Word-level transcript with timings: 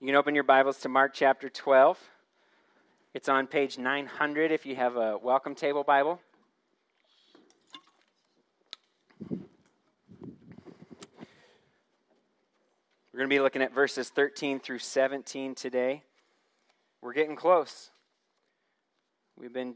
You 0.00 0.06
can 0.06 0.14
open 0.14 0.36
your 0.36 0.44
Bibles 0.44 0.78
to 0.82 0.88
Mark 0.88 1.10
chapter 1.12 1.48
12. 1.48 1.98
It's 3.14 3.28
on 3.28 3.48
page 3.48 3.78
900 3.78 4.52
if 4.52 4.64
you 4.64 4.76
have 4.76 4.94
a 4.94 5.18
welcome 5.18 5.56
table 5.56 5.82
Bible. 5.82 6.20
We're 9.28 9.38
going 13.12 13.28
to 13.28 13.28
be 13.28 13.40
looking 13.40 13.60
at 13.60 13.74
verses 13.74 14.10
13 14.10 14.60
through 14.60 14.78
17 14.78 15.56
today. 15.56 16.04
We're 17.02 17.12
getting 17.12 17.34
close. 17.34 17.90
We've 19.36 19.52
been 19.52 19.74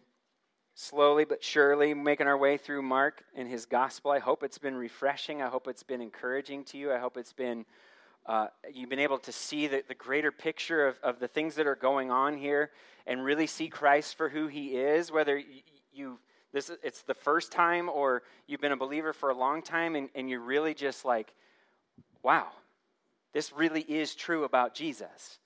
slowly 0.77 1.25
but 1.25 1.43
surely 1.43 1.95
making 1.95 2.29
our 2.29 2.39
way 2.39 2.59
through 2.59 2.82
Mark 2.82 3.25
and 3.34 3.48
his 3.48 3.66
gospel. 3.66 4.12
I 4.12 4.20
hope 4.20 4.45
it's 4.45 4.59
been 4.59 4.77
refreshing. 4.77 5.43
I 5.43 5.48
hope 5.48 5.66
it's 5.66 5.82
been 5.82 6.00
encouraging 6.00 6.62
to 6.66 6.79
you. 6.79 6.93
I 6.93 6.98
hope 6.98 7.16
it's 7.16 7.32
been 7.32 7.64
uh, 8.27 8.46
you've 8.73 8.91
been 8.91 8.98
able 8.98 9.18
to 9.18 9.32
see 9.32 9.66
the, 9.66 9.82
the 9.88 9.95
greater 9.95 10.30
picture 10.30 10.86
of, 10.86 10.96
of 11.02 11.18
the 11.18 11.29
things 11.29 11.56
that 11.56 11.66
are 11.66 11.74
going 11.74 12.10
on 12.10 12.37
here 12.37 12.70
and 13.06 13.24
really 13.24 13.46
see 13.46 13.69
Christ 13.69 14.16
for 14.16 14.29
who 14.29 14.46
he 14.46 14.77
is, 14.77 15.10
whether 15.10 15.37
you, 15.37 15.62
you 15.92 16.19
this 16.52 16.70
it's 16.82 17.02
the 17.02 17.15
first 17.15 17.51
time 17.51 17.88
or 17.88 18.23
you've 18.46 18.60
been 18.60 18.73
a 18.73 18.77
believer 18.77 19.12
for 19.12 19.30
a 19.30 19.34
long 19.34 19.62
time 19.62 19.96
and, 19.96 20.10
and 20.15 20.29
you're 20.29 20.41
really 20.41 20.74
just 20.74 21.05
like, 21.05 21.32
wow, 22.23 22.48
this 23.32 23.52
really 23.52 23.80
is 23.80 24.15
true 24.15 24.45
about 24.45 24.74
Jesus. 24.74 25.38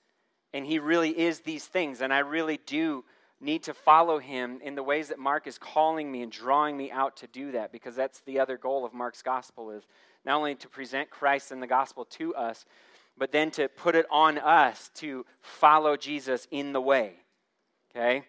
And 0.53 0.65
he 0.65 0.79
really 0.79 1.17
is 1.17 1.39
these 1.41 1.65
things. 1.65 2.01
And 2.01 2.13
I 2.13 2.19
really 2.19 2.59
do 2.65 3.05
need 3.39 3.63
to 3.63 3.73
follow 3.73 4.19
him 4.19 4.59
in 4.63 4.75
the 4.75 4.83
ways 4.83 5.09
that 5.09 5.19
Mark 5.19 5.47
is 5.47 5.57
calling 5.57 6.11
me 6.11 6.23
and 6.23 6.31
drawing 6.31 6.75
me 6.75 6.91
out 6.91 7.17
to 7.17 7.27
do 7.27 7.51
that 7.51 7.71
because 7.71 7.95
that's 7.95 8.19
the 8.21 8.39
other 8.39 8.57
goal 8.57 8.83
of 8.85 8.93
Mark's 8.93 9.21
gospel 9.21 9.71
is 9.71 9.83
not 10.27 10.37
only 10.37 10.55
to 10.55 10.67
present 10.67 11.09
Christ 11.09 11.51
and 11.51 11.63
the 11.63 11.67
gospel 11.67 12.05
to 12.05 12.35
us, 12.35 12.65
but 13.17 13.31
then 13.31 13.49
to 13.51 13.67
put 13.69 13.95
it 13.95 14.05
on 14.11 14.37
us 14.37 14.91
to 14.95 15.25
follow 15.41 15.97
Jesus 15.97 16.47
in 16.51 16.73
the 16.73 16.81
way. 16.81 17.13
Okay? 17.95 18.23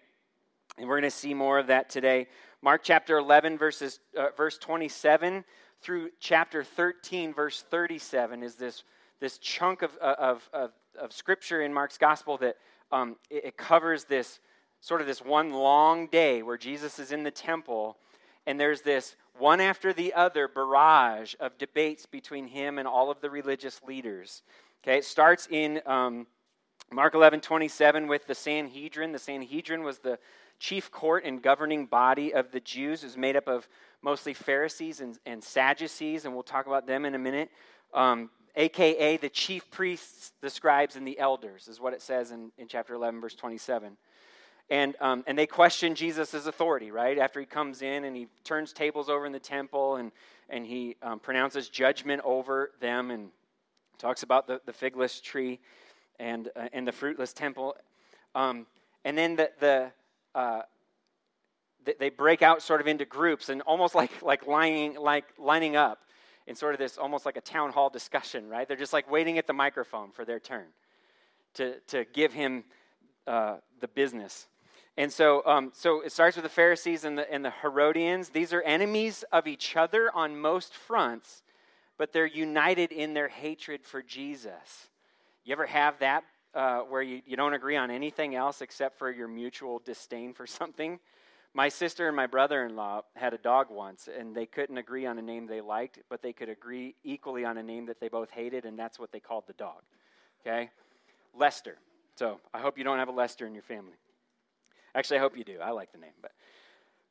And 0.79 0.89
we're 0.89 1.01
going 1.01 1.11
to 1.11 1.17
see 1.17 1.35
more 1.35 1.59
of 1.59 1.67
that 1.67 1.91
today. 1.91 2.29
Mark 2.63 2.83
chapter 2.85 3.19
11, 3.19 3.59
verses, 3.59 3.99
uh, 4.17 4.29
verse 4.37 4.57
27 4.59 5.45
through 5.83 6.11
chapter 6.21 6.65
13, 6.65 7.35
verse 7.35 7.65
37 7.69 8.43
is 8.43 8.55
this, 8.55 8.85
this 9.21 9.39
chunk 9.39 9.83
of, 9.83 9.91
uh, 10.01 10.15
of, 10.19 10.49
of, 10.53 10.71
of 10.99 11.13
scripture 11.13 11.63
in 11.63 11.75
Mark's 11.75 11.99
gospel 11.99 12.39
that 12.39 12.57
um, 12.93 13.17
it, 13.29 13.47
it 13.47 13.57
covers 13.57 14.05
this 14.05 14.39
sort 14.81 15.01
of 15.01 15.07
this 15.09 15.21
one 15.21 15.53
long 15.53 16.07
day 16.07 16.43
where 16.43 16.57
Jesus 16.57 16.99
is 17.01 17.11
in 17.11 17.25
the 17.25 17.31
temple 17.31 17.97
and 18.49 18.59
there's 18.59 18.81
this 18.81 19.15
one 19.39 19.61
after 19.61 19.93
the 19.93 20.15
other 20.15 20.49
barrage 20.49 21.35
of 21.39 21.59
debates 21.59 22.07
between 22.07 22.49
him 22.49 22.79
and 22.79 22.89
all 22.89 23.11
of 23.11 23.21
the 23.21 23.29
religious 23.29 23.81
leaders. 23.87 24.43
Okay, 24.83 24.97
it 24.97 25.05
starts 25.05 25.47
in 25.51 25.83
um, 25.85 26.27
Mark 26.91 27.15
11 27.15 27.43
27 27.43 28.09
with 28.09 28.27
the 28.27 28.35
Sanhedrin. 28.35 29.13
The 29.13 29.19
Sanhedrin 29.19 29.83
was 29.83 29.99
the 29.99 30.19
chief 30.59 30.91
court 30.91 31.25
and 31.25 31.43
governing 31.43 31.85
body 31.85 32.33
of 32.33 32.51
the 32.51 32.61
Jews. 32.61 33.03
It 33.03 33.09
was 33.09 33.17
made 33.19 33.37
up 33.37 33.49
of 33.49 33.69
mostly 34.01 34.33
Pharisees 34.33 35.03
and, 35.03 35.19
and 35.27 35.45
Sadducees, 35.45 36.25
and 36.25 36.33
we'll 36.33 36.43
talk 36.43 36.67
about 36.67 36.87
them 36.87 37.05
in 37.05 37.15
a 37.15 37.19
minute. 37.19 37.51
Um, 37.93 38.31
AKA 38.57 39.19
the 39.19 39.29
chief 39.29 39.71
priests, 39.71 40.33
the 40.41 40.49
scribes, 40.49 40.97
and 40.97 41.07
the 41.07 41.19
elders, 41.19 41.69
is 41.69 41.81
what 41.81 41.93
it 41.93 42.01
says 42.01 42.31
in, 42.31 42.51
in 42.57 42.67
chapter 42.67 42.95
11, 42.95 43.21
verse 43.21 43.35
27. 43.35 43.99
And, 44.71 44.97
um, 45.01 45.25
and 45.27 45.39
they 45.39 45.47
question 45.47 45.95
Jesus' 45.95 46.35
authority, 46.47 46.91
right? 46.91 47.19
After 47.19 47.41
he 47.41 47.47
comes 47.47 47.81
in 47.81 48.05
and 48.05 48.15
he 48.15 48.29
turns 48.45 48.73
tables 48.73 49.09
over 49.09 49.25
in 49.25 49.33
the 49.33 49.39
temple 49.39 49.97
and, 49.97 50.13
and 50.51 50.67
he 50.67 50.97
um, 51.03 51.21
pronounces 51.21 51.69
judgment 51.71 52.21
over 52.25 52.71
them 52.81 53.11
and 53.11 53.31
talks 53.99 54.23
about 54.23 54.47
the, 54.47 54.61
the 54.67 54.73
figless 54.73 55.21
tree 55.21 55.59
and, 56.19 56.51
uh, 56.55 56.69
and 56.73 56.87
the 56.87 56.93
fruitless 56.93 57.33
temple. 57.33 57.77
Um, 58.35 58.67
and 59.05 59.17
then 59.17 59.37
the, 59.37 59.51
the, 59.59 59.91
uh, 60.35 60.63
they 61.99 62.11
break 62.11 62.43
out 62.43 62.61
sort 62.61 62.83
of 62.83 62.87
into 62.87 63.07
groups 63.07 63.49
and 63.49 63.63
almost 63.63 63.95
like, 63.95 64.21
like, 64.21 64.47
lining, 64.47 64.97
like 64.97 65.25
lining 65.39 65.77
up 65.77 66.01
in 66.47 66.55
sort 66.55 66.75
of 66.75 66.79
this 66.79 66.99
almost 66.99 67.25
like 67.25 67.39
a 67.39 67.41
town 67.41 67.73
hall 67.73 67.89
discussion, 67.89 68.49
right? 68.49 68.69
They're 68.69 68.77
just 68.77 68.93
like 68.93 69.11
waiting 69.11 69.39
at 69.39 69.47
the 69.47 69.55
microphone 69.55 70.11
for 70.11 70.27
their 70.27 70.39
turn 70.39 70.67
to, 71.55 71.81
to 71.89 72.05
give 72.13 72.35
him 72.35 72.65
uh, 73.27 73.57
the 73.81 73.89
business. 73.89 74.47
And 74.99 75.13
so, 75.13 75.47
um, 75.47 75.71
so 75.75 76.01
it 76.01 76.11
starts 76.11 76.37
with 76.37 76.43
the 76.43 76.49
Pharisees 76.49 77.05
and 77.05 77.17
the, 77.17 77.33
and 77.33 77.45
the 77.45 77.53
Herodians. 77.63 78.31
These 78.31 78.53
are 78.53 78.61
enemies 78.63 79.25
of 79.31 79.47
each 79.47 79.77
other 79.77 80.11
on 80.13 80.37
most 80.37 80.75
fronts, 80.75 81.45
but 81.97 82.13
they're 82.13 82.27
united 82.27 82.91
in 82.91 83.15
their 83.15 83.29
hatred 83.29 83.85
for 83.85 84.03
Jesus. 84.03 84.89
You 85.45 85.53
ever 85.53 85.67
have 85.67 86.01
that 86.01 86.25
uh, 86.53 86.81
where 86.81 87.01
you, 87.01 87.23
you 87.27 87.37
don't 87.37 87.55
agree 87.55 87.77
on 87.77 87.93
anything 87.93 88.35
else 88.35 88.61
except 88.61 88.99
for 88.99 89.09
your 89.09 89.29
mutual 89.29 89.81
disdain 89.85 90.35
for 90.35 90.47
something? 90.49 90.99
My 91.55 91.69
sister 91.69 92.09
and 92.09 92.17
my 92.17 92.27
brother 92.27 92.67
in 92.67 92.75
law 92.75 93.03
had 93.15 93.35
a 93.35 93.39
dog 93.39 93.69
once, 93.71 94.09
and 94.09 94.35
they 94.35 94.47
couldn't 94.47 94.79
agree 94.79 95.07
on 95.07 95.17
a 95.17 95.23
name 95.23 95.47
they 95.47 95.61
liked, 95.61 96.01
but 96.11 96.23
they 96.23 96.33
could 96.33 96.49
agree 96.49 96.97
equally 97.05 97.45
on 97.45 97.57
a 97.57 97.63
name 97.63 97.87
that 97.87 98.01
they 98.01 98.09
both 98.09 98.31
hated, 98.31 98.65
and 98.65 98.77
that's 98.77 98.99
what 98.99 99.13
they 99.13 99.21
called 99.21 99.45
the 99.47 99.53
dog. 99.53 99.83
Okay? 100.41 100.71
Lester. 101.37 101.79
So 102.17 102.41
I 102.53 102.59
hope 102.59 102.77
you 102.77 102.83
don't 102.83 102.99
have 102.99 103.09
a 103.09 103.13
Lester 103.13 103.47
in 103.47 103.55
your 103.55 103.63
family. 103.63 103.95
Actually, 104.95 105.19
I 105.19 105.21
hope 105.21 105.37
you 105.37 105.45
do. 105.45 105.59
I 105.63 105.71
like 105.71 105.93
the 105.93 105.99
name. 105.99 106.13
But, 106.21 106.33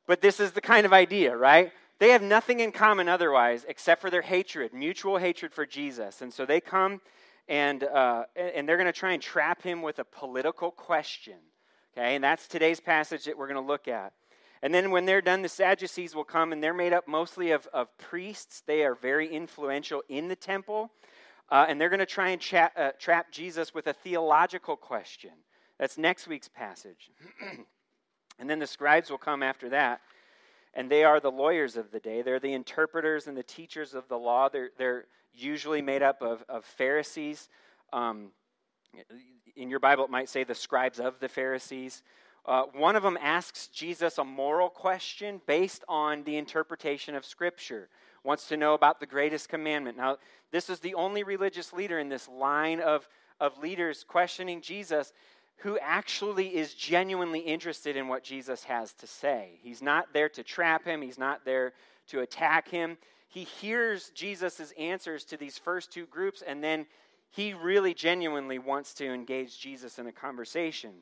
but 0.06 0.20
this 0.20 0.40
is 0.40 0.52
the 0.52 0.60
kind 0.60 0.86
of 0.86 0.92
idea, 0.92 1.36
right? 1.36 1.72
They 1.98 2.10
have 2.10 2.22
nothing 2.22 2.60
in 2.60 2.72
common 2.72 3.08
otherwise 3.08 3.64
except 3.68 4.00
for 4.00 4.10
their 4.10 4.22
hatred, 4.22 4.72
mutual 4.72 5.18
hatred 5.18 5.52
for 5.52 5.66
Jesus. 5.66 6.22
And 6.22 6.32
so 6.32 6.46
they 6.46 6.60
come 6.60 7.00
and, 7.48 7.82
uh, 7.82 8.24
and 8.36 8.68
they're 8.68 8.76
going 8.76 8.86
to 8.86 8.92
try 8.92 9.12
and 9.12 9.22
trap 9.22 9.62
him 9.62 9.82
with 9.82 9.98
a 9.98 10.04
political 10.04 10.70
question. 10.70 11.38
Okay, 11.96 12.14
and 12.14 12.22
that's 12.22 12.46
today's 12.46 12.78
passage 12.78 13.24
that 13.24 13.36
we're 13.36 13.48
going 13.48 13.60
to 13.60 13.66
look 13.66 13.88
at. 13.88 14.12
And 14.62 14.74
then 14.74 14.90
when 14.90 15.06
they're 15.06 15.22
done, 15.22 15.42
the 15.42 15.48
Sadducees 15.48 16.14
will 16.14 16.24
come, 16.24 16.52
and 16.52 16.62
they're 16.62 16.74
made 16.74 16.92
up 16.92 17.08
mostly 17.08 17.52
of, 17.52 17.66
of 17.72 17.96
priests. 17.96 18.62
They 18.66 18.84
are 18.84 18.94
very 18.94 19.32
influential 19.32 20.02
in 20.08 20.28
the 20.28 20.36
temple. 20.36 20.90
Uh, 21.50 21.64
and 21.68 21.80
they're 21.80 21.88
going 21.88 21.98
to 22.00 22.06
try 22.06 22.30
and 22.30 22.40
cha- 22.40 22.70
uh, 22.76 22.90
trap 22.98 23.32
Jesus 23.32 23.72
with 23.72 23.86
a 23.86 23.92
theological 23.92 24.76
question. 24.76 25.30
That's 25.78 25.98
next 25.98 26.26
week's 26.26 26.48
passage. 26.48 27.10
and 28.38 28.48
then 28.50 28.58
the 28.58 28.66
scribes 28.66 29.10
will 29.10 29.18
come 29.18 29.42
after 29.42 29.68
that, 29.70 30.00
and 30.74 30.90
they 30.90 31.04
are 31.04 31.20
the 31.20 31.30
lawyers 31.30 31.76
of 31.76 31.90
the 31.90 32.00
day. 32.00 32.22
They're 32.22 32.40
the 32.40 32.52
interpreters 32.52 33.26
and 33.26 33.36
the 33.36 33.42
teachers 33.42 33.94
of 33.94 34.08
the 34.08 34.18
law. 34.18 34.48
They're, 34.48 34.70
they're 34.76 35.04
usually 35.32 35.82
made 35.82 36.02
up 36.02 36.22
of, 36.22 36.44
of 36.48 36.64
Pharisees. 36.64 37.48
Um, 37.92 38.32
in 39.56 39.70
your 39.70 39.80
Bible, 39.80 40.04
it 40.04 40.10
might 40.10 40.28
say 40.28 40.44
the 40.44 40.54
scribes 40.54 41.00
of 41.00 41.20
the 41.20 41.28
Pharisees. 41.28 42.02
Uh, 42.44 42.64
one 42.72 42.96
of 42.96 43.02
them 43.02 43.18
asks 43.20 43.68
Jesus 43.68 44.18
a 44.18 44.24
moral 44.24 44.70
question 44.70 45.40
based 45.46 45.84
on 45.88 46.24
the 46.24 46.36
interpretation 46.36 47.14
of 47.14 47.24
Scripture, 47.24 47.88
wants 48.24 48.48
to 48.48 48.56
know 48.56 48.74
about 48.74 49.00
the 49.00 49.06
greatest 49.06 49.48
commandment. 49.48 49.96
Now, 49.96 50.16
this 50.50 50.70
is 50.70 50.80
the 50.80 50.94
only 50.94 51.22
religious 51.22 51.72
leader 51.72 51.98
in 51.98 52.08
this 52.08 52.26
line 52.28 52.80
of, 52.80 53.06
of 53.38 53.58
leaders 53.58 54.04
questioning 54.06 54.62
Jesus 54.62 55.12
who 55.58 55.78
actually 55.80 56.56
is 56.56 56.74
genuinely 56.74 57.40
interested 57.40 57.96
in 57.96 58.08
what 58.08 58.22
Jesus 58.22 58.64
has 58.64 58.92
to 58.94 59.06
say. 59.06 59.58
He's 59.62 59.82
not 59.82 60.12
there 60.12 60.28
to 60.30 60.42
trap 60.42 60.84
him, 60.84 61.02
he's 61.02 61.18
not 61.18 61.44
there 61.44 61.72
to 62.08 62.20
attack 62.20 62.68
him. 62.68 62.96
He 63.28 63.44
hears 63.44 64.10
Jesus' 64.14 64.72
answers 64.78 65.24
to 65.24 65.36
these 65.36 65.58
first 65.58 65.92
two 65.92 66.06
groups, 66.06 66.42
and 66.46 66.62
then 66.62 66.86
he 67.30 67.52
really 67.52 67.92
genuinely 67.92 68.58
wants 68.58 68.94
to 68.94 69.06
engage 69.06 69.58
Jesus 69.58 69.98
in 69.98 70.06
a 70.06 70.12
conversation. 70.12 70.92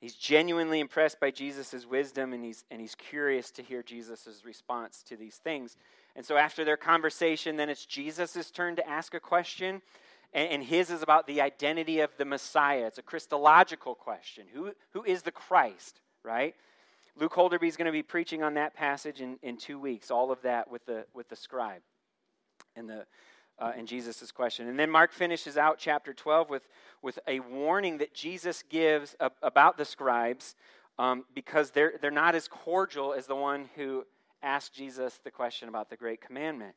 He's 0.00 0.16
genuinely 0.16 0.80
impressed 0.80 1.20
by 1.20 1.30
Jesus' 1.30 1.86
wisdom, 1.86 2.32
and 2.32 2.42
he's, 2.42 2.64
and 2.72 2.80
he's 2.80 2.96
curious 2.96 3.52
to 3.52 3.62
hear 3.62 3.84
Jesus' 3.84 4.42
response 4.44 5.04
to 5.04 5.16
these 5.16 5.36
things. 5.36 5.76
And 6.16 6.26
so, 6.26 6.36
after 6.36 6.64
their 6.64 6.76
conversation, 6.76 7.56
then 7.56 7.68
it's 7.68 7.86
Jesus' 7.86 8.50
turn 8.50 8.74
to 8.76 8.88
ask 8.88 9.14
a 9.14 9.20
question 9.20 9.80
and, 10.32 10.62
his 10.62 10.90
is 10.90 11.02
about 11.02 11.26
the 11.26 11.40
identity 11.40 12.00
of 12.00 12.10
the 12.16 12.24
Messiah. 12.24 12.86
It's 12.86 12.98
a 12.98 13.02
Christological 13.02 13.94
question. 13.94 14.46
Who, 14.52 14.72
who 14.92 15.04
is 15.04 15.22
the 15.22 15.30
Christ, 15.30 16.00
right? 16.24 16.54
Luke 17.16 17.34
Holderby 17.34 17.68
is 17.68 17.76
going 17.76 17.86
to 17.86 17.92
be 17.92 18.02
preaching 18.02 18.42
on 18.42 18.54
that 18.54 18.74
passage 18.74 19.20
in, 19.20 19.38
in 19.42 19.56
two 19.56 19.78
weeks, 19.78 20.10
all 20.10 20.32
of 20.32 20.40
that 20.42 20.70
with 20.70 20.86
the, 20.86 21.04
with 21.12 21.28
the 21.28 21.36
scribe 21.36 21.82
and, 22.74 22.88
the, 22.88 23.04
uh, 23.58 23.72
and 23.76 23.86
Jesus' 23.86 24.32
question. 24.32 24.68
And 24.68 24.78
then 24.78 24.90
Mark 24.90 25.12
finishes 25.12 25.58
out 25.58 25.76
chapter 25.78 26.14
12 26.14 26.48
with, 26.48 26.66
with 27.02 27.18
a 27.28 27.40
warning 27.40 27.98
that 27.98 28.14
Jesus 28.14 28.64
gives 28.70 29.14
about 29.42 29.76
the 29.76 29.84
scribes 29.84 30.56
um, 30.98 31.24
because 31.34 31.70
they're, 31.70 31.94
they're 32.00 32.10
not 32.10 32.34
as 32.34 32.48
cordial 32.48 33.12
as 33.12 33.26
the 33.26 33.36
one 33.36 33.68
who 33.76 34.04
asked 34.42 34.74
Jesus 34.74 35.20
the 35.22 35.30
question 35.30 35.68
about 35.68 35.90
the 35.90 35.96
great 35.96 36.20
commandment. 36.20 36.74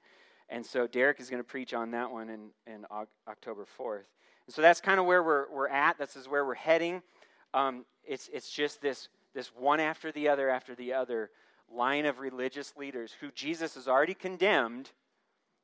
And 0.50 0.66
so 0.66 0.88
Derek 0.88 1.20
is 1.20 1.30
going 1.30 1.42
to 1.42 1.48
preach 1.48 1.74
on 1.74 1.92
that 1.92 2.12
one 2.12 2.30
in, 2.30 2.50
in 2.68 2.86
October 3.28 3.66
4th. 3.80 4.04
And 4.46 4.54
so 4.54 4.62
that's 4.62 4.80
kind 4.80 5.00
of 5.00 5.06
where 5.06 5.24
we're, 5.24 5.52
we're 5.52 5.68
at. 5.68 5.98
This 5.98 6.16
is 6.16 6.28
where 6.28 6.46
we're 6.46 6.54
heading. 6.54 7.02
Um, 7.54 7.86
it's, 8.04 8.30
it's 8.32 8.52
just 8.52 8.82
this, 8.82 9.08
this 9.34 9.48
one 9.58 9.80
after 9.80 10.12
the 10.12 10.30
other 10.30 10.50
after 10.50 10.76
the 10.76 10.94
other 10.94 11.32
line 11.74 12.06
of 12.06 12.20
religious 12.20 12.76
leaders 12.78 13.12
who 13.20 13.32
Jesus 13.32 13.74
has 13.76 13.88
already 13.88 14.14
condemned 14.14 14.92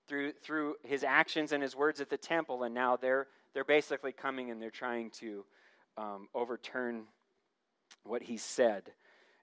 through, 0.08 0.32
through 0.44 0.76
his 0.84 1.04
actions 1.04 1.52
and 1.52 1.62
his 1.62 1.76
words 1.76 2.02
at 2.02 2.10
the 2.10 2.18
temple, 2.18 2.64
and 2.64 2.74
now 2.74 2.98
they're, 2.98 3.28
they're 3.54 3.64
basically 3.64 4.12
coming 4.12 4.50
and 4.50 4.62
they're 4.62 4.72
trying 4.72 5.12
to 5.12 5.46
um, 5.98 6.28
overturn 6.34 7.04
what 8.04 8.24
he 8.24 8.38
said. 8.38 8.92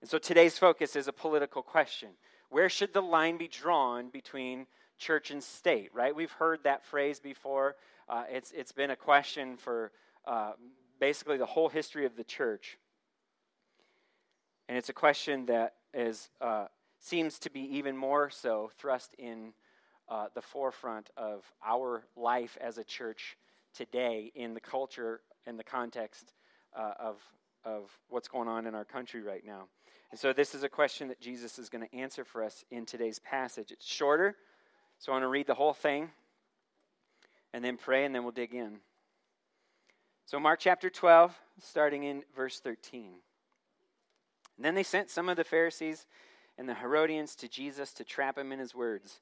And 0.00 0.11
so 0.11 0.19
today's 0.19 0.58
focus 0.58 0.96
is 0.96 1.08
a 1.08 1.12
political 1.12 1.62
question. 1.62 2.11
Where 2.50 2.69
should 2.69 2.93
the 2.93 3.02
line 3.02 3.37
be 3.37 3.49
drawn 3.49 4.08
between 4.11 4.67
church 4.98 5.30
and 5.30 5.42
state, 5.42 5.90
right? 5.94 6.14
We've 6.14 6.32
heard 6.32 6.60
that 6.64 6.84
phrase 6.84 7.20
before. 7.20 7.76
Uh, 8.08 8.24
it's, 8.30 8.52
it's 8.52 8.72
been 8.72 8.90
a 8.90 8.96
question 8.96 9.56
for 9.56 9.92
uh, 10.26 10.52
basically 11.00 11.36
the 11.36 11.46
whole 11.46 11.68
history 11.68 12.04
of 12.06 12.16
the 12.16 12.24
church. 12.24 12.78
And 14.68 14.76
it's 14.76 14.88
a 14.88 14.94
question 14.94 15.46
that 15.46 15.74
is, 15.94 16.30
uh, 16.40 16.66
seems 17.00 17.38
to 17.40 17.50
be 17.50 17.60
even 17.76 17.96
more 17.96 18.28
so 18.30 18.70
thrust 18.78 19.14
in 19.18 19.52
uh, 20.08 20.26
the 20.34 20.42
forefront 20.42 21.10
of 21.16 21.44
our 21.64 22.04
life 22.16 22.56
as 22.60 22.78
a 22.78 22.84
church 22.84 23.36
today 23.74 24.32
in 24.34 24.54
the 24.54 24.60
culture 24.60 25.20
and 25.46 25.58
the 25.58 25.64
context 25.64 26.32
uh, 26.76 26.92
of, 26.98 27.16
of 27.64 27.90
what's 28.08 28.28
going 28.28 28.48
on 28.48 28.66
in 28.66 28.74
our 28.74 28.84
country 28.84 29.22
right 29.22 29.44
now. 29.46 29.64
And 30.10 30.18
so, 30.18 30.32
this 30.32 30.54
is 30.54 30.62
a 30.62 30.68
question 30.68 31.08
that 31.08 31.20
Jesus 31.20 31.58
is 31.58 31.68
going 31.68 31.86
to 31.86 31.94
answer 31.94 32.24
for 32.24 32.42
us 32.42 32.64
in 32.70 32.86
today's 32.86 33.18
passage. 33.18 33.70
It's 33.70 33.86
shorter, 33.86 34.36
so 34.98 35.12
I 35.12 35.14
want 35.14 35.24
to 35.24 35.28
read 35.28 35.46
the 35.46 35.54
whole 35.54 35.74
thing 35.74 36.10
and 37.52 37.64
then 37.64 37.76
pray, 37.76 38.04
and 38.04 38.14
then 38.14 38.22
we'll 38.22 38.32
dig 38.32 38.54
in. 38.54 38.78
So, 40.26 40.38
Mark 40.38 40.60
chapter 40.60 40.90
12, 40.90 41.34
starting 41.62 42.04
in 42.04 42.22
verse 42.36 42.60
13. 42.60 43.12
And 44.56 44.64
then 44.64 44.74
they 44.74 44.82
sent 44.82 45.10
some 45.10 45.28
of 45.28 45.36
the 45.36 45.44
Pharisees 45.44 46.06
and 46.58 46.68
the 46.68 46.74
Herodians 46.74 47.34
to 47.36 47.48
Jesus 47.48 47.92
to 47.94 48.04
trap 48.04 48.36
him 48.36 48.52
in 48.52 48.58
his 48.58 48.74
words. 48.74 49.20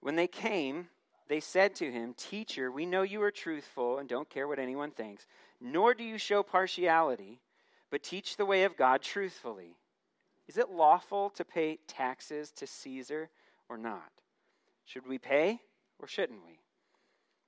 When 0.00 0.16
they 0.16 0.26
came, 0.26 0.88
they 1.28 1.40
said 1.40 1.74
to 1.76 1.90
him, 1.92 2.14
Teacher, 2.16 2.72
we 2.72 2.86
know 2.86 3.02
you 3.02 3.22
are 3.22 3.30
truthful 3.30 3.98
and 3.98 4.08
don't 4.08 4.30
care 4.30 4.48
what 4.48 4.58
anyone 4.58 4.90
thinks, 4.90 5.26
nor 5.60 5.92
do 5.94 6.02
you 6.02 6.18
show 6.18 6.42
partiality, 6.42 7.40
but 7.90 8.02
teach 8.02 8.36
the 8.36 8.46
way 8.46 8.64
of 8.64 8.76
God 8.76 9.02
truthfully. 9.02 9.76
Is 10.48 10.56
it 10.56 10.70
lawful 10.70 11.30
to 11.30 11.44
pay 11.44 11.78
taxes 11.86 12.50
to 12.52 12.66
Caesar 12.66 13.28
or 13.68 13.76
not? 13.76 14.10
Should 14.88 15.06
we 15.06 15.18
pay 15.18 15.60
or 15.98 16.08
shouldn't 16.08 16.46
we? 16.46 16.60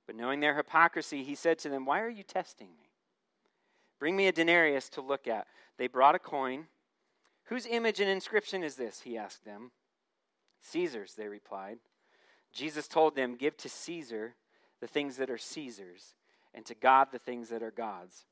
But 0.05 0.15
knowing 0.15 0.41
their 0.41 0.55
hypocrisy, 0.55 1.23
he 1.23 1.33
said 1.33 1.57
to 1.59 1.69
them, 1.69 1.85
Why 1.85 2.01
are 2.01 2.09
you 2.09 2.21
testing 2.21 2.67
me? 2.67 2.91
Bring 3.99 4.15
me 4.15 4.27
a 4.27 4.31
denarius 4.31 4.89
to 4.89 5.01
look 5.01 5.27
at. 5.27 5.47
They 5.77 5.87
brought 5.87 6.13
a 6.13 6.19
coin. 6.19 6.67
Whose 7.45 7.65
image 7.65 7.99
and 7.99 8.09
inscription 8.09 8.63
is 8.63 8.75
this? 8.75 9.01
He 9.01 9.17
asked 9.17 9.43
them. 9.43 9.71
Caesar's, 10.61 11.15
they 11.15 11.27
replied. 11.27 11.79
Jesus 12.53 12.87
told 12.87 13.15
them, 13.15 13.35
Give 13.35 13.57
to 13.57 13.69
Caesar 13.69 14.35
the 14.79 14.87
things 14.87 15.17
that 15.17 15.31
are 15.31 15.37
Caesar's, 15.37 16.13
and 16.53 16.63
to 16.67 16.75
God 16.75 17.07
the 17.11 17.19
things 17.19 17.49
that 17.49 17.63
are 17.63 17.71
God's. 17.71 18.25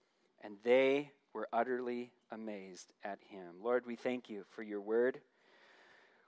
And 0.44 0.58
they 0.64 1.12
were 1.34 1.48
utterly 1.52 2.12
amazed 2.32 2.94
at 3.04 3.20
him. 3.28 3.56
Lord, 3.64 3.86
we 3.88 3.96
thank 3.96 4.30
you 4.30 4.44
for 4.52 4.62
your 4.62 4.82
word. 4.82 5.20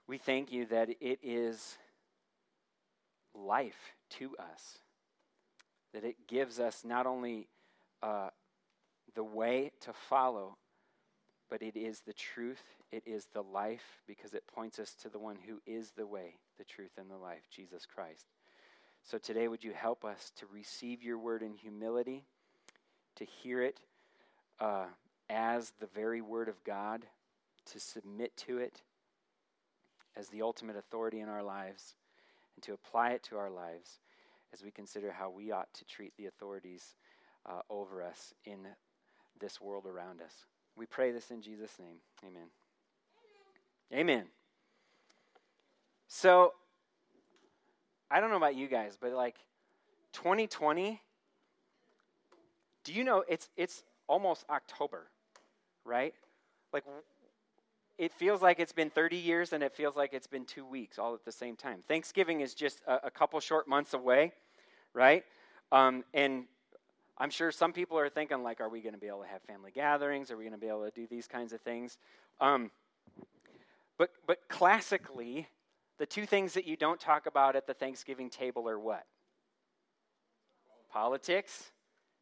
We 0.08 0.18
thank 0.18 0.50
you 0.50 0.66
that 0.66 0.90
it 1.00 1.20
is 1.22 1.78
life 3.34 3.94
to 4.10 4.36
us, 4.38 4.78
that 5.92 6.04
it 6.04 6.26
gives 6.26 6.58
us 6.58 6.84
not 6.84 7.06
only 7.06 7.48
uh, 8.02 8.30
the 9.14 9.24
way 9.24 9.72
to 9.80 9.92
follow, 9.92 10.56
but 11.50 11.62
it 11.62 11.76
is 11.76 12.00
the 12.00 12.12
truth, 12.12 12.62
it 12.90 13.02
is 13.06 13.26
the 13.32 13.42
life, 13.42 14.00
because 14.06 14.34
it 14.34 14.46
points 14.46 14.78
us 14.78 14.94
to 15.02 15.08
the 15.08 15.18
one 15.18 15.36
who 15.46 15.60
is 15.66 15.90
the 15.96 16.06
way, 16.06 16.36
the 16.58 16.64
truth, 16.64 16.92
and 16.98 17.10
the 17.10 17.16
life, 17.16 17.42
Jesus 17.50 17.86
Christ. 17.86 18.26
So 19.04 19.18
today, 19.18 19.48
would 19.48 19.64
you 19.64 19.72
help 19.72 20.04
us 20.04 20.32
to 20.36 20.46
receive 20.52 21.02
your 21.02 21.18
word 21.18 21.42
in 21.42 21.54
humility, 21.54 22.24
to 23.16 23.24
hear 23.24 23.62
it 23.62 23.80
uh, 24.60 24.86
as 25.28 25.72
the 25.80 25.88
very 25.94 26.20
word 26.20 26.48
of 26.48 26.62
God, 26.64 27.04
to 27.72 27.80
submit 27.80 28.36
to 28.36 28.58
it 28.58 28.82
as 30.16 30.28
the 30.28 30.42
ultimate 30.42 30.76
authority 30.76 31.20
in 31.20 31.28
our 31.28 31.42
lives, 31.42 31.94
and 32.62 32.66
to 32.68 32.72
apply 32.72 33.10
it 33.10 33.22
to 33.24 33.36
our 33.36 33.50
lives 33.50 33.98
as 34.52 34.62
we 34.62 34.70
consider 34.70 35.12
how 35.12 35.30
we 35.30 35.50
ought 35.50 35.72
to 35.74 35.84
treat 35.84 36.12
the 36.16 36.26
authorities 36.26 36.94
uh, 37.46 37.60
over 37.70 38.02
us 38.02 38.34
in 38.44 38.58
this 39.40 39.60
world 39.60 39.86
around 39.86 40.20
us. 40.20 40.46
We 40.76 40.86
pray 40.86 41.10
this 41.12 41.30
in 41.30 41.42
Jesus' 41.42 41.78
name. 41.78 41.96
Amen. 42.24 42.48
Amen. 43.92 44.00
Amen. 44.00 44.24
So, 46.08 46.52
I 48.10 48.20
don't 48.20 48.30
know 48.30 48.36
about 48.36 48.54
you 48.54 48.68
guys, 48.68 48.96
but 49.00 49.12
like 49.12 49.36
2020, 50.12 51.00
do 52.84 52.92
you 52.92 53.04
know 53.04 53.24
it's 53.28 53.48
it's 53.56 53.82
almost 54.06 54.44
October, 54.50 55.06
right? 55.84 56.14
Like 56.72 56.84
it 58.02 58.12
feels 58.12 58.42
like 58.42 58.58
it's 58.58 58.72
been 58.72 58.90
30 58.90 59.16
years 59.16 59.52
and 59.52 59.62
it 59.62 59.72
feels 59.72 59.94
like 59.94 60.12
it's 60.12 60.26
been 60.26 60.44
two 60.44 60.66
weeks 60.66 60.98
all 60.98 61.14
at 61.14 61.24
the 61.24 61.30
same 61.30 61.54
time. 61.54 61.78
Thanksgiving 61.86 62.40
is 62.40 62.52
just 62.52 62.80
a, 62.88 63.06
a 63.06 63.10
couple 63.12 63.38
short 63.38 63.68
months 63.68 63.94
away, 63.94 64.32
right? 64.92 65.24
Um, 65.70 66.02
and 66.12 66.46
I'm 67.16 67.30
sure 67.30 67.52
some 67.52 67.72
people 67.72 67.96
are 67.96 68.08
thinking, 68.08 68.42
like, 68.42 68.60
are 68.60 68.68
we 68.68 68.80
going 68.80 68.94
to 68.94 68.98
be 68.98 69.06
able 69.06 69.20
to 69.20 69.28
have 69.28 69.40
family 69.42 69.70
gatherings? 69.70 70.32
Are 70.32 70.36
we 70.36 70.42
going 70.42 70.52
to 70.52 70.58
be 70.58 70.66
able 70.66 70.84
to 70.84 70.90
do 70.90 71.06
these 71.06 71.28
kinds 71.28 71.52
of 71.52 71.60
things? 71.60 71.96
Um, 72.40 72.72
but, 73.98 74.10
but 74.26 74.38
classically, 74.48 75.46
the 76.00 76.06
two 76.06 76.26
things 76.26 76.54
that 76.54 76.66
you 76.66 76.76
don't 76.76 76.98
talk 76.98 77.26
about 77.26 77.54
at 77.54 77.68
the 77.68 77.74
Thanksgiving 77.74 78.30
table 78.30 78.68
are 78.68 78.80
what? 78.80 79.04
Politics 80.90 81.70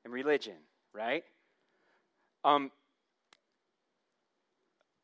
and 0.04 0.12
religion, 0.12 0.56
right? 0.92 1.24
Um, 2.44 2.70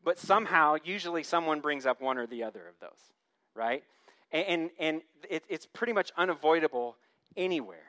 but 0.06 0.20
somehow, 0.20 0.76
usually, 0.84 1.24
someone 1.24 1.58
brings 1.58 1.84
up 1.84 2.00
one 2.00 2.16
or 2.16 2.28
the 2.28 2.44
other 2.44 2.68
of 2.68 2.78
those, 2.80 3.12
right? 3.56 3.82
And, 4.30 4.70
and, 4.78 5.02
it, 5.28 5.42
it's 5.48 5.66
pretty 5.66 5.92
much 5.92 6.12
unavoidable 6.16 6.96
anywhere. 7.36 7.82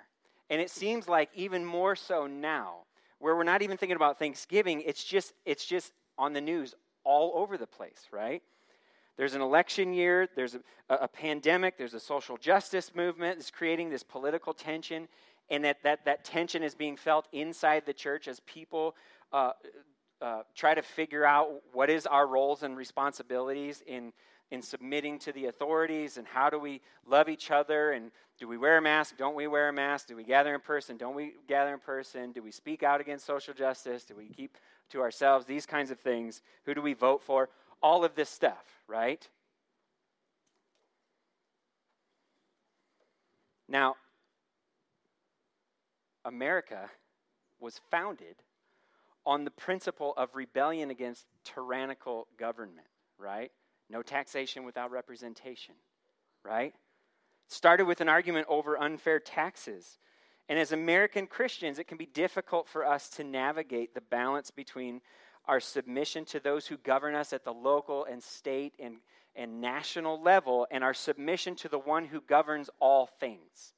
And 0.49 0.59
it 0.59 0.71
seems 0.71 1.07
like 1.07 1.29
even 1.35 1.63
more 1.63 1.95
so 1.95 2.25
now, 2.25 2.77
where 3.19 3.35
we're 3.35 3.43
not 3.43 3.61
even 3.61 3.77
thinking 3.77 3.95
about 3.95 4.17
Thanksgiving, 4.17 4.81
it's 4.81 5.03
just, 5.03 5.33
it's 5.45 5.63
just 5.63 5.93
on 6.17 6.33
the 6.33 6.41
news 6.41 6.73
all 7.03 7.33
over 7.35 7.55
the 7.55 7.67
place, 7.67 8.07
right? 8.11 8.41
There's 9.15 9.35
an 9.35 9.41
election 9.41 9.93
year, 9.93 10.27
there's 10.35 10.55
a, 10.55 10.61
a 10.89 11.07
pandemic, 11.07 11.77
there's 11.77 11.93
a 11.93 11.99
social 11.99 12.35
justice 12.37 12.95
movement 12.95 13.37
that's 13.37 13.51
creating 13.51 13.91
this 13.91 14.01
political 14.01 14.55
tension, 14.55 15.07
and 15.51 15.63
that, 15.65 15.83
that, 15.83 16.05
that 16.05 16.25
tension 16.25 16.63
is 16.63 16.73
being 16.73 16.97
felt 16.97 17.27
inside 17.31 17.83
the 17.85 17.93
church 17.93 18.27
as 18.27 18.39
people 18.39 18.95
uh, 19.31 19.51
uh, 20.21 20.41
try 20.55 20.73
to 20.73 20.81
figure 20.81 21.25
out 21.25 21.49
what 21.73 21.89
is 21.89 22.05
our 22.05 22.27
roles 22.27 22.63
and 22.63 22.77
responsibilities 22.77 23.83
in 23.85 24.13
in 24.49 24.61
submitting 24.61 25.19
to 25.19 25.33
the 25.33 25.47
authorities 25.47 26.17
and 26.17 26.25
how 26.25 26.49
do 26.49 26.57
we 26.57 26.79
love 27.05 27.27
each 27.27 27.51
other 27.51 27.91
and 27.91 28.11
do 28.39 28.47
we 28.47 28.57
wear 28.57 28.77
a 28.77 28.81
mask? 28.81 29.17
Don't 29.17 29.35
we 29.35 29.45
wear 29.45 29.67
a 29.67 29.73
mask? 29.73 30.07
Do 30.07 30.15
we 30.15 30.23
gather 30.23 30.55
in 30.55 30.61
person? 30.61 30.95
Don't 30.95 31.15
we 31.15 31.33
gather 31.49 31.73
in 31.73 31.79
person? 31.79 32.31
Do 32.31 32.41
we 32.41 32.51
speak 32.51 32.81
out 32.81 33.01
against 33.01 33.25
social 33.25 33.53
justice? 33.53 34.05
Do 34.05 34.15
we 34.15 34.29
keep 34.29 34.57
to 34.91 35.01
ourselves? 35.01 35.45
These 35.45 35.65
kinds 35.65 35.91
of 35.91 35.99
things. 35.99 36.41
Who 36.65 36.73
do 36.73 36.81
we 36.81 36.93
vote 36.93 37.23
for? 37.23 37.49
All 37.81 38.05
of 38.05 38.15
this 38.15 38.29
stuff 38.29 38.63
right? 38.87 39.27
Now 43.67 43.95
america 46.25 46.89
was 47.59 47.79
founded 47.89 48.35
on 49.27 49.43
the 49.43 49.51
principle 49.51 50.13
of 50.15 50.33
rebellion 50.33 50.89
against 50.89 51.25
tyrannical 51.43 52.27
government, 52.39 52.87
right? 53.19 53.51
No 53.89 54.01
taxation 54.01 54.63
without 54.63 54.89
representation, 54.89 55.75
right? 56.45 56.73
Started 57.49 57.87
with 57.87 57.99
an 57.99 58.07
argument 58.07 58.47
over 58.49 58.79
unfair 58.79 59.19
taxes. 59.19 59.99
And 60.47 60.57
as 60.57 60.71
American 60.71 61.27
Christians, 61.27 61.77
it 61.77 61.89
can 61.89 61.97
be 61.97 62.05
difficult 62.05 62.69
for 62.69 62.85
us 62.85 63.09
to 63.11 63.25
navigate 63.25 63.93
the 63.93 64.01
balance 64.01 64.49
between 64.49 65.01
our 65.45 65.59
submission 65.59 66.23
to 66.25 66.39
those 66.39 66.65
who 66.65 66.77
govern 66.77 67.13
us 67.13 67.33
at 67.33 67.43
the 67.43 67.53
local 67.53 68.05
and 68.05 68.23
state 68.23 68.75
and, 68.79 68.95
and 69.35 69.59
national 69.59 70.21
level 70.21 70.67
and 70.71 70.85
our 70.85 70.93
submission 70.93 71.55
to 71.55 71.67
the 71.67 71.79
one 71.79 72.05
who 72.05 72.21
governs 72.21 72.69
all 72.79 73.07
things. 73.19 73.73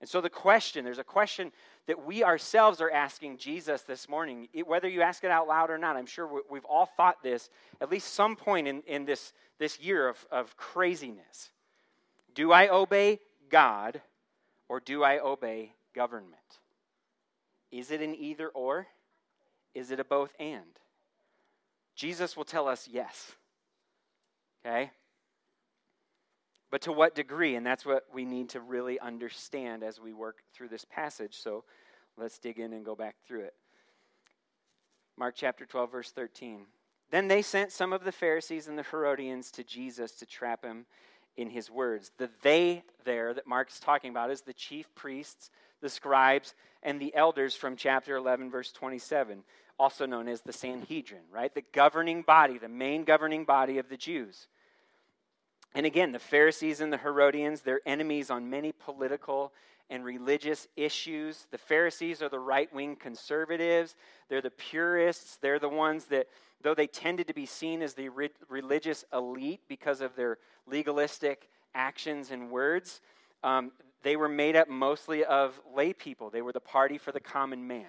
And 0.00 0.08
so, 0.08 0.20
the 0.20 0.30
question 0.30 0.84
there's 0.84 0.98
a 0.98 1.04
question 1.04 1.52
that 1.86 2.04
we 2.04 2.24
ourselves 2.24 2.80
are 2.80 2.90
asking 2.90 3.38
Jesus 3.38 3.82
this 3.82 4.08
morning, 4.08 4.48
whether 4.66 4.88
you 4.88 5.02
ask 5.02 5.22
it 5.24 5.30
out 5.30 5.46
loud 5.46 5.70
or 5.70 5.78
not. 5.78 5.96
I'm 5.96 6.06
sure 6.06 6.42
we've 6.50 6.64
all 6.64 6.86
thought 6.86 7.22
this 7.22 7.48
at 7.80 7.90
least 7.90 8.14
some 8.14 8.36
point 8.36 8.66
in, 8.66 8.82
in 8.86 9.04
this, 9.04 9.32
this 9.58 9.80
year 9.80 10.08
of, 10.08 10.26
of 10.30 10.56
craziness. 10.56 11.50
Do 12.34 12.52
I 12.52 12.68
obey 12.68 13.20
God 13.48 14.00
or 14.68 14.80
do 14.80 15.04
I 15.04 15.20
obey 15.20 15.72
government? 15.94 16.34
Is 17.70 17.90
it 17.90 18.00
an 18.00 18.14
either 18.14 18.48
or? 18.48 18.86
Is 19.74 19.90
it 19.90 20.00
a 20.00 20.04
both 20.04 20.32
and? 20.40 20.62
Jesus 21.94 22.36
will 22.36 22.44
tell 22.44 22.68
us 22.68 22.88
yes. 22.90 23.32
Okay? 24.64 24.90
But 26.70 26.82
to 26.82 26.92
what 26.92 27.14
degree? 27.14 27.54
And 27.54 27.64
that's 27.64 27.86
what 27.86 28.04
we 28.12 28.24
need 28.24 28.50
to 28.50 28.60
really 28.60 28.98
understand 28.98 29.82
as 29.82 30.00
we 30.00 30.12
work 30.12 30.38
through 30.52 30.68
this 30.68 30.84
passage. 30.84 31.36
So 31.36 31.64
Let's 32.18 32.38
dig 32.38 32.58
in 32.58 32.72
and 32.72 32.84
go 32.84 32.94
back 32.94 33.16
through 33.26 33.42
it. 33.42 33.54
Mark 35.18 35.34
chapter 35.36 35.66
12, 35.66 35.92
verse 35.92 36.10
13. 36.10 36.66
Then 37.10 37.28
they 37.28 37.42
sent 37.42 37.72
some 37.72 37.92
of 37.92 38.04
the 38.04 38.12
Pharisees 38.12 38.68
and 38.68 38.78
the 38.78 38.82
Herodians 38.82 39.50
to 39.52 39.64
Jesus 39.64 40.12
to 40.12 40.26
trap 40.26 40.64
him 40.64 40.86
in 41.36 41.50
his 41.50 41.70
words. 41.70 42.10
The 42.18 42.30
they 42.42 42.82
there 43.04 43.34
that 43.34 43.46
Mark's 43.46 43.78
talking 43.78 44.10
about 44.10 44.30
is 44.30 44.40
the 44.40 44.54
chief 44.54 44.92
priests, 44.94 45.50
the 45.80 45.88
scribes, 45.88 46.54
and 46.82 47.00
the 47.00 47.14
elders 47.14 47.54
from 47.54 47.76
chapter 47.76 48.16
11, 48.16 48.50
verse 48.50 48.72
27, 48.72 49.44
also 49.78 50.06
known 50.06 50.26
as 50.26 50.40
the 50.40 50.52
Sanhedrin, 50.52 51.22
right? 51.30 51.54
The 51.54 51.64
governing 51.72 52.22
body, 52.22 52.58
the 52.58 52.68
main 52.68 53.04
governing 53.04 53.44
body 53.44 53.78
of 53.78 53.88
the 53.88 53.96
Jews. 53.96 54.48
And 55.74 55.84
again, 55.84 56.12
the 56.12 56.18
Pharisees 56.18 56.80
and 56.80 56.92
the 56.92 56.98
Herodians, 56.98 57.60
they're 57.60 57.80
enemies 57.86 58.30
on 58.30 58.48
many 58.48 58.72
political 58.72 59.52
and 59.90 60.04
religious 60.04 60.68
issues. 60.76 61.46
The 61.50 61.58
Pharisees 61.58 62.22
are 62.22 62.28
the 62.28 62.38
right 62.38 62.72
wing 62.74 62.96
conservatives, 62.96 63.94
they're 64.28 64.42
the 64.42 64.50
purists, 64.50 65.36
they're 65.36 65.58
the 65.58 65.68
ones 65.68 66.06
that, 66.06 66.26
though 66.62 66.74
they 66.74 66.86
tended 66.86 67.28
to 67.28 67.34
be 67.34 67.46
seen 67.46 67.82
as 67.82 67.94
the 67.94 68.08
re- 68.08 68.30
religious 68.48 69.04
elite 69.12 69.60
because 69.68 70.00
of 70.00 70.16
their 70.16 70.38
legalistic 70.66 71.48
actions 71.74 72.30
and 72.30 72.50
words, 72.50 73.00
um, 73.44 73.70
they 74.02 74.16
were 74.16 74.28
made 74.28 74.56
up 74.56 74.68
mostly 74.68 75.24
of 75.24 75.60
lay 75.74 75.92
people. 75.92 76.30
They 76.30 76.42
were 76.42 76.52
the 76.52 76.60
party 76.60 76.98
for 76.98 77.12
the 77.12 77.20
common 77.20 77.66
man. 77.66 77.86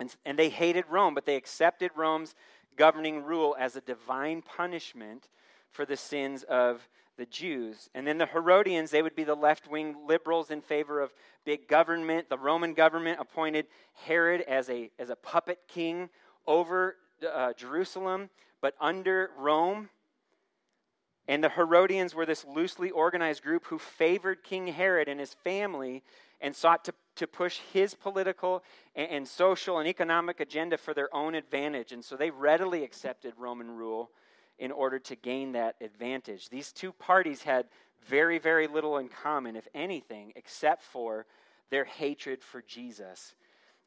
And, 0.00 0.14
and 0.24 0.38
they 0.38 0.48
hated 0.48 0.84
Rome, 0.88 1.14
but 1.14 1.26
they 1.26 1.36
accepted 1.36 1.90
Rome's 1.96 2.34
governing 2.76 3.24
rule 3.24 3.56
as 3.58 3.76
a 3.76 3.80
divine 3.80 4.42
punishment 4.42 5.28
for 5.70 5.84
the 5.84 5.96
sins 5.96 6.42
of 6.44 6.88
the 7.18 7.26
Jews. 7.26 7.90
And 7.94 8.06
then 8.06 8.16
the 8.16 8.26
Herodians, 8.26 8.90
they 8.90 9.02
would 9.02 9.16
be 9.16 9.24
the 9.24 9.34
left 9.34 9.68
wing 9.68 9.96
liberals 10.06 10.50
in 10.50 10.62
favor 10.62 11.00
of 11.00 11.12
big 11.44 11.68
government. 11.68 12.30
The 12.30 12.38
Roman 12.38 12.74
government 12.74 13.18
appointed 13.20 13.66
Herod 14.06 14.42
as 14.42 14.70
a, 14.70 14.90
as 14.98 15.10
a 15.10 15.16
puppet 15.16 15.58
king 15.66 16.08
over 16.46 16.96
uh, 17.30 17.52
Jerusalem, 17.54 18.30
but 18.62 18.74
under 18.80 19.30
Rome. 19.36 19.90
And 21.26 21.44
the 21.44 21.50
Herodians 21.50 22.14
were 22.14 22.24
this 22.24 22.44
loosely 22.46 22.90
organized 22.90 23.42
group 23.42 23.66
who 23.66 23.78
favored 23.78 24.42
King 24.42 24.68
Herod 24.68 25.08
and 25.08 25.20
his 25.20 25.34
family 25.34 26.02
and 26.40 26.54
sought 26.54 26.84
to, 26.84 26.94
to 27.16 27.26
push 27.26 27.58
his 27.72 27.94
political 27.94 28.62
and, 28.94 29.10
and 29.10 29.28
social 29.28 29.78
and 29.78 29.88
economic 29.88 30.38
agenda 30.38 30.78
for 30.78 30.94
their 30.94 31.14
own 31.14 31.34
advantage. 31.34 31.90
And 31.90 32.04
so 32.04 32.16
they 32.16 32.30
readily 32.30 32.84
accepted 32.84 33.34
Roman 33.36 33.72
rule 33.72 34.10
in 34.58 34.72
order 34.72 34.98
to 34.98 35.16
gain 35.16 35.52
that 35.52 35.76
advantage. 35.80 36.48
These 36.48 36.72
two 36.72 36.92
parties 36.92 37.42
had 37.42 37.66
very, 38.06 38.38
very 38.38 38.66
little 38.66 38.98
in 38.98 39.08
common, 39.08 39.56
if 39.56 39.68
anything, 39.74 40.32
except 40.36 40.82
for 40.82 41.26
their 41.70 41.84
hatred 41.84 42.42
for 42.42 42.62
Jesus. 42.62 43.34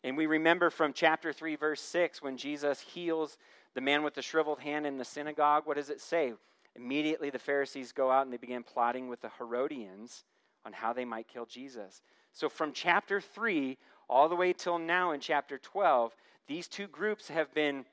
And 0.04 0.18
we 0.18 0.26
remember 0.26 0.70
from 0.70 0.94
chapter 0.94 1.34
3, 1.34 1.56
verse 1.56 1.82
6, 1.82 2.22
when 2.22 2.38
Jesus 2.38 2.80
heals 2.80 3.38
the 3.74 3.82
man 3.82 4.04
with 4.04 4.16
the 4.16 4.22
shriveled 4.22 4.60
hand 4.60 4.86
in 4.86 4.98
the 4.98 5.06
synagogue, 5.06 5.66
what 5.66 5.78
does 5.78 5.90
it 5.90 6.02
say? 6.02 6.34
Immediately 6.76 7.30
the 7.30 7.40
Pharisees 7.40 7.92
go 7.92 8.10
out 8.10 8.24
and 8.24 8.34
they 8.34 8.38
begin 8.38 8.64
plotting 8.64 9.08
with 9.08 9.22
the 9.22 9.32
Herodians 9.38 10.24
on 10.66 10.74
how 10.74 10.94
they 10.94 11.06
might 11.06 11.28
kill 11.28 11.46
Jesus. 11.46 12.02
So 12.34 12.50
from 12.50 12.72
chapter 12.72 13.20
3 13.20 13.78
all 14.10 14.30
the 14.30 14.36
way 14.36 14.54
till 14.54 14.80
now 14.80 15.12
in 15.12 15.20
chapter 15.20 15.58
12, 15.58 16.16
these 16.48 16.68
two 16.68 16.88
groups 16.88 17.28
have 17.28 17.54
been 17.54 17.86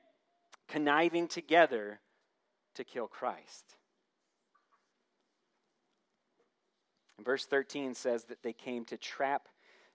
conniving 0.67 1.27
together 1.27 1.99
to 2.79 2.83
kill 2.83 3.07
Christ. 3.07 3.75
And 7.17 7.25
verse 7.25 7.45
13 7.45 7.93
says 7.93 8.23
that 8.25 8.41
they 8.41 8.53
came 8.53 8.85
to 8.85 8.97
trap 8.97 9.49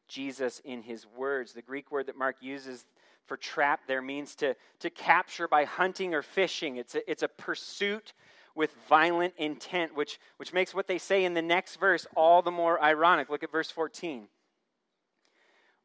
Jesus 0.06 0.60
in 0.64 0.82
his 0.82 1.06
words. 1.16 1.54
The 1.54 1.62
Greek 1.62 1.90
word 1.90 2.06
that 2.06 2.18
Mark 2.18 2.36
uses 2.40 2.84
for 3.24 3.38
trap 3.38 3.80
there 3.86 4.02
means 4.02 4.34
to, 4.36 4.54
to 4.80 4.90
capture 4.90 5.48
by 5.48 5.64
hunting 5.64 6.14
or 6.14 6.20
fishing. 6.20 6.76
It's 6.76 6.94
a, 6.94 7.10
it's 7.10 7.22
a 7.22 7.28
pursuit 7.28 8.12
with 8.54 8.74
violent 8.86 9.32
intent, 9.38 9.96
which, 9.96 10.20
which 10.36 10.52
makes 10.52 10.74
what 10.74 10.86
they 10.86 10.98
say 10.98 11.24
in 11.24 11.32
the 11.32 11.40
next 11.40 11.76
verse 11.76 12.06
all 12.14 12.42
the 12.42 12.50
more 12.50 12.80
ironic. 12.82 13.30
Look 13.30 13.42
at 13.42 13.50
verse 13.50 13.70
14. 13.70 14.28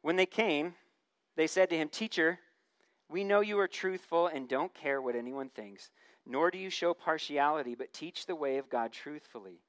When 0.02 0.16
they 0.16 0.26
came, 0.26 0.74
they 1.36 1.46
said 1.46 1.70
to 1.70 1.76
him, 1.76 1.88
Teacher, 1.88 2.38
we 3.08 3.24
know 3.24 3.40
you 3.40 3.58
are 3.58 3.66
truthful 3.66 4.26
and 4.26 4.46
don't 4.46 4.74
care 4.74 5.00
what 5.00 5.16
anyone 5.16 5.48
thinks 5.48 5.88
nor 6.26 6.50
do 6.50 6.58
you 6.58 6.70
show 6.70 6.94
partiality, 6.94 7.74
but 7.74 7.92
teach 7.92 8.26
the 8.26 8.34
way 8.34 8.58
of 8.58 8.70
God 8.70 8.92
truthfully. 8.92 9.60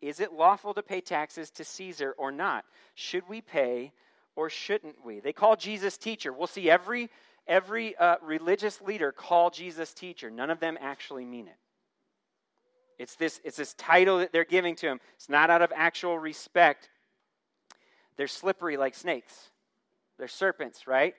Is 0.00 0.20
it 0.20 0.32
lawful 0.32 0.74
to 0.74 0.82
pay 0.82 1.00
taxes 1.00 1.50
to 1.52 1.64
Caesar 1.64 2.14
or 2.18 2.30
not? 2.30 2.64
Should 2.94 3.28
we 3.28 3.40
pay 3.40 3.92
or 4.36 4.50
shouldn't 4.50 5.04
we? 5.04 5.20
They 5.20 5.32
call 5.32 5.56
Jesus 5.56 5.96
teacher. 5.96 6.32
We'll 6.32 6.46
see 6.46 6.68
every, 6.68 7.10
every 7.46 7.96
uh, 7.96 8.16
religious 8.22 8.80
leader 8.82 9.12
call 9.12 9.50
Jesus 9.50 9.94
teacher. 9.94 10.30
None 10.30 10.50
of 10.50 10.60
them 10.60 10.76
actually 10.80 11.24
mean 11.24 11.46
it. 11.48 11.56
It's 12.98 13.16
this, 13.16 13.40
it's 13.44 13.56
this 13.56 13.74
title 13.74 14.18
that 14.18 14.32
they're 14.32 14.44
giving 14.44 14.76
to 14.76 14.86
him. 14.86 15.00
It's 15.16 15.28
not 15.28 15.50
out 15.50 15.62
of 15.62 15.72
actual 15.74 16.18
respect. 16.18 16.90
They're 18.16 18.28
slippery 18.28 18.76
like 18.76 18.94
snakes, 18.94 19.50
they're 20.18 20.28
serpents, 20.28 20.86
right? 20.86 21.14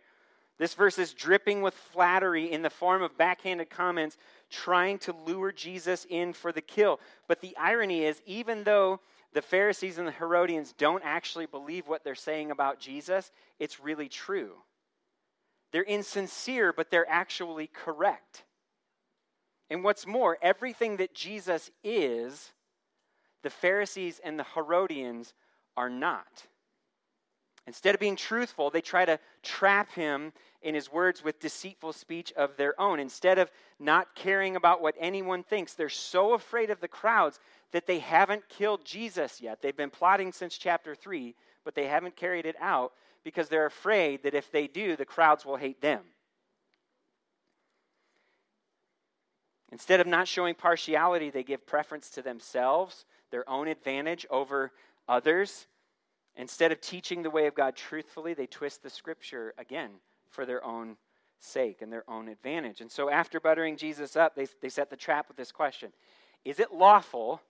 This 0.58 0.74
verse 0.74 0.98
is 0.98 1.14
dripping 1.14 1.62
with 1.62 1.74
flattery 1.74 2.52
in 2.52 2.62
the 2.62 2.70
form 2.70 3.02
of 3.02 3.18
backhanded 3.18 3.70
comments 3.70 4.18
trying 4.50 5.00
to 5.00 5.16
lure 5.26 5.52
Jesus 5.52 6.06
in 6.10 6.32
for 6.32 6.52
the 6.52 6.62
kill. 6.62 7.00
But 7.28 7.42
the 7.42 7.56
irony 7.58 8.06
is, 8.06 8.22
even 8.26 8.64
though 8.64 9.02
the 9.34 9.42
Pharisees 9.42 9.98
and 9.98 10.08
the 10.08 10.14
Herodians 10.14 10.74
don't 10.78 11.04
actually 11.04 11.46
believe 11.46 11.88
what 11.88 12.06
they're 12.06 12.16
saying 12.16 12.52
about 12.52 12.80
Jesus, 12.80 13.32
it's 13.60 13.82
really 13.82 14.08
true. 14.08 14.54
They're 15.72 15.84
insincere, 15.84 16.72
but 16.72 16.90
they're 16.90 17.10
actually 17.10 17.68
correct. 17.68 18.46
And 19.70 19.84
what's 19.84 20.08
more, 20.08 20.38
everything 20.42 20.98
that 20.98 21.14
Jesus 21.14 21.70
is, 21.84 22.54
the 23.44 23.50
Pharisees 23.50 24.22
and 24.24 24.40
the 24.40 24.46
Herodians 24.54 25.34
are 25.76 25.90
not. 25.90 26.48
Instead 27.68 27.96
of 27.96 28.00
being 28.00 28.16
truthful, 28.16 28.70
they 28.70 28.82
try 28.82 29.06
to 29.06 29.20
trap 29.42 29.92
him 29.94 30.32
in 30.62 30.76
his 30.76 30.92
words 30.92 31.24
with 31.24 31.40
deceitful 31.40 31.94
speech 31.94 32.32
of 32.34 32.56
their 32.58 32.80
own. 32.80 33.00
Instead 33.00 33.40
of 33.40 33.52
not 33.80 34.14
caring 34.14 34.56
about 34.56 34.82
what 34.82 34.96
anyone 35.00 35.44
thinks, 35.44 35.74
they're 35.74 35.90
so 35.90 36.34
afraid 36.34 36.70
of 36.70 36.80
the 36.80 36.88
crowds 36.88 37.40
that 37.72 37.88
they 37.88 38.00
haven't 38.00 38.48
killed 38.50 38.86
Jesus 38.86 39.42
yet. 39.42 39.62
They've 39.62 39.76
been 39.76 39.90
plotting 39.90 40.32
since 40.32 40.58
chapter 40.58 40.94
3, 40.94 41.36
but 41.64 41.74
they 41.74 41.88
haven't 41.88 42.16
carried 42.16 42.46
it 42.46 42.56
out 42.60 42.94
because 43.24 43.50
they're 43.50 43.66
afraid 43.66 44.24
that 44.24 44.36
if 44.36 44.52
they 44.52 44.68
do, 44.68 44.96
the 44.96 45.06
crowds 45.06 45.44
will 45.44 45.58
hate 45.58 45.82
them. 45.82 46.02
Instead 49.72 50.00
of 50.00 50.08
not 50.08 50.28
showing 50.28 50.54
partiality, 50.54 51.32
they 51.32 51.44
give 51.44 51.66
preference 51.66 52.10
to 52.12 52.22
themselves, 52.22 53.06
their 53.32 53.50
own 53.50 53.68
advantage 53.68 54.26
over 54.30 54.72
others. 55.08 55.68
Instead 56.38 56.72
of 56.72 56.82
teaching 56.82 57.24
the 57.24 57.30
way 57.30 57.48
of 57.48 57.56
God 57.56 57.76
truthfully, 57.76 58.34
they 58.34 58.48
twist 58.48 58.84
the 58.84 58.90
scripture 58.90 59.54
again 59.58 59.92
for 60.30 60.46
their 60.46 60.64
own 60.64 60.98
sake 61.40 61.82
and 61.82 61.92
their 61.92 62.10
own 62.10 62.28
advantage. 62.28 62.82
And 62.82 62.92
so, 62.92 63.10
after 63.10 63.40
buttering 63.40 63.78
Jesus 63.78 64.16
up, 64.16 64.36
they, 64.36 64.48
they 64.62 64.70
set 64.70 64.90
the 64.90 64.98
trap 64.98 65.28
with 65.28 65.38
this 65.38 65.52
question 65.52 65.92
Is 66.44 66.60
it 66.60 66.74
lawful 66.74 67.42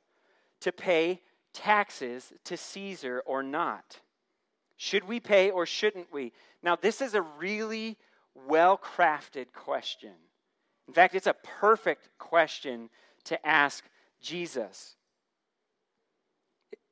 to 0.62 0.72
pay 0.72 1.22
taxes 1.54 2.34
to 2.44 2.58
Caesar 2.58 3.24
or 3.26 3.42
not? 3.42 4.00
Should 4.78 5.08
we 5.08 5.20
pay 5.20 5.52
or 5.52 5.66
shouldn't 5.66 6.12
we? 6.12 6.34
Now, 6.62 6.76
this 6.76 7.02
is 7.02 7.14
a 7.14 7.22
really 7.22 7.98
well 8.48 8.78
crafted 8.78 9.48
question. 9.54 10.12
In 10.88 10.94
fact, 10.94 11.16
it's 11.16 11.28
a 11.28 11.36
perfect 11.60 12.10
question 12.20 12.90
to 13.26 13.48
ask 13.48 13.84
Jesus. 14.22 14.96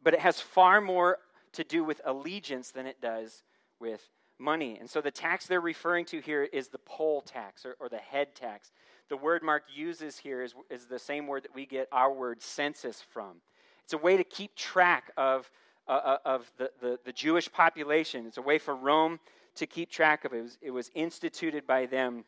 But 0.02 0.14
it 0.14 0.22
has 0.22 0.40
far 0.40 0.82
more 0.82 1.20
to 1.54 1.64
do 1.64 1.84
with 1.84 2.02
allegiance 2.06 2.72
than 2.72 2.86
it 2.86 3.02
does 3.02 3.44
with 3.80 4.10
money. 4.40 4.78
And 4.80 4.90
so 4.90 5.02
the 5.02 5.12
tax 5.12 5.46
they're 5.46 5.62
referring 5.62 6.06
to 6.06 6.20
here 6.20 6.44
is 6.44 6.68
the 6.68 6.80
poll 6.80 7.22
tax 7.22 7.66
or, 7.66 7.76
or 7.80 7.90
the 7.90 7.98
head 7.98 8.36
tax. 8.36 8.72
The 9.10 9.18
word 9.18 9.44
Mark 9.44 9.64
uses 9.74 10.18
here 10.18 10.44
is, 10.44 10.54
is 10.70 10.86
the 10.86 11.00
same 11.00 11.28
word 11.28 11.44
that 11.44 11.56
we 11.56 11.66
get 11.66 11.88
our 11.92 12.12
word 12.12 12.42
census 12.42 13.02
from. 13.02 13.38
It's 13.84 13.94
a 13.94 13.98
way 13.98 14.18
to 14.18 14.24
keep 14.24 14.56
track 14.56 15.12
of, 15.18 15.50
uh, 15.88 15.92
uh, 15.92 16.18
of 16.26 16.52
the, 16.58 16.72
the, 16.82 17.00
the, 17.06 17.12
Jewish 17.12 17.52
population. 17.52 18.26
It's 18.26 18.38
a 18.38 18.42
way 18.42 18.58
for 18.58 18.76
Rome 18.76 19.20
to 19.56 19.68
keep 19.68 19.92
track 19.92 20.26
of 20.26 20.34
it. 20.34 20.38
It 20.38 20.42
was, 20.42 20.58
it 20.62 20.72
was 20.72 20.92
instituted 20.96 21.68
by 21.68 21.86
them 21.86 22.24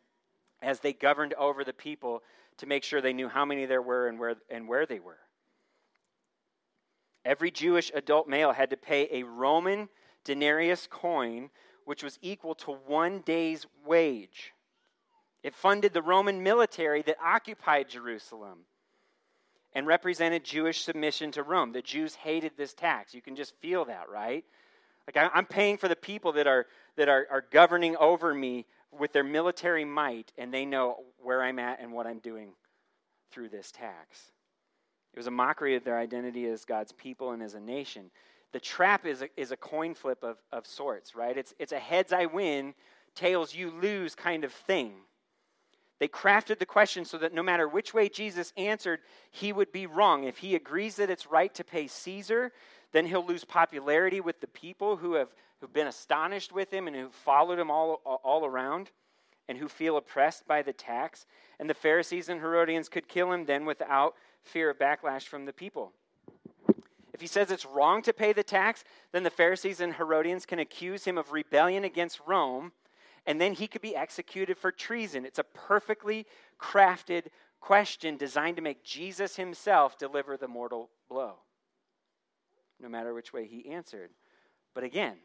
as 0.62 0.80
they 0.80 0.94
governed 0.94 1.34
over 1.36 1.64
the 1.64 1.74
people 1.74 2.22
to 2.58 2.66
make 2.66 2.84
sure 2.84 3.02
they 3.02 3.14
knew 3.14 3.30
how 3.30 3.46
many 3.46 3.66
there 3.66 3.82
were 3.82 4.08
and 4.08 4.20
where, 4.20 4.36
and 4.50 4.68
where 4.68 4.86
they 4.86 5.00
were. 5.00 5.18
Every 7.26 7.50
Jewish 7.50 7.92
adult 7.94 8.28
male 8.28 8.52
had 8.52 8.70
to 8.70 8.78
pay 8.78 9.10
a 9.12 9.24
Roman 9.24 9.90
denarius 10.24 10.88
coin, 10.88 11.50
which 11.84 12.04
was 12.04 12.20
equal 12.22 12.56
to 12.56 12.72
one 12.86 13.22
day's 13.22 13.66
wage. 13.86 14.54
It 15.44 15.56
funded 15.56 15.94
the 15.94 16.02
Roman 16.02 16.44
military 16.44 17.02
that 17.04 17.18
occupied 17.24 17.90
Jerusalem 17.90 18.60
and 19.74 19.86
represented 19.88 20.44
Jewish 20.44 20.84
submission 20.84 21.32
to 21.32 21.44
Rome. 21.44 21.72
The 21.72 21.82
Jews 21.82 22.16
hated 22.16 22.54
this 22.58 22.74
tax. 22.74 23.14
You 23.14 23.22
can 23.22 23.36
just 23.36 23.54
feel 23.60 23.86
that, 23.86 24.10
right? 24.10 24.46
Like 25.08 25.18
I, 25.18 25.38
am 25.38 25.46
paying 25.46 25.78
for 25.78 25.88
the 25.88 25.96
people 25.96 26.34
that 26.34 26.48
are 26.48 26.66
that 26.96 27.10
are, 27.10 27.28
are 27.30 27.46
governing 27.52 27.96
over 27.98 28.34
me 28.34 28.66
with 28.92 29.12
their 29.12 29.24
military 29.24 29.86
might, 29.86 30.32
and 30.38 30.54
they 30.54 30.66
know 30.66 31.04
where 31.22 31.44
I'm 31.44 31.60
at 31.60 31.82
and 31.82 31.92
what 31.92 32.08
I'm 32.08 32.20
doing 32.20 32.54
through 33.32 33.50
this 33.50 33.72
tax. 33.72 34.32
It 35.16 35.20
was 35.20 35.28
a 35.28 35.32
mockery 35.32 35.76
of 35.76 35.86
their 35.86 35.98
identity 35.98 36.46
as 36.46 36.66
God's 36.66 36.92
people 36.92 37.32
and 37.32 37.42
as 37.42 37.54
a 37.54 37.60
nation. 37.60 38.12
The 38.52 38.60
trap 38.60 39.06
is 39.06 39.22
a, 39.22 39.30
is 39.38 39.52
a 39.52 39.58
coin 39.58 39.94
flip 39.94 40.24
of, 40.24 40.38
of 40.52 40.68
sorts, 40.68 41.16
right? 41.16 41.38
It's, 41.38 41.54
it's 41.58 41.72
a 41.72 41.80
heads 41.80 42.12
I 42.12 42.26
win, 42.26 42.74
tails 43.16 43.56
you 43.56 43.72
lose 43.72 44.14
kind 44.14 44.44
of 44.44 44.52
thing. 44.52 44.92
They 46.00 46.10
crafted 46.10 46.60
the 46.60 46.66
question 46.66 47.06
so 47.06 47.18
that 47.20 47.34
no 47.34 47.42
matter 47.42 47.70
which 47.70 47.94
way 47.94 48.10
Jesus 48.10 48.52
answered, 48.58 49.00
he 49.32 49.54
would 49.54 49.72
be 49.72 49.88
wrong. 49.88 50.26
If 50.26 50.40
he 50.40 50.54
agrees 50.54 50.98
that 50.98 51.10
it's 51.10 51.26
right 51.26 51.54
to 51.54 51.64
pay 51.64 51.88
Caesar, 51.88 52.52
then 52.92 53.06
he'll 53.06 53.26
lose 53.26 53.46
popularity 53.46 54.20
with 54.20 54.42
the 54.42 54.48
people 54.48 54.98
who 54.98 55.14
have 55.14 55.30
who've 55.62 55.72
been 55.72 55.88
astonished 55.88 56.52
with 56.52 56.72
him 56.72 56.88
and 56.88 56.96
who 56.96 57.10
followed 57.10 57.58
him 57.58 57.72
all, 57.72 58.02
all 58.24 58.46
around 58.46 58.92
and 59.48 59.58
who 59.58 59.68
feel 59.68 59.98
oppressed 59.98 60.46
by 60.48 60.62
the 60.62 60.74
tax. 60.74 61.26
And 61.60 61.70
the 61.70 61.74
Pharisees 61.74 62.30
and 62.30 62.42
Herodians 62.42 62.90
could 62.90 63.08
kill 63.08 63.32
him 63.32 63.46
then 63.46 63.66
without 63.66 64.16
fear 64.46 64.70
of 64.70 64.80
backlash 64.80 65.24
from 65.24 65.46
the 65.46 65.54
people. 65.54 65.92
If 67.14 67.22
he 67.22 67.28
says 67.28 67.50
it's 67.50 67.66
wrong 67.66 68.02
to 68.04 68.14
pay 68.14 68.34
the 68.34 68.44
tax, 68.44 68.84
then 69.14 69.24
the 69.24 69.30
Pharisees 69.30 69.80
and 69.80 69.94
Herodians 69.94 70.46
can 70.46 70.60
accuse 70.60 71.06
him 71.06 71.18
of 71.18 71.32
rebellion 71.32 71.84
against 71.86 72.20
Rome, 72.28 72.74
and 73.26 73.40
then 73.40 73.54
he 73.54 73.68
could 73.68 73.82
be 73.82 73.96
executed 73.96 74.58
for 74.58 74.72
treason. 74.72 75.26
It's 75.26 75.40
a 75.40 75.44
perfectly 75.44 76.26
crafted 76.60 77.28
question 77.62 78.18
designed 78.18 78.58
to 78.58 78.62
make 78.62 78.84
Jesus 78.84 79.38
himself 79.38 79.98
deliver 79.98 80.38
the 80.38 80.48
mortal 80.48 80.90
blow, 81.10 81.36
no 82.80 82.90
matter 82.90 83.14
which 83.14 83.34
way 83.34 83.48
he 83.48 83.70
answered. 83.70 84.12
But 84.74 84.84
again, 84.84 85.16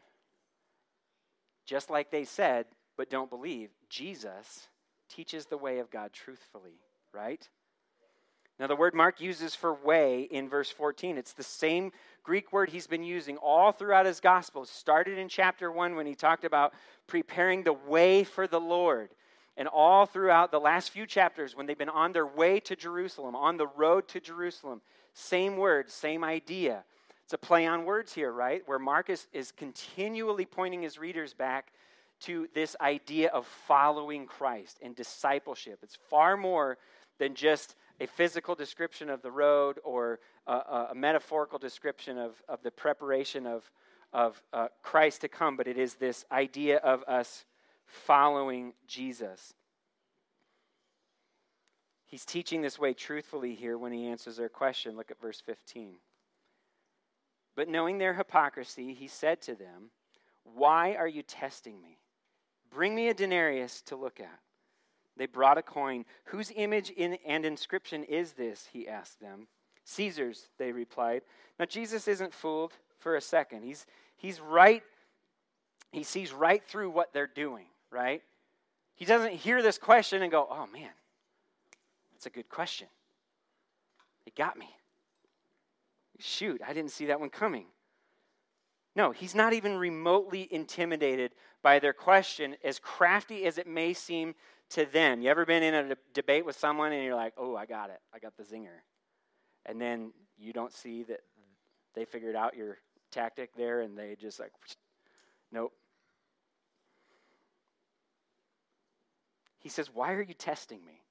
just 1.65 1.89
like 1.89 2.09
they 2.09 2.23
said, 2.23 2.65
but 2.97 3.09
don't 3.09 3.29
believe, 3.29 3.69
Jesus 3.89 4.69
teaches 5.09 5.45
the 5.45 5.57
way 5.57 5.79
of 5.79 5.91
God 5.91 6.13
truthfully, 6.13 6.79
right? 7.13 7.47
Now, 8.61 8.67
the 8.67 8.75
word 8.75 8.93
Mark 8.93 9.19
uses 9.19 9.55
for 9.55 9.73
way 9.73 10.27
in 10.29 10.47
verse 10.47 10.69
14, 10.69 11.17
it's 11.17 11.33
the 11.33 11.41
same 11.41 11.91
Greek 12.21 12.53
word 12.53 12.69
he's 12.69 12.85
been 12.85 13.03
using 13.03 13.37
all 13.37 13.71
throughout 13.71 14.05
his 14.05 14.19
gospel. 14.19 14.65
Started 14.65 15.17
in 15.17 15.29
chapter 15.29 15.71
1 15.71 15.95
when 15.95 16.05
he 16.05 16.13
talked 16.13 16.45
about 16.45 16.75
preparing 17.07 17.63
the 17.63 17.73
way 17.73 18.23
for 18.23 18.45
the 18.45 18.59
Lord. 18.59 19.09
And 19.57 19.67
all 19.67 20.05
throughout 20.05 20.51
the 20.51 20.59
last 20.59 20.91
few 20.91 21.07
chapters, 21.07 21.55
when 21.55 21.65
they've 21.65 21.75
been 21.75 21.89
on 21.89 22.11
their 22.11 22.27
way 22.27 22.59
to 22.59 22.75
Jerusalem, 22.75 23.35
on 23.35 23.57
the 23.57 23.65
road 23.65 24.07
to 24.09 24.19
Jerusalem, 24.19 24.81
same 25.15 25.57
word, 25.57 25.89
same 25.89 26.23
idea. 26.23 26.83
It's 27.23 27.33
a 27.33 27.39
play 27.39 27.65
on 27.65 27.83
words 27.83 28.13
here, 28.13 28.31
right? 28.31 28.61
Where 28.67 28.77
Marcus 28.77 29.25
is 29.33 29.51
continually 29.51 30.45
pointing 30.45 30.83
his 30.83 30.99
readers 30.99 31.33
back 31.33 31.73
to 32.21 32.47
this 32.53 32.75
idea 32.79 33.29
of 33.29 33.47
following 33.47 34.27
Christ 34.27 34.77
and 34.83 34.95
discipleship. 34.95 35.79
It's 35.81 35.97
far 36.11 36.37
more 36.37 36.77
than 37.17 37.33
just 37.33 37.75
a 38.01 38.07
physical 38.07 38.55
description 38.55 39.11
of 39.11 39.21
the 39.21 39.29
road 39.31 39.79
or 39.83 40.19
a, 40.47 40.87
a 40.89 40.95
metaphorical 40.95 41.59
description 41.59 42.17
of, 42.17 42.41
of 42.49 42.63
the 42.63 42.71
preparation 42.71 43.45
of, 43.45 43.69
of 44.11 44.41
uh, 44.51 44.69
Christ 44.81 45.21
to 45.21 45.27
come, 45.27 45.55
but 45.55 45.67
it 45.67 45.77
is 45.77 45.93
this 45.93 46.25
idea 46.31 46.77
of 46.77 47.03
us 47.03 47.45
following 47.85 48.73
Jesus. 48.87 49.53
He's 52.07 52.25
teaching 52.25 52.63
this 52.63 52.79
way 52.79 52.93
truthfully 52.93 53.53
here 53.53 53.77
when 53.77 53.93
he 53.93 54.07
answers 54.07 54.37
their 54.37 54.49
question. 54.49 54.97
Look 54.97 55.11
at 55.11 55.21
verse 55.21 55.39
15. 55.39 55.97
But 57.55 57.69
knowing 57.69 57.99
their 57.99 58.15
hypocrisy, 58.15 58.95
he 58.95 59.07
said 59.07 59.43
to 59.43 59.53
them, 59.53 59.91
Why 60.43 60.95
are 60.95 61.07
you 61.07 61.21
testing 61.21 61.79
me? 61.79 61.99
Bring 62.73 62.95
me 62.95 63.09
a 63.09 63.13
denarius 63.13 63.83
to 63.83 63.95
look 63.95 64.19
at. 64.19 64.39
They 65.17 65.25
brought 65.25 65.57
a 65.57 65.61
coin. 65.61 66.05
Whose 66.25 66.51
image 66.55 66.91
and 66.97 67.45
inscription 67.45 68.03
is 68.03 68.33
this? 68.33 68.67
He 68.71 68.87
asked 68.87 69.19
them. 69.19 69.47
Caesar's, 69.83 70.47
they 70.57 70.71
replied. 70.71 71.21
Now, 71.59 71.65
Jesus 71.65 72.07
isn't 72.07 72.33
fooled 72.33 72.73
for 72.99 73.15
a 73.15 73.21
second. 73.21 73.63
He's, 73.63 73.85
he's 74.15 74.39
right, 74.39 74.83
he 75.91 76.03
sees 76.03 76.31
right 76.31 76.63
through 76.65 76.91
what 76.91 77.13
they're 77.13 77.27
doing, 77.27 77.65
right? 77.89 78.21
He 78.95 79.05
doesn't 79.05 79.33
hear 79.33 79.61
this 79.61 79.77
question 79.77 80.21
and 80.21 80.31
go, 80.31 80.47
oh 80.49 80.67
man, 80.71 80.91
that's 82.13 82.27
a 82.27 82.29
good 82.29 82.49
question. 82.49 82.87
It 84.25 84.35
got 84.35 84.57
me. 84.57 84.69
Shoot, 86.19 86.61
I 86.65 86.73
didn't 86.73 86.91
see 86.91 87.07
that 87.07 87.19
one 87.19 87.31
coming. 87.31 87.65
No, 88.95 89.11
he's 89.11 89.33
not 89.33 89.53
even 89.53 89.77
remotely 89.77 90.47
intimidated 90.51 91.31
by 91.63 91.79
their 91.79 91.93
question, 91.93 92.55
as 92.63 92.77
crafty 92.77 93.45
as 93.45 93.57
it 93.57 93.67
may 93.67 93.93
seem 93.93 94.35
to 94.71 94.85
them. 94.85 95.21
You 95.21 95.29
ever 95.29 95.45
been 95.45 95.63
in 95.63 95.73
a 95.73 95.95
debate 96.13 96.45
with 96.45 96.57
someone 96.57 96.91
and 96.91 97.03
you're 97.03 97.15
like, 97.15 97.33
oh, 97.37 97.55
I 97.55 97.65
got 97.65 97.89
it, 97.89 97.99
I 98.13 98.19
got 98.19 98.35
the 98.37 98.43
zinger. 98.43 98.79
And 99.65 99.79
then 99.79 100.13
you 100.37 100.53
don't 100.53 100.73
see 100.73 101.03
that 101.03 101.19
they 101.93 102.05
figured 102.05 102.35
out 102.35 102.55
your 102.55 102.77
tactic 103.11 103.55
there 103.55 103.81
and 103.81 103.97
they 103.97 104.15
just 104.19 104.39
like, 104.39 104.51
nope. 105.51 105.73
He 109.59 109.69
says, 109.69 109.91
Why 109.93 110.13
are 110.13 110.23
you 110.23 110.33
testing 110.33 110.83
me? 110.83 111.03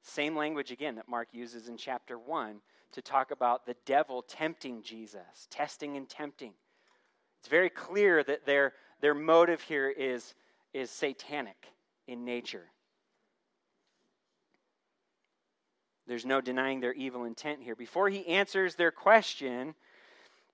Same 0.00 0.34
language 0.34 0.70
again 0.70 0.94
that 0.96 1.08
Mark 1.08 1.28
uses 1.32 1.68
in 1.68 1.76
chapter 1.76 2.18
1 2.18 2.60
to 2.92 3.02
talk 3.02 3.30
about 3.30 3.66
the 3.66 3.76
devil 3.84 4.22
tempting 4.22 4.82
Jesus, 4.82 5.48
testing 5.50 5.96
and 5.96 6.08
tempting. 6.08 6.54
It's 7.40 7.48
very 7.48 7.70
clear 7.70 8.24
that 8.24 8.46
their, 8.46 8.72
their 9.00 9.14
motive 9.14 9.60
here 9.60 9.90
is, 9.90 10.34
is 10.72 10.90
satanic 10.90 11.72
in 12.12 12.24
nature. 12.24 12.70
There's 16.06 16.26
no 16.26 16.40
denying 16.40 16.80
their 16.80 16.92
evil 16.92 17.24
intent 17.24 17.62
here. 17.62 17.74
Before 17.74 18.08
he 18.08 18.26
answers 18.26 18.74
their 18.74 18.90
question, 18.90 19.74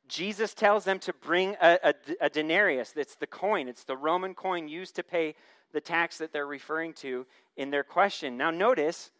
Jesus 0.06 0.54
tells 0.54 0.84
them 0.84 0.98
to 1.00 1.12
bring 1.12 1.56
a, 1.60 1.78
a, 1.82 1.94
a, 2.22 2.30
denarius. 2.30 2.92
That's 2.92 3.16
the 3.16 3.26
coin, 3.26 3.68
it's 3.68 3.84
the 3.84 3.96
Roman 3.96 4.34
coin 4.34 4.68
used 4.68 4.96
to 4.96 5.02
pay 5.02 5.34
the 5.72 5.80
tax 5.80 6.18
that 6.18 6.32
they're 6.32 6.46
referring 6.46 6.94
to 6.94 7.26
in 7.56 7.70
their 7.70 7.84
question. 7.84 8.36
Now, 8.36 8.50
notice, 8.50 9.10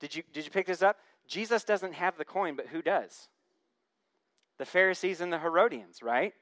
did 0.00 0.14
you, 0.14 0.22
did 0.32 0.44
you 0.44 0.50
pick 0.50 0.66
this 0.66 0.82
up? 0.82 0.98
Jesus 1.26 1.64
doesn't 1.64 1.94
have 1.94 2.18
the 2.18 2.24
coin, 2.24 2.54
but 2.54 2.66
who 2.66 2.82
does? 2.82 3.28
The 4.58 4.66
Pharisees 4.66 5.20
and 5.20 5.32
the 5.32 5.38
Herodians, 5.38 6.02
right? 6.02 6.34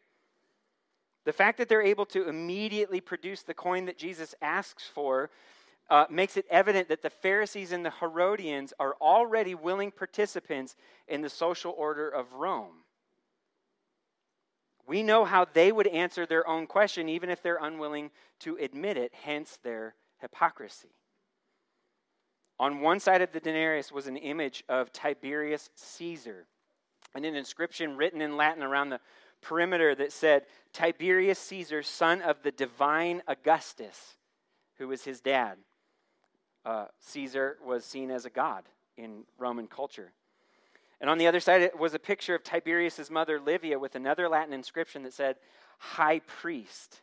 The 1.25 1.33
fact 1.33 1.59
that 1.59 1.69
they're 1.69 1.83
able 1.83 2.07
to 2.07 2.29
immediately 2.29 3.01
produce 3.01 3.43
the 3.43 3.55
coin 3.55 3.87
that 3.87 3.99
Jesus 3.99 4.35
asks 4.43 4.85
for 4.87 5.31
uh, 5.91 6.07
makes 6.11 6.37
it 6.37 6.47
evident 6.51 6.89
that 6.89 7.03
the 7.03 7.11
Pharisees 7.11 7.73
and 7.73 7.85
the 7.85 7.91
Herodians 7.91 8.73
are 8.79 8.97
already 9.01 9.55
willing 9.55 9.91
participants 9.91 10.77
in 11.09 11.21
the 11.21 11.29
social 11.29 11.75
order 11.77 12.09
of 12.09 12.33
Rome. 12.35 12.85
We 14.87 15.03
know 15.03 15.25
how 15.25 15.47
they 15.47 15.73
would 15.73 15.87
answer 15.87 16.27
their 16.27 16.47
own 16.47 16.67
question, 16.67 17.09
even 17.09 17.31
if 17.31 17.43
they're 17.43 17.63
unwilling 17.63 18.11
to 18.41 18.57
admit 18.57 18.97
it, 18.97 19.13
hence 19.23 19.59
their 19.63 19.95
hypocrisy. 20.21 20.91
On 22.59 22.81
one 22.81 23.01
side 23.01 23.23
of 23.23 23.33
the 23.33 23.41
denarius 23.41 23.91
was 23.91 24.07
an 24.07 24.17
image 24.17 24.63
of 24.69 24.93
Tiberius 24.93 25.71
Caesar, 25.75 26.47
and 27.15 27.25
an 27.25 27.35
inscription 27.35 27.97
written 27.97 28.21
in 28.21 28.37
Latin 28.37 28.63
around 28.63 28.91
the 28.91 29.01
perimeter 29.45 29.95
that 29.95 30.13
said, 30.13 30.43
Tiberius 30.73 31.39
Caesar, 31.39 31.83
son 31.83 32.21
of 32.23 32.43
the 32.43 32.51
divine 32.51 33.23
Augustus, 33.29 34.17
who 34.79 34.89
was 34.89 35.05
his 35.05 35.21
dad. 35.21 35.59
Uh, 36.65 36.87
Caesar 36.99 37.59
was 37.65 37.85
seen 37.85 38.11
as 38.11 38.25
a 38.25 38.31
god 38.31 38.65
in 38.97 39.25
Roman 39.39 39.67
culture. 39.67 40.13
And 41.01 41.11
on 41.11 41.19
the 41.19 41.27
other 41.27 41.41
side 41.41 41.61
it 41.61 41.79
was 41.79 41.95
a 41.95 41.99
picture 41.99 42.35
of 42.35 42.43
Tiberius's 42.43 43.11
mother 43.11 43.39
Livia 43.39 43.79
with 43.79 43.95
another 43.95 44.29
Latin 44.29 44.55
inscription 44.55 45.03
that 45.03 45.13
said, 45.13 45.37
High 45.79 46.21
Priest. 46.21 47.03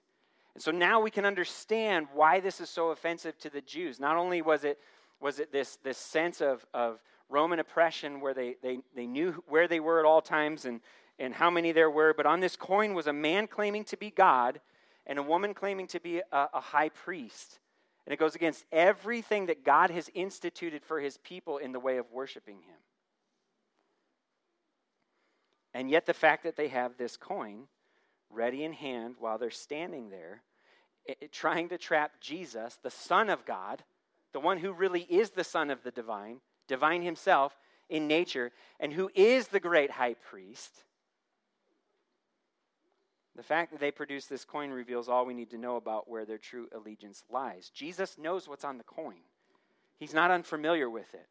And 0.56 0.64
so 0.64 0.72
now 0.72 1.00
we 1.00 1.12
can 1.12 1.26
understand 1.26 2.08
why 2.14 2.40
this 2.40 2.60
is 2.60 2.70
so 2.70 2.90
offensive 2.90 3.38
to 3.40 3.50
the 3.50 3.62
Jews. 3.62 4.00
Not 4.00 4.18
only 4.18 4.42
was 4.42 4.64
it, 4.64 4.80
was 5.20 5.40
it 5.40 5.52
this, 5.52 5.78
this 5.84 5.98
sense 5.98 6.42
of, 6.42 6.66
of 6.74 7.00
Roman 7.30 7.60
oppression 7.60 8.20
where 8.20 8.34
they, 8.34 8.56
they, 8.62 8.80
they 8.96 9.06
knew 9.06 9.44
where 9.48 9.68
they 9.68 9.80
were 9.80 10.00
at 10.00 10.06
all 10.06 10.22
times 10.22 10.66
and, 10.66 10.82
and 11.22 11.36
how 11.36 11.52
many 11.52 11.72
there 11.72 11.90
were, 11.90 12.14
but 12.16 12.26
on 12.26 12.40
this 12.40 12.56
coin 12.56 12.94
was 12.96 13.06
a 13.06 13.14
man 13.14 13.46
claiming 13.46 13.84
to 13.86 13.98
be 13.98 14.10
God 14.10 14.60
and 15.06 15.20
a 15.20 15.24
woman 15.24 15.54
claiming 15.54 15.88
to 15.88 16.00
be 16.00 16.20
a, 16.20 16.50
a 16.54 16.60
high 16.60 16.90
priest. 16.90 17.60
And 18.06 18.14
it 18.14 18.18
goes 18.18 18.34
against 18.34 18.66
everything 18.72 19.46
that 19.46 19.64
God 19.64 19.92
has 19.92 20.10
instituted 20.16 20.84
for 20.84 21.00
his 21.00 21.18
people 21.18 21.60
in 21.60 21.72
the 21.72 21.80
way 21.80 21.98
of 21.98 22.12
worshiping 22.12 22.56
him. 22.56 22.78
And 25.74 25.90
yet, 25.90 26.06
the 26.06 26.14
fact 26.14 26.44
that 26.44 26.58
they 26.58 26.68
have 26.70 26.98
this 26.98 27.16
coin 27.16 27.68
ready 28.30 28.64
in 28.64 28.74
hand 28.74 29.16
while 29.20 29.38
they're 29.38 29.52
standing 29.52 30.10
there, 30.10 30.42
it, 31.06 31.18
it, 31.22 31.32
trying 31.32 31.70
to 31.70 31.78
trap 31.78 32.20
Jesus, 32.20 32.78
the 32.82 32.90
Son 32.90 33.30
of 33.30 33.46
God, 33.46 33.84
the 34.34 34.40
one 34.40 34.58
who 34.58 34.74
really 34.74 35.04
is 35.04 35.30
the 35.30 35.44
Son 35.44 35.70
of 35.70 35.84
the 35.84 35.92
divine, 35.92 36.42
divine 36.68 37.04
himself 37.04 37.56
in 37.90 38.08
nature, 38.08 38.52
and 38.80 38.92
who 38.92 39.10
is 39.14 39.48
the 39.48 39.60
great 39.60 39.92
high 39.92 40.16
priest, 40.16 40.84
The 43.36 43.44
fact 43.44 43.72
that 43.72 43.80
they 43.80 43.92
produce 43.92 44.26
this 44.26 44.44
coin 44.44 44.72
reveals 44.72 45.08
all 45.08 45.26
we 45.26 45.34
need 45.34 45.52
to 45.52 45.58
know 45.58 45.78
about 45.78 46.10
where 46.10 46.26
their 46.26 46.38
true 46.38 46.68
allegiance 46.74 47.24
lies. 47.30 47.70
Jesus 47.70 48.18
knows 48.18 48.48
what's 48.48 48.66
on 48.66 48.78
the 48.78 48.84
coin, 48.84 49.22
he's 49.98 50.14
not 50.14 50.32
unfamiliar 50.32 50.90
with 50.90 51.14
it. 51.14 51.28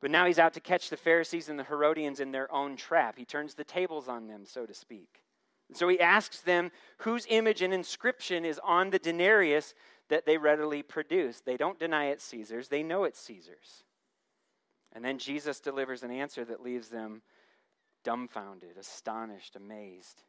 But 0.00 0.10
now 0.10 0.24
he's 0.24 0.38
out 0.38 0.54
to 0.54 0.60
catch 0.60 0.88
the 0.88 0.96
Pharisees 0.96 1.50
and 1.50 1.58
the 1.58 1.64
Herodians 1.64 2.20
in 2.20 2.32
their 2.32 2.50
own 2.50 2.76
trap. 2.76 3.18
He 3.18 3.26
turns 3.26 3.52
the 3.54 3.64
tables 3.64 4.08
on 4.08 4.28
them, 4.28 4.46
so 4.46 4.64
to 4.64 4.72
speak. 4.72 5.20
And 5.68 5.76
so 5.76 5.88
he 5.88 6.00
asks 6.00 6.40
them 6.40 6.70
whose 6.98 7.26
image 7.28 7.60
and 7.60 7.74
inscription 7.74 8.46
is 8.46 8.58
on 8.64 8.90
the 8.90 8.98
denarius 8.98 9.74
that 10.08 10.24
they 10.24 10.38
readily 10.38 10.82
produce. 10.82 11.40
They 11.40 11.56
don't 11.56 11.78
deny 11.78 12.06
it's 12.06 12.24
Caesar's, 12.24 12.68
they 12.68 12.82
know 12.82 13.04
it's 13.04 13.20
Caesar's. 13.20 13.84
And 14.92 15.04
then 15.04 15.18
Jesus 15.18 15.60
delivers 15.60 16.02
an 16.02 16.10
answer 16.10 16.44
that 16.46 16.62
leaves 16.62 16.88
them 16.88 17.22
dumbfounded, 18.02 18.76
astonished, 18.78 19.54
amazed. 19.54 20.22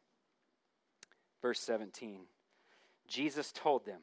Verse 1.42 1.60
17 1.60 2.20
Jesus 3.08 3.52
told 3.52 3.84
them, 3.84 4.00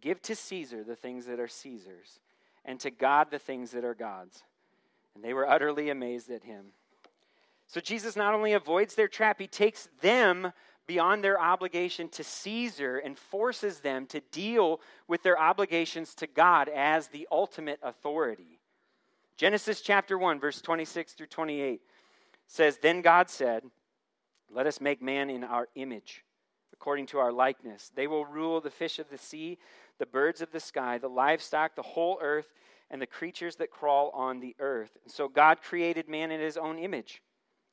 Give 0.00 0.20
to 0.22 0.34
Caesar 0.34 0.82
the 0.82 0.96
things 0.96 1.26
that 1.26 1.38
are 1.38 1.48
Caesar's, 1.48 2.18
and 2.64 2.80
to 2.80 2.90
God 2.90 3.30
the 3.30 3.38
things 3.38 3.70
that 3.70 3.84
are 3.84 3.94
God's. 3.94 4.42
And 5.14 5.22
they 5.22 5.32
were 5.32 5.48
utterly 5.48 5.90
amazed 5.90 6.30
at 6.30 6.42
him. 6.42 6.66
So 7.68 7.80
Jesus 7.80 8.16
not 8.16 8.34
only 8.34 8.52
avoids 8.52 8.94
their 8.94 9.08
trap, 9.08 9.40
he 9.40 9.46
takes 9.46 9.88
them 10.00 10.52
beyond 10.86 11.24
their 11.24 11.40
obligation 11.40 12.08
to 12.10 12.22
Caesar 12.22 12.98
and 12.98 13.18
forces 13.18 13.80
them 13.80 14.06
to 14.06 14.20
deal 14.30 14.80
with 15.08 15.22
their 15.22 15.38
obligations 15.38 16.14
to 16.16 16.26
God 16.26 16.68
as 16.68 17.08
the 17.08 17.26
ultimate 17.30 17.80
authority. 17.82 18.60
Genesis 19.36 19.80
chapter 19.80 20.16
1, 20.16 20.38
verse 20.40 20.60
26 20.60 21.12
through 21.14 21.26
28 21.26 21.80
says, 22.46 22.78
Then 22.78 23.02
God 23.02 23.28
said, 23.28 23.64
Let 24.50 24.66
us 24.66 24.80
make 24.80 25.02
man 25.02 25.28
in 25.28 25.44
our 25.44 25.68
image, 25.74 26.24
according 26.80 27.06
to 27.06 27.18
our 27.18 27.32
likeness. 27.32 27.90
They 27.94 28.06
will 28.06 28.24
rule 28.24 28.60
the 28.60 28.70
fish 28.70 28.98
of 28.98 29.10
the 29.10 29.18
sea, 29.18 29.58
the 29.98 30.06
birds 30.06 30.40
of 30.40 30.52
the 30.52 30.60
sky, 30.60 30.98
the 30.98 31.08
livestock, 31.08 31.74
the 31.74 31.82
whole 31.82 32.18
earth, 32.20 32.52
and 32.90 33.00
the 33.00 33.06
creatures 33.06 33.56
that 33.56 33.70
crawl 33.70 34.10
on 34.10 34.40
the 34.40 34.54
earth. 34.60 34.96
And 35.04 35.12
so 35.12 35.28
God 35.28 35.62
created 35.62 36.08
man 36.08 36.30
in 36.30 36.40
his 36.40 36.56
own 36.56 36.78
image. 36.78 37.22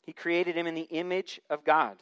He 0.02 0.14
created 0.14 0.56
him 0.56 0.68
in 0.68 0.76
the 0.76 0.88
image 0.90 1.40
of 1.50 1.64
God. 1.64 1.98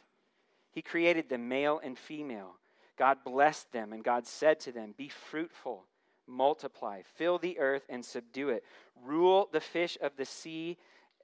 He 0.70 0.82
created 0.82 1.28
them 1.28 1.48
male 1.48 1.80
and 1.82 1.98
female. 1.98 2.54
God 2.96 3.18
blessed 3.24 3.72
them, 3.72 3.92
and 3.92 4.02
God 4.02 4.26
said 4.26 4.60
to 4.60 4.72
them, 4.72 4.94
Be 4.96 5.08
fruitful 5.08 5.84
multiply, 6.26 7.02
fill 7.16 7.38
the 7.38 7.58
earth 7.58 7.84
and 7.88 8.04
subdue 8.04 8.50
it, 8.50 8.64
rule 9.04 9.48
the 9.52 9.60
fish 9.60 9.98
of 10.00 10.16
the 10.16 10.24
sea, 10.24 10.78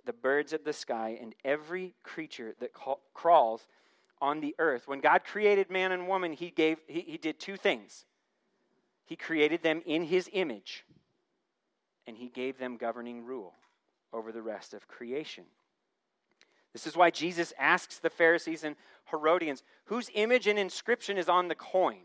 the 0.05 0.13
birds 0.13 0.53
of 0.53 0.65
the 0.65 0.73
sky, 0.73 1.19
and 1.21 1.35
every 1.45 1.95
creature 2.03 2.55
that 2.61 2.73
crawls 3.15 3.67
on 4.21 4.41
the 4.41 4.55
earth. 4.59 4.89
When 4.89 5.01
God 5.01 5.25
created 5.25 5.71
man 5.71 5.93
and 5.93 6.09
woman, 6.09 6.33
he, 6.33 6.51
gave, 6.51 6.79
he, 6.87 7.01
he 7.01 7.17
did 7.19 7.39
two 7.39 7.57
things. 7.57 8.05
He 9.05 9.17
created 9.17 9.63
them 9.63 9.83
in 9.87 10.05
his 10.05 10.29
image, 10.33 10.85
and 12.07 12.17
he 12.17 12.29
gave 12.29 12.59
them 12.59 12.77
governing 12.77 13.25
rule 13.25 13.55
over 14.13 14.33
the 14.33 14.43
rest 14.43 14.75
of 14.75 14.89
creation. 14.89 15.45
This 16.73 16.87
is 16.87 16.97
why 16.97 17.11
Jesus 17.11 17.53
asks 17.59 17.99
the 17.99 18.11
Pharisees 18.11 18.65
and 18.65 18.77
Herodians, 19.11 19.63
whose 19.87 20.11
image 20.15 20.47
and 20.47 20.59
inscription 20.59 21.17
is 21.17 21.29
on 21.29 21.49
the 21.49 21.55
coin, 21.55 22.01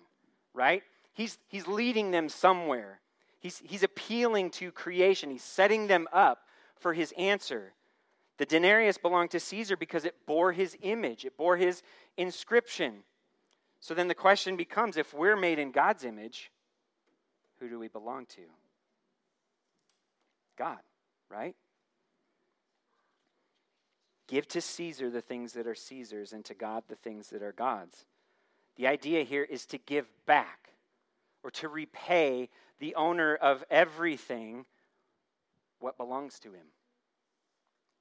right? 0.54 0.84
he's, 1.14 1.38
he's 1.48 1.68
leading 1.68 2.12
them 2.12 2.28
somewhere. 2.28 3.00
He's, 3.40 3.62
he's 3.64 3.84
appealing 3.84 4.52
to 4.52 4.72
creation, 4.72 5.30
he's 5.30 5.44
setting 5.44 5.88
them 5.88 6.08
up 6.12 6.40
for 6.76 6.94
his 6.94 7.14
answer. 7.18 7.74
The 8.44 8.58
denarius 8.60 8.98
belonged 8.98 9.32
to 9.32 9.40
Caesar 9.40 9.78
because 9.78 10.04
it 10.04 10.26
bore 10.26 10.52
his 10.52 10.76
image, 10.82 11.24
it 11.24 11.38
bore 11.38 11.56
his 11.56 11.82
inscription. 12.18 13.06
So 13.80 13.94
then 13.94 14.10
the 14.10 14.14
question 14.14 14.58
becomes 14.58 14.98
if 14.98 15.14
we're 15.14 15.38
made 15.38 15.60
in 15.60 15.72
God's 15.72 16.04
image, 16.04 16.52
who 17.62 17.70
do 17.70 17.80
we 17.80 17.88
belong 17.88 18.26
to? 18.26 18.42
God, 20.58 20.80
right? 21.30 21.56
Give 24.28 24.46
to 24.50 24.60
Caesar 24.60 25.10
the 25.10 25.22
things 25.22 25.54
that 25.54 25.66
are 25.66 25.74
Caesar's 25.74 26.34
and 26.34 26.44
to 26.44 26.54
God 26.54 26.84
the 26.90 26.98
things 26.98 27.30
that 27.30 27.44
are 27.44 27.54
God's. 27.54 28.06
The 28.76 28.88
idea 28.88 29.24
here 29.24 29.46
is 29.46 29.66
to 29.68 29.78
give 29.78 30.10
back 30.26 30.72
or 31.46 31.52
to 31.52 31.70
repay 31.70 32.50
the 32.80 32.96
owner 32.96 33.36
of 33.36 33.64
everything 33.70 34.66
what 35.80 35.96
belongs 35.96 36.40
to 36.40 36.52
him. 36.52 36.66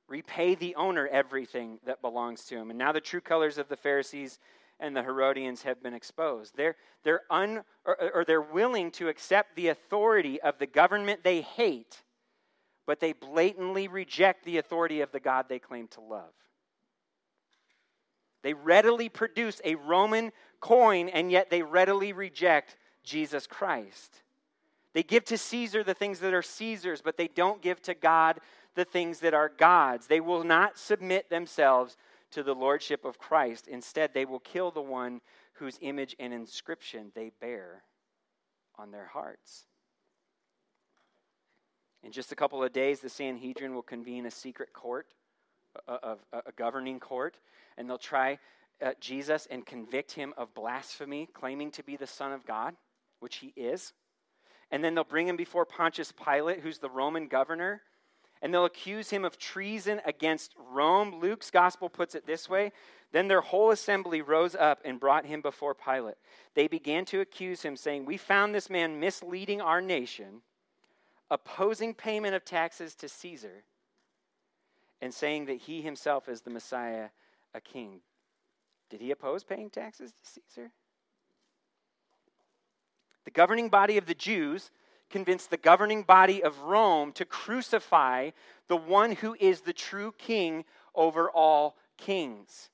Repay 0.08 0.54
the 0.54 0.74
owner 0.74 1.08
everything 1.08 1.78
that 1.86 2.02
belongs 2.02 2.44
to 2.46 2.56
him. 2.56 2.70
And 2.70 2.78
now 2.78 2.92
the 2.92 3.00
true 3.00 3.20
colors 3.20 3.58
of 3.58 3.68
the 3.68 3.76
Pharisees 3.76 4.38
and 4.78 4.96
the 4.96 5.02
Herodians 5.02 5.62
have 5.62 5.82
been 5.82 5.94
exposed. 5.94 6.56
They're, 6.56 6.76
they're, 7.04 7.22
un, 7.30 7.62
or, 7.84 7.96
or 8.14 8.24
they're 8.24 8.42
willing 8.42 8.90
to 8.92 9.08
accept 9.08 9.54
the 9.54 9.68
authority 9.68 10.40
of 10.40 10.58
the 10.58 10.66
government 10.66 11.22
they 11.22 11.40
hate, 11.40 12.02
but 12.84 12.98
they 12.98 13.12
blatantly 13.12 13.86
reject 13.88 14.44
the 14.44 14.58
authority 14.58 15.00
of 15.00 15.12
the 15.12 15.20
God 15.20 15.46
they 15.48 15.60
claim 15.60 15.86
to 15.88 16.00
love. 16.00 16.32
They 18.42 18.54
readily 18.54 19.08
produce 19.08 19.60
a 19.64 19.76
Roman 19.76 20.32
coin, 20.60 21.08
and 21.08 21.30
yet 21.30 21.48
they 21.48 21.62
readily 21.62 22.12
reject 22.12 22.76
Jesus 23.04 23.46
Christ. 23.46 24.22
They 24.94 25.02
give 25.02 25.24
to 25.26 25.38
Caesar 25.38 25.84
the 25.84 25.94
things 25.94 26.18
that 26.20 26.34
are 26.34 26.42
Caesar's, 26.42 27.00
but 27.00 27.16
they 27.16 27.28
don't 27.28 27.62
give 27.62 27.80
to 27.82 27.94
God 27.94 28.40
the 28.74 28.84
things 28.84 29.20
that 29.20 29.34
are 29.34 29.48
God's. 29.48 30.06
They 30.06 30.20
will 30.20 30.44
not 30.44 30.78
submit 30.78 31.30
themselves 31.30 31.96
to 32.32 32.42
the 32.42 32.54
lordship 32.54 33.04
of 33.04 33.18
Christ. 33.18 33.68
Instead, 33.68 34.14
they 34.14 34.24
will 34.24 34.40
kill 34.40 34.70
the 34.70 34.80
one 34.80 35.20
whose 35.54 35.78
image 35.80 36.16
and 36.18 36.32
inscription 36.32 37.12
they 37.14 37.30
bear 37.40 37.82
on 38.78 38.90
their 38.90 39.06
hearts. 39.06 39.66
In 42.02 42.10
just 42.10 42.32
a 42.32 42.36
couple 42.36 42.62
of 42.64 42.72
days, 42.72 43.00
the 43.00 43.08
Sanhedrin 43.08 43.74
will 43.74 43.82
convene 43.82 44.26
a 44.26 44.30
secret 44.30 44.72
court, 44.72 45.06
a, 45.86 45.92
a, 45.92 46.16
a 46.32 46.52
governing 46.56 46.98
court, 46.98 47.38
and 47.76 47.88
they'll 47.88 47.98
try 47.98 48.38
uh, 48.84 48.92
Jesus 48.98 49.46
and 49.50 49.64
convict 49.64 50.12
him 50.12 50.34
of 50.36 50.52
blasphemy, 50.54 51.28
claiming 51.32 51.70
to 51.72 51.84
be 51.84 51.96
the 51.96 52.06
Son 52.06 52.32
of 52.32 52.44
God 52.44 52.74
which 53.22 53.36
he 53.36 53.52
is. 53.56 53.92
And 54.70 54.82
then 54.82 54.94
they'll 54.94 55.04
bring 55.04 55.28
him 55.28 55.36
before 55.36 55.64
Pontius 55.64 56.12
Pilate, 56.12 56.60
who's 56.60 56.78
the 56.78 56.90
Roman 56.90 57.28
governor, 57.28 57.82
and 58.42 58.52
they'll 58.52 58.64
accuse 58.64 59.08
him 59.10 59.24
of 59.24 59.38
treason 59.38 60.00
against 60.04 60.54
Rome. 60.72 61.20
Luke's 61.20 61.50
gospel 61.50 61.88
puts 61.88 62.16
it 62.16 62.26
this 62.26 62.48
way 62.50 62.72
Then 63.12 63.28
their 63.28 63.40
whole 63.40 63.70
assembly 63.70 64.20
rose 64.20 64.56
up 64.56 64.80
and 64.84 65.00
brought 65.00 65.24
him 65.24 65.40
before 65.40 65.74
Pilate. 65.74 66.16
They 66.54 66.66
began 66.66 67.04
to 67.06 67.20
accuse 67.20 67.62
him, 67.62 67.76
saying, 67.76 68.04
We 68.04 68.16
found 68.16 68.54
this 68.54 68.68
man 68.68 68.98
misleading 68.98 69.60
our 69.60 69.80
nation, 69.80 70.42
opposing 71.30 71.94
payment 71.94 72.34
of 72.34 72.44
taxes 72.44 72.94
to 72.96 73.08
Caesar, 73.08 73.62
and 75.00 75.14
saying 75.14 75.46
that 75.46 75.58
he 75.58 75.80
himself 75.80 76.28
is 76.28 76.42
the 76.42 76.50
Messiah, 76.50 77.08
a 77.54 77.60
king. 77.60 78.00
Did 78.90 79.00
he 79.00 79.12
oppose 79.12 79.44
paying 79.44 79.70
taxes 79.70 80.12
to 80.12 80.30
Caesar? 80.30 80.72
The 83.24 83.30
governing 83.30 83.68
body 83.68 83.98
of 83.98 84.06
the 84.06 84.14
Jews 84.14 84.72
convinced 85.12 85.50
the 85.50 85.56
governing 85.56 86.02
body 86.02 86.42
of 86.42 86.58
Rome 86.60 87.12
to 87.12 87.24
crucify 87.24 88.30
the 88.66 88.76
one 88.76 89.12
who 89.12 89.36
is 89.38 89.60
the 89.60 89.72
true 89.72 90.12
king 90.18 90.64
over 90.94 91.30
all 91.30 91.76
kings. 91.96 92.70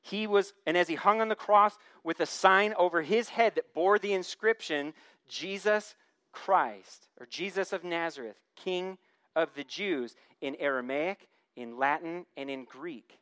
He 0.00 0.26
was, 0.26 0.52
and 0.66 0.76
as 0.76 0.88
he 0.88 0.94
hung 0.94 1.20
on 1.20 1.28
the 1.28 1.34
cross 1.34 1.76
with 2.04 2.20
a 2.20 2.26
sign 2.26 2.74
over 2.76 3.02
his 3.02 3.30
head 3.30 3.54
that 3.56 3.74
bore 3.74 3.98
the 3.98 4.12
inscription, 4.12 4.94
Jesus 5.28 5.94
Christ, 6.32 7.08
or 7.18 7.26
Jesus 7.26 7.72
of 7.72 7.82
Nazareth, 7.82 8.36
King 8.54 8.98
of 9.34 9.54
the 9.54 9.64
Jews, 9.64 10.14
in 10.40 10.56
Aramaic, 10.56 11.28
in 11.56 11.78
Latin, 11.78 12.26
and 12.36 12.50
in 12.50 12.64
Greek. 12.64 13.18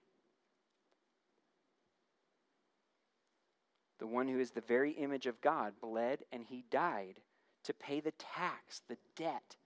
the 4.00 4.06
one 4.06 4.26
who 4.26 4.40
is 4.40 4.50
the 4.50 4.62
very 4.62 4.92
image 4.92 5.26
of 5.26 5.40
God, 5.40 5.74
bled 5.80 6.20
and 6.32 6.44
he 6.48 6.64
died 6.70 7.20
to 7.64 7.75
pay 7.75 8.01
the 8.01 8.12
tax, 8.12 8.83
the 8.88 8.99
debt 9.16 9.57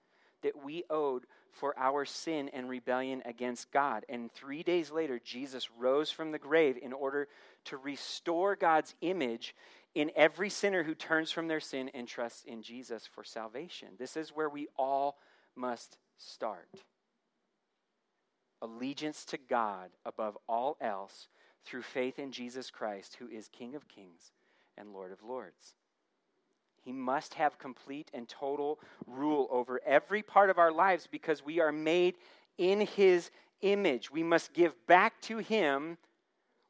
that 0.43 0.65
we 0.65 0.85
owed 0.91 1.25
for 1.53 1.79
our 1.79 2.05
sin 2.05 2.51
and 2.53 2.69
rebellion 2.69 3.23
against 3.25 3.71
God. 3.71 4.05
And 4.09 4.31
three 4.33 4.63
days 4.63 4.91
later, 4.91 5.21
Jesus 5.25 5.69
rose 5.79 6.11
from 6.11 6.33
the 6.33 6.39
grave 6.39 6.77
in 6.81 6.93
order 6.93 7.29
to 7.67 7.77
restore 7.77 8.57
God's 8.57 8.95
image 9.01 9.55
in 9.95 10.11
every 10.17 10.51
sinner 10.51 10.83
who 10.83 10.95
turns 10.95 11.31
from 11.31 11.47
their 11.47 11.61
sin 11.61 11.91
and 11.95 12.09
trusts 12.09 12.45
in 12.45 12.63
Jesus 12.63 13.07
for 13.07 13.23
salvation. 13.23 13.89
This 13.99 14.17
is 14.17 14.31
where 14.31 14.49
we 14.49 14.67
all 14.77 15.19
must 15.55 15.97
start. 16.19 16.69
Allegiance 18.61 19.25
to 19.27 19.39
God 19.39 19.91
above 20.05 20.37
all 20.49 20.77
else 20.81 21.29
through 21.65 21.83
faith 21.83 22.19
in 22.19 22.33
Jesus 22.33 22.71
Christ, 22.71 23.17
who 23.19 23.29
is 23.29 23.49
King 23.49 23.75
of 23.75 23.89
kings 23.89 24.33
and 24.77 24.93
Lord 24.93 25.13
of 25.13 25.23
lords. 25.23 25.75
He 26.85 26.93
must 26.93 27.35
have 27.35 27.59
complete 27.59 28.11
and 28.13 28.29
total 28.29 28.79
rule 29.07 29.49
over 29.51 29.81
every 29.87 30.23
part 30.23 30.51
of 30.51 30.59
our 30.59 30.71
lives 30.73 31.09
because 31.11 31.45
we 31.45 31.61
are 31.61 31.73
made 31.73 32.17
in 32.59 32.83
His 32.83 33.31
image. 33.63 34.11
We 34.11 34.23
must 34.23 34.53
give 34.53 34.75
back 34.87 35.21
to 35.23 35.39
Him 35.39 35.97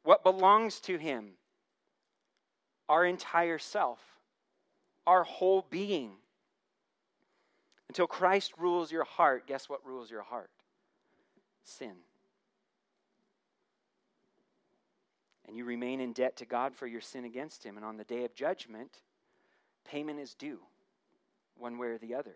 what 0.03 0.23
belongs 0.23 0.79
to 0.81 0.97
Him. 0.97 1.33
our 2.87 3.05
entire 3.05 3.57
self, 3.57 3.99
our 5.07 5.23
whole 5.23 5.65
being. 5.69 6.11
Until 7.89 8.07
Christ 8.07 8.53
rules 8.57 8.91
your 8.91 9.03
heart, 9.03 9.47
guess 9.47 9.69
what 9.69 9.85
rules 9.85 10.09
your 10.09 10.23
heart? 10.23 10.49
Sin. 11.63 11.93
And 15.47 15.55
you 15.55 15.65
remain 15.65 15.99
in 15.99 16.13
debt 16.13 16.37
to 16.37 16.45
God 16.45 16.75
for 16.75 16.87
your 16.87 17.01
sin 17.01 17.25
against 17.25 17.63
Him. 17.63 17.77
And 17.77 17.85
on 17.85 17.97
the 17.97 18.03
day 18.03 18.25
of 18.25 18.33
judgment, 18.33 19.01
payment 19.85 20.19
is 20.19 20.33
due, 20.33 20.59
one 21.57 21.77
way 21.77 21.87
or 21.87 21.97
the 21.97 22.15
other. 22.15 22.35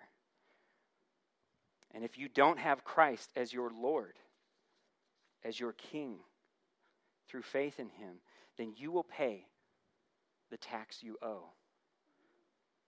And 1.93 2.03
if 2.03 2.17
you 2.17 2.29
don't 2.29 2.59
have 2.59 2.83
Christ 2.83 3.31
as 3.35 3.51
your 3.51 3.71
Lord, 3.71 4.13
as 5.43 5.59
your 5.59 5.73
King, 5.73 6.17
through 7.29 7.43
faith 7.43 7.79
in 7.79 7.89
Him, 7.89 8.15
then 8.57 8.73
you 8.75 8.91
will 8.91 9.03
pay 9.03 9.45
the 10.49 10.57
tax 10.57 11.03
you 11.03 11.17
owe 11.21 11.45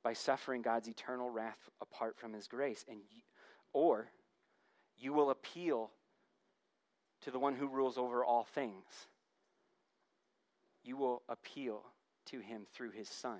by 0.03 0.13
suffering 0.13 0.61
God's 0.61 0.89
eternal 0.89 1.29
wrath 1.29 1.69
apart 1.79 2.17
from 2.17 2.33
His 2.33 2.47
grace. 2.47 2.83
And 2.89 2.99
you, 3.11 3.21
or 3.71 4.07
you 4.97 5.13
will 5.13 5.29
appeal 5.29 5.91
to 7.21 7.31
the 7.31 7.39
one 7.39 7.55
who 7.55 7.67
rules 7.67 7.97
over 7.97 8.25
all 8.25 8.43
things. 8.43 9.07
You 10.83 10.97
will 10.97 11.21
appeal 11.29 11.83
to 12.25 12.39
Him 12.39 12.63
through 12.73 12.91
His 12.91 13.07
Son, 13.07 13.39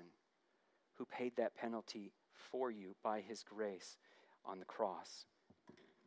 who 0.98 1.04
paid 1.04 1.36
that 1.36 1.56
penalty 1.56 2.12
for 2.50 2.70
you 2.70 2.94
by 3.02 3.20
His 3.20 3.42
grace 3.42 3.96
on 4.44 4.58
the 4.58 4.64
cross 4.64 5.26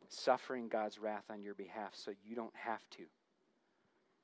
suffering 0.08 0.68
God's 0.68 0.98
wrath 0.98 1.24
on 1.30 1.42
your 1.42 1.54
behalf 1.54 1.92
so 1.94 2.12
you 2.24 2.34
don't 2.34 2.54
have 2.54 2.82
to. 2.90 3.04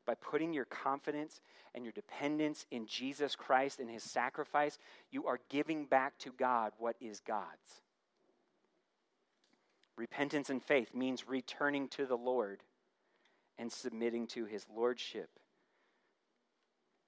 By 0.04 0.14
putting 0.14 0.52
your 0.52 0.64
confidence 0.64 1.40
and 1.74 1.84
your 1.84 1.92
dependence 1.92 2.66
in 2.70 2.86
Jesus 2.86 3.36
Christ 3.36 3.78
and 3.78 3.88
his 3.88 4.02
sacrifice, 4.02 4.78
you 5.10 5.26
are 5.26 5.38
giving 5.48 5.84
back 5.84 6.18
to 6.18 6.32
God 6.36 6.72
what 6.78 6.96
is 7.00 7.20
God's. 7.20 7.82
Repentance 9.96 10.50
and 10.50 10.62
faith 10.62 10.94
means 10.94 11.28
returning 11.28 11.88
to 11.88 12.06
the 12.06 12.16
Lord 12.16 12.62
and 13.58 13.70
submitting 13.70 14.26
to 14.28 14.44
his 14.44 14.66
lordship. 14.74 15.28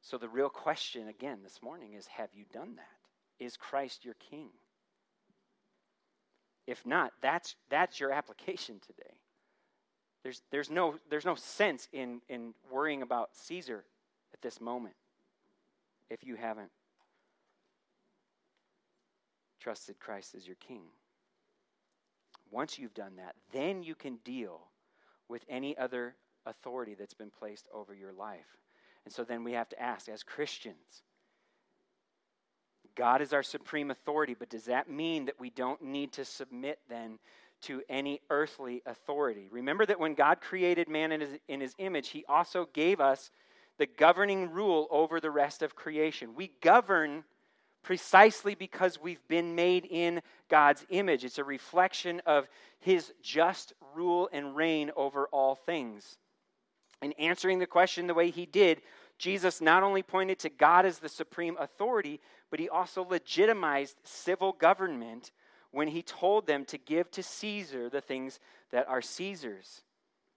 So, 0.02 0.18
the 0.18 0.28
real 0.28 0.50
question 0.50 1.08
again 1.08 1.38
this 1.42 1.62
morning 1.62 1.94
is 1.94 2.06
have 2.06 2.28
you 2.34 2.44
done 2.52 2.76
that? 2.76 3.03
Is 3.38 3.56
Christ 3.56 4.04
your 4.04 4.14
king? 4.30 4.48
If 6.66 6.86
not, 6.86 7.12
that's, 7.20 7.56
that's 7.68 8.00
your 8.00 8.12
application 8.12 8.80
today. 8.80 9.14
There's, 10.22 10.40
there's, 10.50 10.70
no, 10.70 10.94
there's 11.10 11.26
no 11.26 11.34
sense 11.34 11.88
in, 11.92 12.20
in 12.28 12.54
worrying 12.70 13.02
about 13.02 13.30
Caesar 13.34 13.84
at 14.32 14.40
this 14.40 14.60
moment 14.60 14.94
if 16.08 16.24
you 16.24 16.36
haven't 16.36 16.70
trusted 19.60 19.98
Christ 19.98 20.34
as 20.34 20.46
your 20.46 20.56
king. 20.56 20.84
Once 22.50 22.78
you've 22.78 22.94
done 22.94 23.16
that, 23.16 23.34
then 23.52 23.82
you 23.82 23.94
can 23.94 24.16
deal 24.24 24.60
with 25.28 25.44
any 25.48 25.76
other 25.76 26.14
authority 26.46 26.94
that's 26.94 27.14
been 27.14 27.30
placed 27.30 27.66
over 27.72 27.94
your 27.94 28.12
life. 28.12 28.58
And 29.04 29.12
so 29.12 29.24
then 29.24 29.44
we 29.44 29.52
have 29.52 29.68
to 29.70 29.82
ask, 29.82 30.08
as 30.08 30.22
Christians, 30.22 31.02
God 32.96 33.22
is 33.22 33.32
our 33.32 33.42
supreme 33.42 33.90
authority, 33.90 34.34
but 34.38 34.50
does 34.50 34.64
that 34.64 34.88
mean 34.88 35.26
that 35.26 35.40
we 35.40 35.50
don't 35.50 35.82
need 35.82 36.12
to 36.12 36.24
submit 36.24 36.78
then 36.88 37.18
to 37.62 37.82
any 37.88 38.20
earthly 38.30 38.82
authority? 38.86 39.48
Remember 39.50 39.86
that 39.86 40.00
when 40.00 40.14
God 40.14 40.40
created 40.40 40.88
man 40.88 41.12
in 41.12 41.20
his, 41.20 41.30
in 41.48 41.60
his 41.60 41.74
image, 41.78 42.08
he 42.08 42.24
also 42.28 42.68
gave 42.72 43.00
us 43.00 43.30
the 43.78 43.86
governing 43.86 44.50
rule 44.50 44.86
over 44.90 45.20
the 45.20 45.30
rest 45.30 45.62
of 45.62 45.74
creation. 45.74 46.34
We 46.34 46.52
govern 46.60 47.24
precisely 47.82 48.54
because 48.54 49.00
we've 49.00 49.26
been 49.28 49.54
made 49.54 49.86
in 49.86 50.22
God's 50.48 50.86
image. 50.88 51.24
It's 51.24 51.38
a 51.38 51.44
reflection 51.44 52.22
of 52.26 52.48
his 52.80 53.12
just 53.22 53.72
rule 53.94 54.28
and 54.32 54.56
reign 54.56 54.90
over 54.96 55.26
all 55.26 55.54
things. 55.54 56.16
In 57.02 57.12
answering 57.12 57.58
the 57.58 57.66
question 57.66 58.06
the 58.06 58.14
way 58.14 58.30
he 58.30 58.46
did, 58.46 58.80
Jesus 59.18 59.60
not 59.60 59.82
only 59.82 60.02
pointed 60.02 60.38
to 60.40 60.48
God 60.48 60.84
as 60.84 60.98
the 60.98 61.08
supreme 61.08 61.56
authority, 61.58 62.20
but 62.50 62.60
he 62.60 62.68
also 62.68 63.04
legitimized 63.04 63.96
civil 64.02 64.52
government 64.52 65.30
when 65.70 65.88
he 65.88 66.02
told 66.02 66.46
them 66.46 66.64
to 66.66 66.78
give 66.78 67.10
to 67.12 67.22
Caesar 67.22 67.88
the 67.88 68.00
things 68.00 68.38
that 68.70 68.88
are 68.88 69.02
Caesar's. 69.02 69.82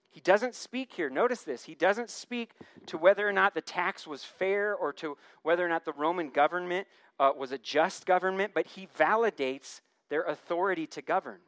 He 0.09 0.21
doesn't 0.21 0.55
speak 0.55 0.93
here, 0.93 1.09
notice 1.09 1.43
this, 1.43 1.63
he 1.63 1.75
doesn't 1.75 2.09
speak 2.09 2.51
to 2.87 2.97
whether 2.97 3.27
or 3.27 3.33
not 3.33 3.53
the 3.53 3.61
tax 3.61 4.07
was 4.07 4.23
fair 4.23 4.73
or 4.73 4.93
to 4.93 5.17
whether 5.43 5.65
or 5.65 5.69
not 5.69 5.85
the 5.85 5.93
Roman 5.93 6.29
government 6.29 6.87
uh, 7.19 7.31
was 7.37 7.51
a 7.51 7.57
just 7.57 8.05
government, 8.05 8.53
but 8.55 8.65
he 8.65 8.87
validates 8.97 9.81
their 10.09 10.23
authority 10.23 10.87
to 10.87 11.01
govern. 11.01 11.39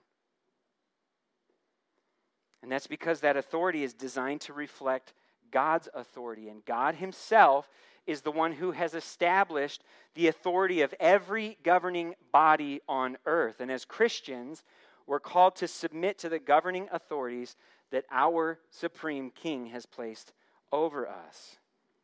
And 2.62 2.72
that's 2.72 2.88
because 2.88 3.22
that 3.22 3.38
authority 3.38 3.84
is 3.84 3.94
designed 3.94 4.42
to 4.42 4.54
reflect 4.54 5.14
God's 5.52 5.90
authority. 5.94 6.50
And 6.50 6.64
God 6.66 6.96
Himself 6.96 7.70
is 8.08 8.22
the 8.22 8.32
one 8.32 8.54
who 8.54 8.72
has 8.72 8.94
established 8.94 9.84
the 10.16 10.28
authority 10.28 10.82
of 10.82 10.94
every 11.00 11.58
governing 11.64 12.16
body 12.32 12.82
on 12.88 13.18
earth. 13.26 13.60
And 13.60 13.72
as 13.72 13.86
Christians, 13.86 14.64
we're 15.06 15.20
called 15.20 15.56
to 15.58 15.68
submit 15.68 16.18
to 16.20 16.30
the 16.30 16.40
governing 16.40 16.88
authorities 16.92 17.56
that 17.92 18.06
our 18.12 18.60
supreme 18.70 19.32
king 19.32 19.68
has 19.68 19.86
placed 19.86 20.34
over 20.72 21.08
us. 21.08 21.58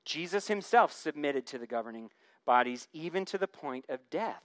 Jesus 0.03 0.47
himself 0.47 0.91
submitted 0.91 1.45
to 1.47 1.57
the 1.57 1.67
governing 1.67 2.09
bodies 2.45 2.87
even 2.93 3.25
to 3.25 3.37
the 3.37 3.47
point 3.47 3.85
of 3.89 3.99
death 4.09 4.43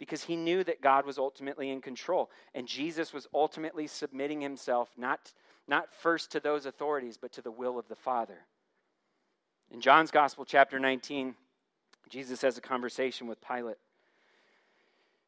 because 0.00 0.24
he 0.24 0.34
knew 0.34 0.64
that 0.64 0.80
God 0.80 1.04
was 1.04 1.18
ultimately 1.18 1.70
in 1.70 1.82
control. 1.82 2.30
And 2.54 2.66
Jesus 2.66 3.12
was 3.12 3.28
ultimately 3.34 3.86
submitting 3.86 4.40
himself 4.40 4.88
not, 4.96 5.32
not 5.68 5.94
first 5.94 6.32
to 6.32 6.40
those 6.40 6.64
authorities, 6.64 7.18
but 7.20 7.32
to 7.32 7.42
the 7.42 7.50
will 7.50 7.78
of 7.78 7.86
the 7.86 7.94
Father. 7.94 8.38
In 9.70 9.82
John's 9.82 10.10
Gospel, 10.10 10.46
chapter 10.46 10.80
19, 10.80 11.34
Jesus 12.08 12.40
has 12.40 12.56
a 12.56 12.62
conversation 12.62 13.26
with 13.26 13.46
Pilate. 13.46 13.76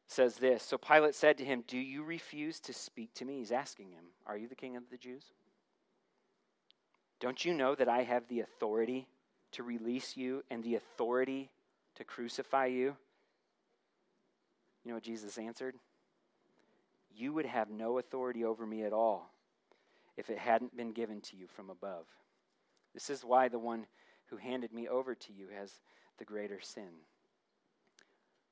says 0.07 0.37
this 0.37 0.63
So 0.63 0.79
Pilate 0.79 1.13
said 1.13 1.37
to 1.37 1.45
him, 1.45 1.63
Do 1.67 1.77
you 1.77 2.03
refuse 2.03 2.59
to 2.61 2.73
speak 2.73 3.13
to 3.13 3.25
me? 3.25 3.37
He's 3.37 3.51
asking 3.51 3.91
him, 3.91 4.05
Are 4.25 4.35
you 4.35 4.47
the 4.47 4.55
king 4.55 4.75
of 4.75 4.89
the 4.89 4.97
Jews? 4.97 5.25
Don't 7.19 7.45
you 7.45 7.53
know 7.53 7.75
that 7.75 7.87
I 7.87 8.01
have 8.01 8.27
the 8.27 8.39
authority 8.39 9.07
to 9.51 9.61
release 9.61 10.17
you 10.17 10.43
and 10.49 10.63
the 10.63 10.75
authority 10.75 11.51
to 11.95 12.03
crucify 12.03 12.65
you? 12.65 12.97
You 14.83 14.89
know 14.89 14.95
what 14.95 15.03
Jesus 15.03 15.37
answered? 15.37 15.75
You 17.15 17.33
would 17.33 17.45
have 17.45 17.69
no 17.69 17.99
authority 17.99 18.43
over 18.43 18.65
me 18.65 18.83
at 18.83 18.93
all 18.93 19.31
if 20.17 20.29
it 20.29 20.37
hadn't 20.37 20.75
been 20.75 20.91
given 20.91 21.21
to 21.21 21.35
you 21.35 21.47
from 21.47 21.69
above. 21.69 22.05
This 22.93 23.09
is 23.09 23.23
why 23.23 23.47
the 23.47 23.59
one 23.59 23.85
who 24.27 24.37
handed 24.37 24.73
me 24.73 24.87
over 24.87 25.15
to 25.15 25.33
you 25.33 25.47
has 25.57 25.71
the 26.17 26.25
greater 26.25 26.59
sin. 26.59 26.89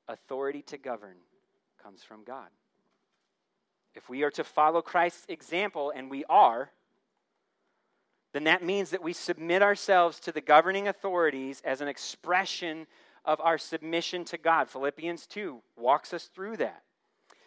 Authority 0.08 0.62
to 0.62 0.78
govern 0.78 1.16
comes 1.82 2.02
from 2.02 2.24
God. 2.24 2.48
If 3.94 4.08
we 4.08 4.22
are 4.22 4.30
to 4.32 4.44
follow 4.44 4.80
Christ's 4.80 5.26
example, 5.28 5.92
and 5.94 6.10
we 6.10 6.24
are, 6.24 6.70
then 8.32 8.44
that 8.44 8.64
means 8.64 8.90
that 8.90 9.02
we 9.02 9.12
submit 9.12 9.62
ourselves 9.62 10.18
to 10.20 10.32
the 10.32 10.40
governing 10.40 10.88
authorities 10.88 11.60
as 11.64 11.80
an 11.80 11.88
expression 11.88 12.86
of 13.24 13.40
our 13.40 13.58
submission 13.58 14.24
to 14.26 14.38
God. 14.38 14.68
Philippians 14.68 15.26
2 15.26 15.60
walks 15.76 16.12
us 16.12 16.24
through 16.24 16.56
that. 16.58 16.82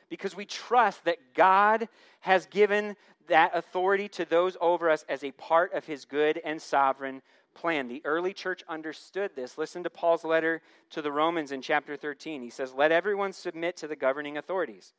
Because 0.10 0.36
we 0.36 0.46
trust 0.46 1.04
that 1.06 1.34
God 1.34 1.90
has 2.22 2.46
given 2.46 2.96
that 3.28 3.52
authority 3.56 4.08
to 4.10 4.26
those 4.26 4.56
over 4.62 4.90
us 4.90 5.04
as 5.10 5.24
a 5.24 5.32
part 5.32 5.74
of 5.74 5.86
his 5.86 6.06
good 6.06 6.40
and 6.46 6.62
sovereign 6.62 7.22
plan. 7.56 7.88
The 7.88 8.02
early 8.06 8.34
church 8.34 8.64
understood 8.70 9.32
this. 9.36 9.58
Listen 9.58 9.84
to 9.84 9.90
Paul's 9.90 10.24
letter 10.24 10.62
to 10.92 11.02
the 11.02 11.12
Romans 11.12 11.52
in 11.52 11.62
chapter 11.62 11.96
13. 11.96 12.42
He 12.42 12.50
says, 12.50 12.74
Let 12.74 12.92
everyone 12.92 13.34
submit 13.34 13.78
to 13.78 13.88
the 13.88 13.96
governing 13.96 14.38
authorities, 14.38 14.94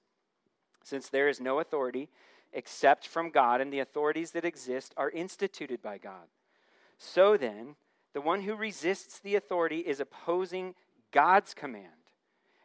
since 0.83 1.09
there 1.09 1.29
is 1.29 1.41
no 1.41 1.61
authority 1.61 2.09
except 2.53 3.07
from 3.07 3.31
God, 3.31 3.61
and 3.61 3.73
the 3.73 3.81
authorities 3.81 4.31
that 4.33 4.45
exist 4.45 4.95
are 4.97 5.11
instituted 5.11 5.83
by 5.83 5.99
God. 5.99 6.27
So 6.99 7.37
then, 7.37 7.77
the 8.17 8.23
one 8.23 8.41
who 8.41 8.55
resists 8.55 9.19
the 9.19 9.35
authority 9.35 9.81
is 9.81 10.01
opposing 10.01 10.75
God's 11.13 11.53
command. 11.53 11.85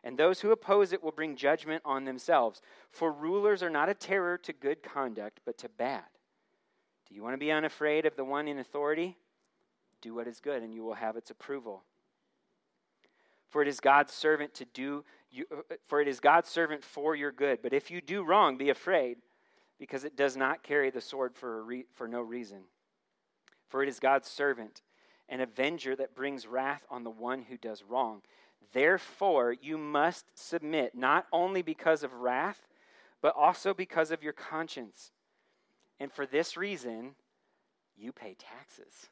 And 0.01 0.17
those 0.17 0.39
who 0.39 0.53
oppose 0.53 0.93
it 0.93 1.03
will 1.03 1.11
bring 1.11 1.35
judgment 1.35 1.81
on 1.83 2.05
themselves. 2.05 2.61
For 2.89 3.11
rulers 3.11 3.61
are 3.61 3.69
not 3.69 3.89
a 3.89 3.93
terror 3.93 4.37
to 4.37 4.53
good 4.53 4.81
conduct, 4.81 5.41
but 5.45 5.57
to 5.57 5.67
bad. 5.67 6.05
Do 7.09 7.15
you 7.15 7.21
want 7.21 7.33
to 7.33 7.37
be 7.37 7.51
unafraid 7.51 8.05
of 8.05 8.15
the 8.15 8.23
one 8.23 8.47
in 8.47 8.59
authority? 8.59 9.17
Do 10.01 10.13
what 10.15 10.25
is 10.25 10.39
good, 10.39 10.63
and 10.63 10.73
you 10.73 10.85
will 10.85 10.93
have 10.93 11.17
its 11.17 11.31
approval. 11.31 11.83
For 13.49 13.61
it 13.61 13.67
is 13.67 13.81
God's 13.81 14.13
servant 14.13 14.53
to 14.53 14.65
do 14.73 15.03
you, 15.31 15.45
for 15.85 15.99
it 15.99 16.07
is 16.07 16.21
God's 16.21 16.47
servant 16.47 16.81
for 16.81 17.13
your 17.13 17.33
good. 17.33 17.59
But 17.61 17.73
if 17.73 17.91
you 17.91 17.99
do 17.99 18.23
wrong, 18.23 18.55
be 18.55 18.69
afraid, 18.69 19.17
because 19.77 20.05
it 20.05 20.15
does 20.15 20.37
not 20.37 20.63
carry 20.63 20.91
the 20.91 21.01
sword 21.01 21.35
for, 21.35 21.61
re, 21.65 21.83
for 21.91 22.07
no 22.07 22.21
reason. 22.21 22.61
For 23.67 23.83
it 23.83 23.89
is 23.89 23.99
God's 23.99 24.29
servant 24.29 24.81
an 25.29 25.41
avenger 25.41 25.95
that 25.95 26.15
brings 26.15 26.45
wrath 26.45 26.85
on 26.89 27.03
the 27.03 27.09
one 27.09 27.43
who 27.43 27.57
does 27.57 27.83
wrong. 27.83 28.21
Therefore, 28.73 29.53
you 29.53 29.77
must 29.77 30.25
submit, 30.35 30.95
not 30.95 31.25
only 31.31 31.61
because 31.61 32.03
of 32.03 32.13
wrath, 32.13 32.67
but 33.21 33.35
also 33.35 33.73
because 33.73 34.11
of 34.11 34.23
your 34.23 34.33
conscience. 34.33 35.11
And 35.99 36.11
for 36.11 36.25
this 36.25 36.57
reason, 36.57 37.15
you 37.95 38.11
pay 38.11 38.35
taxes. 38.37 39.09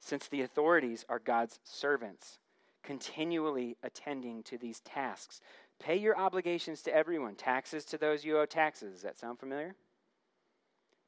Since 0.00 0.28
the 0.28 0.42
authorities 0.42 1.04
are 1.08 1.20
God's 1.20 1.60
servants, 1.62 2.38
continually 2.82 3.76
attending 3.82 4.42
to 4.44 4.58
these 4.58 4.80
tasks, 4.80 5.40
pay 5.78 5.96
your 5.96 6.18
obligations 6.18 6.82
to 6.82 6.94
everyone 6.94 7.36
taxes 7.36 7.84
to 7.86 7.98
those 7.98 8.24
you 8.24 8.38
owe 8.38 8.46
taxes. 8.46 8.94
Does 8.94 9.02
that 9.02 9.18
sound 9.18 9.38
familiar? 9.38 9.74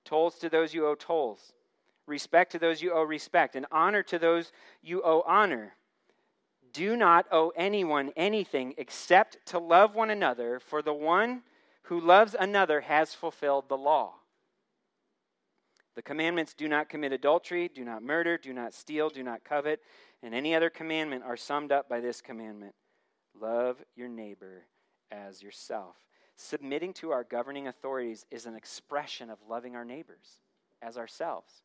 Tolls 0.04 0.38
to 0.38 0.48
those 0.48 0.72
you 0.72 0.86
owe 0.86 0.94
tolls 0.94 1.52
respect 2.06 2.52
to 2.52 2.58
those 2.58 2.82
you 2.82 2.92
owe 2.92 3.02
respect, 3.02 3.56
and 3.56 3.66
honor 3.70 4.02
to 4.04 4.18
those 4.18 4.52
you 4.82 5.02
owe 5.02 5.22
honor. 5.26 5.74
Do 6.72 6.96
not 6.96 7.26
owe 7.30 7.52
anyone 7.56 8.12
anything 8.16 8.74
except 8.78 9.38
to 9.46 9.58
love 9.58 9.94
one 9.94 10.10
another, 10.10 10.60
for 10.60 10.82
the 10.82 10.92
one 10.92 11.42
who 11.84 12.00
loves 12.00 12.34
another 12.38 12.82
has 12.82 13.14
fulfilled 13.14 13.68
the 13.68 13.76
law. 13.76 14.14
The 15.94 16.02
commandments 16.02 16.54
do 16.54 16.66
not 16.66 16.88
commit 16.88 17.12
adultery, 17.12 17.70
do 17.72 17.84
not 17.84 18.02
murder, 18.02 18.36
do 18.36 18.52
not 18.52 18.74
steal, 18.74 19.10
do 19.10 19.22
not 19.22 19.44
covet, 19.44 19.80
and 20.22 20.34
any 20.34 20.54
other 20.54 20.70
commandment 20.70 21.22
are 21.22 21.36
summed 21.36 21.70
up 21.70 21.88
by 21.88 22.00
this 22.00 22.20
commandment 22.20 22.74
love 23.40 23.82
your 23.96 24.08
neighbor 24.08 24.64
as 25.10 25.42
yourself. 25.42 25.96
Submitting 26.36 26.92
to 26.94 27.10
our 27.12 27.24
governing 27.24 27.68
authorities 27.68 28.26
is 28.30 28.46
an 28.46 28.56
expression 28.56 29.30
of 29.30 29.38
loving 29.48 29.76
our 29.76 29.84
neighbors 29.84 30.40
as 30.82 30.98
ourselves. 30.98 31.62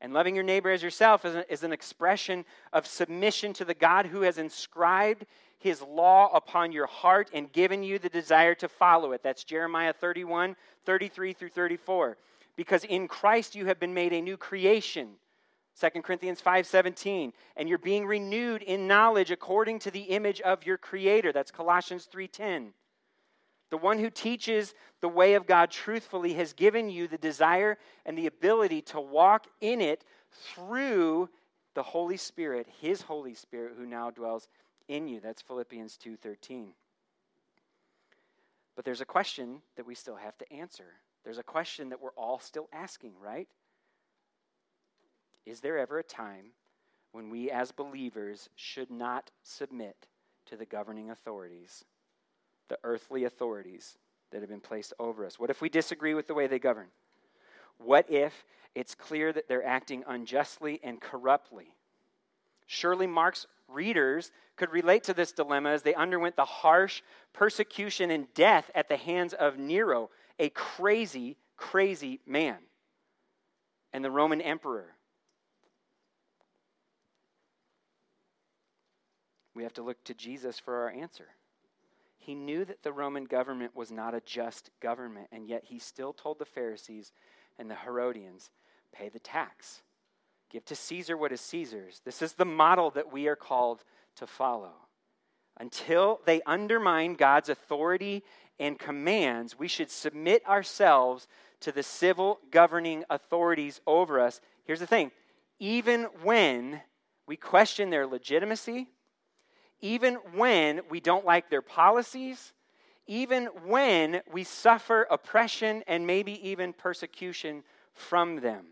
And 0.00 0.12
loving 0.14 0.34
your 0.34 0.44
neighbor 0.44 0.70
as 0.70 0.82
yourself 0.82 1.24
is, 1.24 1.34
a, 1.34 1.52
is 1.52 1.62
an 1.62 1.72
expression 1.72 2.44
of 2.72 2.86
submission 2.86 3.52
to 3.54 3.64
the 3.64 3.74
God 3.74 4.06
who 4.06 4.22
has 4.22 4.38
inscribed 4.38 5.26
his 5.58 5.82
law 5.82 6.30
upon 6.34 6.72
your 6.72 6.86
heart 6.86 7.30
and 7.34 7.52
given 7.52 7.82
you 7.82 7.98
the 7.98 8.08
desire 8.08 8.54
to 8.56 8.68
follow 8.68 9.12
it. 9.12 9.22
That's 9.22 9.44
Jeremiah 9.44 9.92
31, 9.92 10.56
33 10.86 11.32
through 11.34 11.50
34. 11.50 12.16
Because 12.56 12.84
in 12.84 13.08
Christ 13.08 13.54
you 13.54 13.66
have 13.66 13.78
been 13.78 13.92
made 13.92 14.12
a 14.14 14.22
new 14.22 14.38
creation. 14.38 15.16
2 15.78 16.02
Corinthians 16.02 16.42
5:17 16.42 17.32
and 17.56 17.68
you're 17.68 17.78
being 17.78 18.06
renewed 18.06 18.62
in 18.62 18.86
knowledge 18.86 19.30
according 19.30 19.78
to 19.80 19.90
the 19.90 20.02
image 20.02 20.40
of 20.42 20.66
your 20.66 20.76
creator 20.76 21.32
that's 21.32 21.50
Colossians 21.50 22.06
3:10 22.06 22.72
the 23.70 23.76
one 23.76 23.98
who 23.98 24.10
teaches 24.10 24.74
the 25.00 25.08
way 25.08 25.34
of 25.34 25.46
God 25.46 25.70
truthfully 25.70 26.34
has 26.34 26.52
given 26.52 26.90
you 26.90 27.08
the 27.08 27.18
desire 27.18 27.78
and 28.04 28.18
the 28.18 28.26
ability 28.26 28.82
to 28.82 29.00
walk 29.00 29.46
in 29.60 29.80
it 29.80 30.04
through 30.30 31.28
the 31.74 31.82
Holy 31.82 32.16
Spirit, 32.16 32.66
his 32.80 33.02
Holy 33.02 33.34
Spirit 33.34 33.74
who 33.78 33.86
now 33.86 34.10
dwells 34.10 34.48
in 34.88 35.06
you. 35.06 35.20
That's 35.20 35.42
Philippians 35.42 35.96
2:13. 35.96 36.74
But 38.74 38.84
there's 38.84 39.00
a 39.00 39.06
question 39.06 39.62
that 39.76 39.86
we 39.86 39.94
still 39.94 40.16
have 40.16 40.36
to 40.38 40.52
answer. 40.52 41.00
There's 41.22 41.38
a 41.38 41.42
question 41.42 41.90
that 41.90 42.00
we're 42.00 42.10
all 42.12 42.40
still 42.40 42.68
asking, 42.72 43.18
right? 43.20 43.48
Is 45.46 45.60
there 45.60 45.78
ever 45.78 45.98
a 45.98 46.04
time 46.04 46.52
when 47.12 47.30
we 47.30 47.50
as 47.50 47.72
believers 47.72 48.48
should 48.56 48.90
not 48.90 49.30
submit 49.42 50.08
to 50.46 50.56
the 50.56 50.66
governing 50.66 51.10
authorities? 51.10 51.84
The 52.70 52.78
earthly 52.82 53.24
authorities 53.24 53.98
that 54.30 54.40
have 54.40 54.48
been 54.48 54.60
placed 54.60 54.94
over 54.98 55.26
us? 55.26 55.38
What 55.38 55.50
if 55.50 55.60
we 55.60 55.68
disagree 55.68 56.14
with 56.14 56.26
the 56.26 56.34
way 56.34 56.46
they 56.46 56.58
govern? 56.58 56.86
What 57.76 58.10
if 58.10 58.32
it's 58.74 58.94
clear 58.94 59.30
that 59.32 59.48
they're 59.48 59.66
acting 59.66 60.04
unjustly 60.06 60.80
and 60.82 60.98
corruptly? 60.98 61.74
Surely 62.66 63.06
Mark's 63.06 63.46
readers 63.68 64.30
could 64.56 64.70
relate 64.70 65.04
to 65.04 65.14
this 65.14 65.32
dilemma 65.32 65.70
as 65.70 65.82
they 65.82 65.94
underwent 65.94 66.36
the 66.36 66.44
harsh 66.44 67.02
persecution 67.32 68.10
and 68.10 68.32
death 68.34 68.70
at 68.74 68.88
the 68.88 68.96
hands 68.96 69.34
of 69.34 69.58
Nero, 69.58 70.10
a 70.38 70.48
crazy, 70.50 71.36
crazy 71.56 72.20
man, 72.26 72.58
and 73.92 74.04
the 74.04 74.10
Roman 74.10 74.40
emperor. 74.40 74.94
We 79.54 79.64
have 79.64 79.74
to 79.74 79.82
look 79.82 80.02
to 80.04 80.14
Jesus 80.14 80.58
for 80.58 80.82
our 80.82 80.90
answer. 80.90 81.26
He 82.20 82.34
knew 82.34 82.64
that 82.66 82.82
the 82.82 82.92
Roman 82.92 83.24
government 83.24 83.74
was 83.74 83.90
not 83.90 84.14
a 84.14 84.20
just 84.20 84.70
government, 84.80 85.28
and 85.32 85.48
yet 85.48 85.64
he 85.64 85.78
still 85.78 86.12
told 86.12 86.38
the 86.38 86.44
Pharisees 86.44 87.12
and 87.58 87.70
the 87.70 87.74
Herodians 87.74 88.50
pay 88.92 89.08
the 89.08 89.18
tax. 89.18 89.82
Give 90.50 90.64
to 90.66 90.76
Caesar 90.76 91.16
what 91.16 91.32
is 91.32 91.40
Caesar's. 91.40 92.02
This 92.04 92.20
is 92.20 92.34
the 92.34 92.44
model 92.44 92.90
that 92.90 93.10
we 93.10 93.26
are 93.26 93.36
called 93.36 93.84
to 94.16 94.26
follow. 94.26 94.72
Until 95.58 96.20
they 96.26 96.42
undermine 96.42 97.14
God's 97.14 97.48
authority 97.48 98.22
and 98.58 98.78
commands, 98.78 99.58
we 99.58 99.68
should 99.68 99.90
submit 99.90 100.46
ourselves 100.46 101.26
to 101.60 101.72
the 101.72 101.82
civil 101.82 102.38
governing 102.50 103.04
authorities 103.08 103.80
over 103.86 104.20
us. 104.20 104.40
Here's 104.64 104.80
the 104.80 104.86
thing 104.86 105.10
even 105.58 106.04
when 106.22 106.82
we 107.26 107.36
question 107.36 107.90
their 107.90 108.06
legitimacy, 108.06 108.88
even 109.80 110.14
when 110.34 110.80
we 110.90 111.00
don't 111.00 111.24
like 111.24 111.50
their 111.50 111.62
policies, 111.62 112.52
even 113.06 113.46
when 113.64 114.20
we 114.32 114.44
suffer 114.44 115.06
oppression 115.10 115.82
and 115.86 116.06
maybe 116.06 116.48
even 116.48 116.72
persecution 116.72 117.62
from 117.92 118.36
them. 118.36 118.66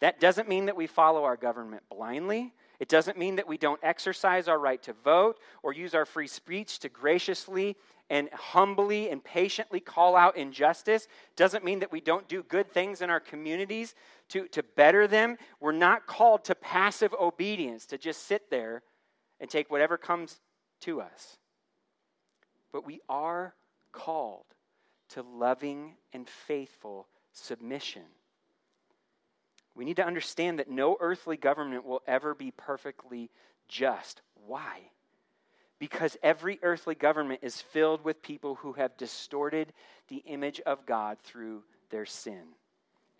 That 0.00 0.20
doesn't 0.20 0.48
mean 0.48 0.66
that 0.66 0.76
we 0.76 0.86
follow 0.86 1.24
our 1.24 1.36
government 1.36 1.82
blindly. 1.90 2.52
It 2.80 2.88
doesn't 2.88 3.18
mean 3.18 3.36
that 3.36 3.48
we 3.48 3.56
don't 3.56 3.80
exercise 3.82 4.48
our 4.48 4.58
right 4.58 4.82
to 4.82 4.92
vote 4.92 5.38
or 5.62 5.72
use 5.72 5.94
our 5.94 6.04
free 6.04 6.26
speech 6.26 6.78
to 6.80 6.88
graciously 6.88 7.76
and 8.10 8.28
humbly 8.32 9.10
and 9.10 9.24
patiently 9.24 9.80
call 9.80 10.16
out 10.16 10.36
injustice. 10.36 11.08
Doesn't 11.36 11.64
mean 11.64 11.78
that 11.78 11.92
we 11.92 12.00
don't 12.00 12.28
do 12.28 12.42
good 12.42 12.70
things 12.70 13.00
in 13.00 13.10
our 13.10 13.20
communities 13.20 13.94
to, 14.28 14.46
to 14.48 14.62
better 14.62 15.06
them. 15.06 15.36
We're 15.60 15.72
not 15.72 16.06
called 16.06 16.44
to 16.44 16.54
passive 16.54 17.14
obedience, 17.18 17.86
to 17.86 17.98
just 17.98 18.26
sit 18.26 18.50
there 18.50 18.82
and 19.40 19.48
take 19.48 19.70
whatever 19.70 19.96
comes 19.96 20.40
to 20.84 21.00
us. 21.00 21.36
But 22.72 22.86
we 22.86 23.00
are 23.08 23.54
called 23.92 24.46
to 25.10 25.22
loving 25.22 25.94
and 26.12 26.28
faithful 26.28 27.06
submission. 27.32 28.02
We 29.74 29.84
need 29.84 29.96
to 29.96 30.06
understand 30.06 30.58
that 30.58 30.70
no 30.70 30.96
earthly 31.00 31.36
government 31.36 31.84
will 31.84 32.02
ever 32.06 32.34
be 32.34 32.50
perfectly 32.50 33.30
just. 33.68 34.22
Why? 34.46 34.80
Because 35.78 36.16
every 36.22 36.58
earthly 36.62 36.94
government 36.94 37.40
is 37.42 37.60
filled 37.60 38.04
with 38.04 38.22
people 38.22 38.54
who 38.56 38.72
have 38.74 38.96
distorted 38.96 39.72
the 40.08 40.22
image 40.26 40.60
of 40.60 40.86
God 40.86 41.18
through 41.24 41.62
their 41.90 42.06
sin. 42.06 42.42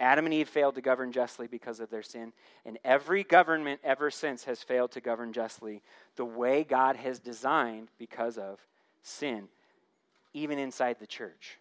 Adam 0.00 0.24
and 0.24 0.34
Eve 0.34 0.48
failed 0.48 0.74
to 0.74 0.80
govern 0.80 1.12
justly 1.12 1.46
because 1.46 1.78
of 1.78 1.88
their 1.88 2.02
sin, 2.02 2.32
and 2.64 2.78
every 2.84 3.22
government 3.22 3.80
ever 3.84 4.10
since 4.10 4.44
has 4.44 4.62
failed 4.62 4.90
to 4.92 5.00
govern 5.00 5.32
justly 5.32 5.82
the 6.16 6.24
way 6.24 6.64
God 6.64 6.96
has 6.96 7.20
designed 7.20 7.88
because 7.98 8.36
of 8.36 8.58
sin, 9.02 9.48
even 10.32 10.58
inside 10.58 10.98
the 10.98 11.06
church. 11.06 11.58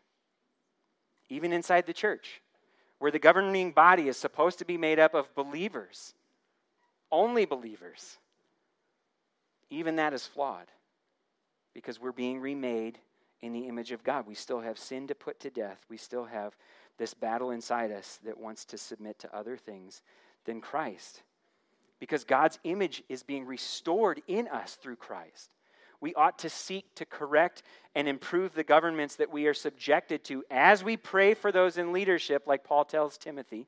Even 1.29 1.53
inside 1.53 1.85
the 1.85 1.93
church, 1.93 2.41
where 2.99 3.11
the 3.11 3.19
governing 3.19 3.71
body 3.71 4.07
is 4.07 4.17
supposed 4.17 4.59
to 4.59 4.65
be 4.65 4.77
made 4.77 4.99
up 4.99 5.13
of 5.13 5.33
believers, 5.35 6.13
only 7.11 7.45
believers. 7.45 8.17
Even 9.69 9.95
that 9.95 10.13
is 10.13 10.25
flawed 10.25 10.67
because 11.73 11.99
we're 11.99 12.11
being 12.11 12.39
remade 12.39 12.99
in 13.41 13.53
the 13.53 13.67
image 13.67 13.91
of 13.91 14.03
God. 14.03 14.25
We 14.25 14.35
still 14.35 14.61
have 14.61 14.77
sin 14.77 15.07
to 15.07 15.15
put 15.15 15.39
to 15.41 15.49
death. 15.49 15.83
We 15.89 15.97
still 15.97 16.25
have 16.25 16.55
this 16.97 17.13
battle 17.13 17.51
inside 17.51 17.91
us 17.91 18.19
that 18.25 18.39
wants 18.39 18.65
to 18.65 18.77
submit 18.77 19.19
to 19.19 19.35
other 19.35 19.57
things 19.57 20.01
than 20.45 20.61
Christ. 20.61 21.23
Because 21.99 22.23
God's 22.23 22.59
image 22.63 23.03
is 23.09 23.23
being 23.23 23.45
restored 23.45 24.21
in 24.27 24.47
us 24.47 24.75
through 24.75 24.97
Christ. 24.97 25.49
We 26.01 26.13
ought 26.15 26.39
to 26.39 26.49
seek 26.49 26.93
to 26.95 27.05
correct 27.05 27.63
and 27.95 28.09
improve 28.09 28.53
the 28.53 28.63
governments 28.65 29.15
that 29.15 29.31
we 29.31 29.47
are 29.47 29.53
subjected 29.53 30.23
to 30.25 30.43
as 30.51 30.83
we 30.83 30.97
pray 30.97 31.33
for 31.33 31.51
those 31.51 31.77
in 31.77 31.93
leadership, 31.93 32.43
like 32.45 32.65
Paul 32.65 32.83
tells 32.83 33.17
Timothy. 33.17 33.67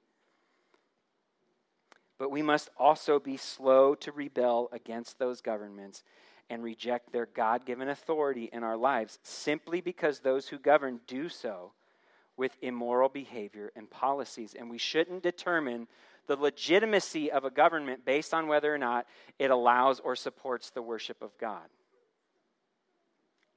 But 2.17 2.32
we 2.32 2.41
must 2.41 2.69
also 2.78 3.19
be 3.19 3.38
slow 3.38 3.95
to 3.95 4.11
rebel 4.11 4.69
against 4.73 5.17
those 5.17 5.41
governments 5.41 6.03
and 6.49 6.63
reject 6.63 7.11
their 7.11 7.26
God 7.26 7.65
given 7.65 7.89
authority 7.89 8.49
in 8.51 8.63
our 8.63 8.78
lives 8.78 9.17
simply 9.23 9.82
because 9.82 10.19
those 10.19 10.47
who 10.47 10.59
govern 10.59 10.99
do 11.07 11.30
so 11.30 11.71
with 12.38 12.55
immoral 12.61 13.09
behavior 13.09 13.71
and 13.75 13.89
policies. 13.89 14.55
And 14.57 14.69
we 14.69 14.77
shouldn't 14.77 15.23
determine 15.23 15.88
the 16.27 16.36
legitimacy 16.36 17.31
of 17.31 17.45
a 17.45 17.51
government 17.51 18.03
based 18.05 18.33
on 18.33 18.47
whether 18.47 18.73
or 18.73 18.77
not 18.77 19.05
it 19.39 19.51
allows 19.51 19.99
or 19.99 20.15
supports 20.15 20.71
the 20.71 20.81
worship 20.81 21.21
of 21.21 21.38
God. 21.38 21.67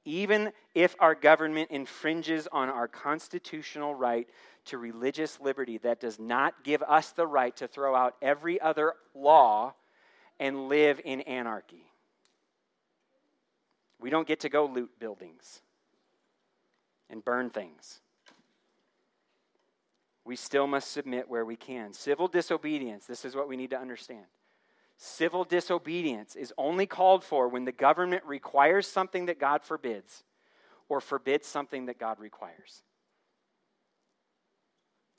even 0.05 0.51
if 0.73 0.95
our 0.99 1.13
government 1.13 1.69
infringes 1.71 2.47
on 2.51 2.69
our 2.69 2.87
constitutional 2.87 3.93
right 3.93 4.27
to 4.65 4.77
religious 4.77 5.39
liberty, 5.39 5.77
that 5.79 5.99
does 5.99 6.19
not 6.19 6.63
give 6.63 6.81
us 6.83 7.11
the 7.11 7.27
right 7.27 7.55
to 7.57 7.67
throw 7.67 7.95
out 7.95 8.15
every 8.21 8.59
other 8.59 8.93
law 9.13 9.73
and 10.39 10.67
live 10.67 10.99
in 11.03 11.21
anarchy. 11.21 11.85
We 13.99 14.09
don't 14.09 14.27
get 14.27 14.41
to 14.41 14.49
go 14.49 14.65
loot 14.65 14.91
buildings 14.99 15.61
and 17.09 17.23
burn 17.23 17.49
things. 17.49 17.99
We 20.29 20.35
still 20.35 20.67
must 20.67 20.91
submit 20.91 21.27
where 21.27 21.43
we 21.43 21.55
can. 21.55 21.91
Civil 21.91 22.27
disobedience, 22.27 23.07
this 23.07 23.25
is 23.25 23.35
what 23.35 23.49
we 23.49 23.57
need 23.57 23.71
to 23.71 23.79
understand. 23.79 24.25
Civil 24.95 25.43
disobedience 25.43 26.35
is 26.35 26.53
only 26.55 26.85
called 26.85 27.23
for 27.23 27.47
when 27.47 27.65
the 27.65 27.71
government 27.71 28.23
requires 28.25 28.85
something 28.85 29.25
that 29.25 29.39
God 29.39 29.63
forbids 29.63 30.23
or 30.87 31.01
forbids 31.01 31.47
something 31.47 31.87
that 31.87 31.97
God 31.97 32.19
requires. 32.19 32.83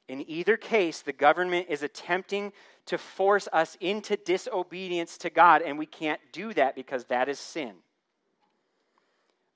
In 0.07 0.31
either 0.31 0.57
case, 0.57 1.03
the 1.03 1.13
government 1.13 1.67
is 1.69 1.83
attempting 1.83 2.53
to 2.87 2.97
force 2.97 3.49
us 3.53 3.77
into 3.81 4.17
disobedience 4.17 5.19
to 5.19 5.31
God, 5.31 5.61
and 5.63 5.77
we 5.77 5.87
can't 5.87 6.21
do 6.31 6.55
that 6.55 6.77
because 6.77 7.07
that 7.07 7.29
is 7.29 7.41
sin. 7.41 7.73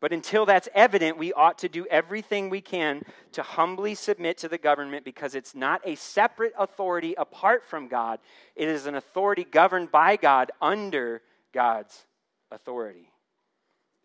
But 0.04 0.12
until 0.12 0.44
that's 0.44 0.68
evident, 0.74 1.16
we 1.16 1.32
ought 1.32 1.56
to 1.60 1.68
do 1.70 1.86
everything 1.86 2.50
we 2.50 2.60
can 2.60 3.00
to 3.32 3.42
humbly 3.42 3.94
submit 3.94 4.36
to 4.36 4.50
the 4.50 4.58
government 4.58 5.02
because 5.02 5.34
it's 5.34 5.54
not 5.54 5.80
a 5.82 5.94
separate 5.94 6.52
authority 6.58 7.14
apart 7.16 7.64
from 7.64 7.88
God. 7.88 8.18
It 8.54 8.68
is 8.68 8.84
an 8.84 8.96
authority 8.96 9.44
governed 9.44 9.90
by 9.90 10.16
God 10.16 10.52
under 10.60 11.22
God's 11.54 12.04
authority 12.50 13.08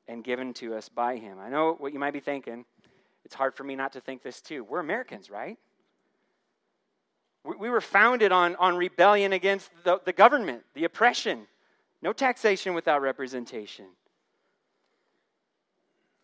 and 0.08 0.24
given 0.24 0.54
to 0.54 0.74
us 0.74 0.88
by 0.88 1.18
Him. 1.18 1.38
I 1.38 1.50
know 1.50 1.76
what 1.78 1.92
you 1.92 2.00
might 2.00 2.14
be 2.14 2.22
thinking. 2.22 2.64
It's 3.26 3.36
hard 3.36 3.54
for 3.54 3.66
me 3.66 3.76
not 3.76 3.92
to 3.92 4.00
think 4.00 4.24
this 4.24 4.40
too. 4.40 4.64
We're 4.64 4.80
Americans, 4.80 5.30
right? 5.30 5.58
We 7.44 7.70
were 7.70 7.82
founded 7.82 8.32
on, 8.32 8.56
on 8.56 8.78
rebellion 8.78 9.34
against 9.34 9.70
the, 9.84 10.00
the 10.06 10.14
government, 10.14 10.64
the 10.76 10.86
oppression. 10.86 11.48
No 12.02 12.14
taxation 12.14 12.74
without 12.74 13.02
representation. 13.02 13.88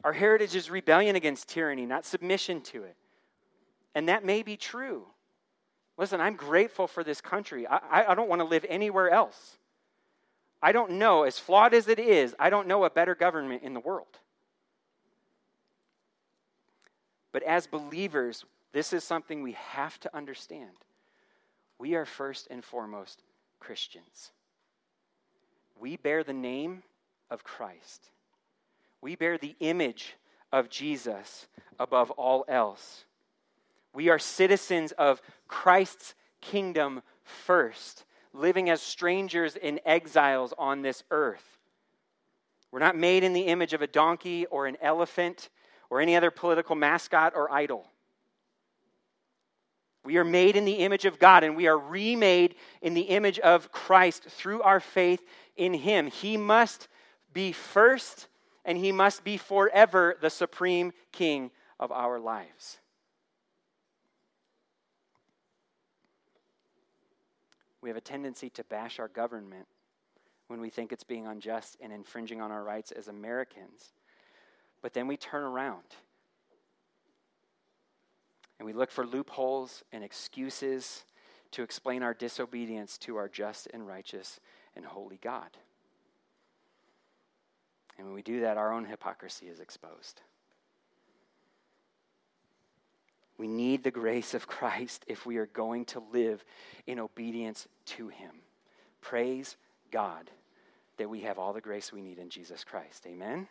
Our 0.06 0.14
heritage 0.14 0.54
is 0.56 0.70
rebellion 0.70 1.16
against 1.16 1.50
tyranny, 1.50 1.88
not 1.88 2.06
submission 2.06 2.62
to 2.62 2.84
it. 2.84 2.96
And 3.96 4.08
that 4.08 4.24
may 4.24 4.44
be 4.44 4.56
true. 4.56 5.08
Listen, 5.98 6.22
I'm 6.22 6.36
grateful 6.36 6.86
for 6.86 7.04
this 7.04 7.22
country. 7.22 7.66
I, 7.66 8.12
I 8.12 8.14
don't 8.14 8.30
want 8.30 8.40
to 8.42 8.46
live 8.46 8.68
anywhere 8.70 9.10
else. 9.10 9.58
I 10.62 10.74
don't 10.74 10.92
know, 10.92 11.24
as 11.24 11.40
flawed 11.40 11.74
as 11.74 11.88
it 11.88 11.98
is, 11.98 12.36
I 12.38 12.52
don't 12.52 12.68
know 12.68 12.84
a 12.84 12.90
better 12.92 13.16
government 13.16 13.64
in 13.64 13.74
the 13.74 13.80
world. 13.80 14.20
But 17.32 17.42
as 17.42 17.66
believers, 17.66 18.46
this 18.74 18.94
is 18.94 19.04
something 19.04 19.42
we 19.42 19.54
have 19.54 20.00
to 20.02 20.16
understand. 20.16 20.70
We 21.80 21.96
are 21.96 22.06
first 22.06 22.48
and 22.52 22.64
foremost 22.64 23.24
Christians. 23.60 24.32
We 25.80 25.98
bear 25.98 26.24
the 26.24 26.32
name 26.32 26.84
of 27.32 27.44
Christ. 27.44 28.12
We 29.06 29.16
bear 29.16 29.38
the 29.38 29.56
image 29.60 30.16
of 30.52 30.68
Jesus 30.68 31.46
above 31.78 32.10
all 32.10 32.44
else. 32.48 33.06
We 33.94 34.10
are 34.10 34.18
citizens 34.18 34.94
of 34.94 35.22
Christ's 35.48 36.16
kingdom 36.42 37.04
first, 37.22 38.04
living 38.34 38.68
as 38.72 38.82
strangers 38.82 39.58
and 39.62 39.80
exiles 39.86 40.56
on 40.58 40.82
this 40.82 41.04
earth. 41.12 41.60
We're 42.72 42.80
not 42.80 42.98
made 42.98 43.24
in 43.24 43.34
the 43.34 43.42
image 43.42 43.74
of 43.74 43.84
a 43.84 43.88
donkey 43.88 44.48
or 44.48 44.66
an 44.66 44.78
elephant 44.82 45.50
or 45.92 46.02
any 46.02 46.16
other 46.16 46.32
political 46.32 46.76
mascot 46.76 47.34
or 47.36 47.52
idol. 47.52 47.88
We 50.04 50.18
are 50.18 50.24
made 50.24 50.56
in 50.56 50.66
the 50.66 50.80
image 50.80 51.06
of 51.06 51.20
God 51.20 51.44
and 51.44 51.56
we 51.56 51.68
are 51.68 51.78
remade 51.78 52.56
in 52.82 52.96
the 52.96 53.02
image 53.02 53.38
of 53.38 53.72
Christ 53.72 54.24
through 54.24 54.64
our 54.64 54.80
faith 54.80 55.24
in 55.56 55.76
Him. 55.76 56.08
He 56.08 56.38
must 56.38 56.88
be 57.32 57.52
first 57.52 58.30
and 58.66 58.78
he 58.78 58.92
must 58.92 59.24
be 59.24 59.38
forever 59.38 60.18
the 60.20 60.30
supreme 60.30 60.92
king 61.12 61.52
of 61.80 61.92
our 61.92 62.20
lives. 62.20 62.80
We 67.82 67.90
have 67.90 67.98
a 67.98 68.02
tendency 68.02 68.50
to 68.50 68.64
bash 68.64 69.00
our 69.00 69.08
government 69.08 69.68
when 70.48 70.60
we 70.60 70.70
think 70.70 70.92
it's 70.92 71.04
being 71.04 71.28
unjust 71.28 71.78
and 71.80 71.94
infringing 71.94 72.42
on 72.42 72.52
our 72.52 72.64
rights 72.64 72.92
as 72.92 73.08
Americans. 73.08 73.94
But 74.82 74.94
then 74.94 75.08
we 75.08 75.18
turn 75.18 75.44
around 75.44 75.84
and 78.60 78.66
we 78.66 78.74
look 78.74 78.92
for 78.92 79.06
loopholes 79.06 79.84
and 79.92 80.04
excuses 80.04 81.04
to 81.52 81.62
explain 81.62 82.04
our 82.04 82.14
disobedience 82.14 82.98
to 83.00 83.18
our 83.18 83.30
just 83.30 83.68
and 83.74 83.86
righteous 83.88 84.40
and 84.76 84.86
holy 84.86 85.20
God. 85.22 85.50
And 87.98 88.08
when 88.08 88.16
we 88.16 88.22
do 88.22 88.42
that, 88.42 88.58
our 88.58 88.74
own 88.74 88.86
hypocrisy 88.86 89.48
is 89.48 89.60
exposed. 89.60 90.22
We 93.38 93.48
need 93.48 93.84
the 93.84 93.92
grace 93.92 94.34
of 94.34 94.48
Christ 94.48 95.04
if 95.08 95.26
we 95.26 95.38
are 95.38 95.46
going 95.48 95.86
to 95.86 96.02
live 96.14 96.44
in 96.88 97.00
obedience 97.00 97.68
to 97.86 98.08
Him. 98.08 98.32
Praise 99.02 99.58
God 99.92 100.30
that 100.98 101.10
we 101.10 101.22
have 101.22 101.38
all 101.38 101.54
the 101.54 101.62
grace 101.62 101.92
we 101.92 102.02
need 102.02 102.18
in 102.18 102.30
Jesus 102.30 102.64
Christ. 102.64 103.06
Amen? 103.06 103.48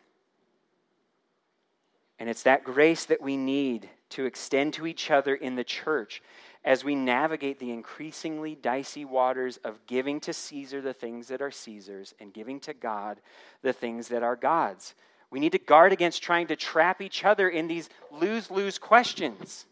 And 2.19 2.31
it's 2.31 2.45
that 2.45 2.65
grace 2.65 3.05
that 3.07 3.21
we 3.21 3.37
need 3.37 3.89
to 4.15 4.27
extend 4.27 4.75
to 4.75 4.87
each 4.87 5.11
other 5.11 5.35
in 5.35 5.55
the 5.55 5.65
church 5.65 6.23
as 6.65 6.83
we 6.83 6.95
navigate 6.95 7.59
the 7.59 7.71
increasingly 7.71 8.55
dicey 8.55 9.05
waters 9.05 9.59
of 9.65 9.85
giving 9.87 10.19
to 10.21 10.33
Caesar 10.33 10.81
the 10.81 10.95
things 10.95 11.29
that 11.29 11.43
are 11.43 11.51
Caesar's 11.51 12.15
and 12.21 12.33
giving 12.33 12.59
to 12.61 12.73
God 12.73 13.21
the 13.63 13.73
things 13.73 14.09
that 14.09 14.23
are 14.23 14.37
God's. 14.37 14.95
We 15.31 15.41
need 15.41 15.53
to 15.53 15.59
guard 15.59 15.93
against 15.93 16.23
trying 16.23 16.47
to 16.47 16.57
trap 16.57 17.03
each 17.03 17.25
other 17.25 17.49
in 17.49 17.67
these 17.67 17.91
lose 18.11 18.51
lose 18.51 18.79
questions. 18.79 19.67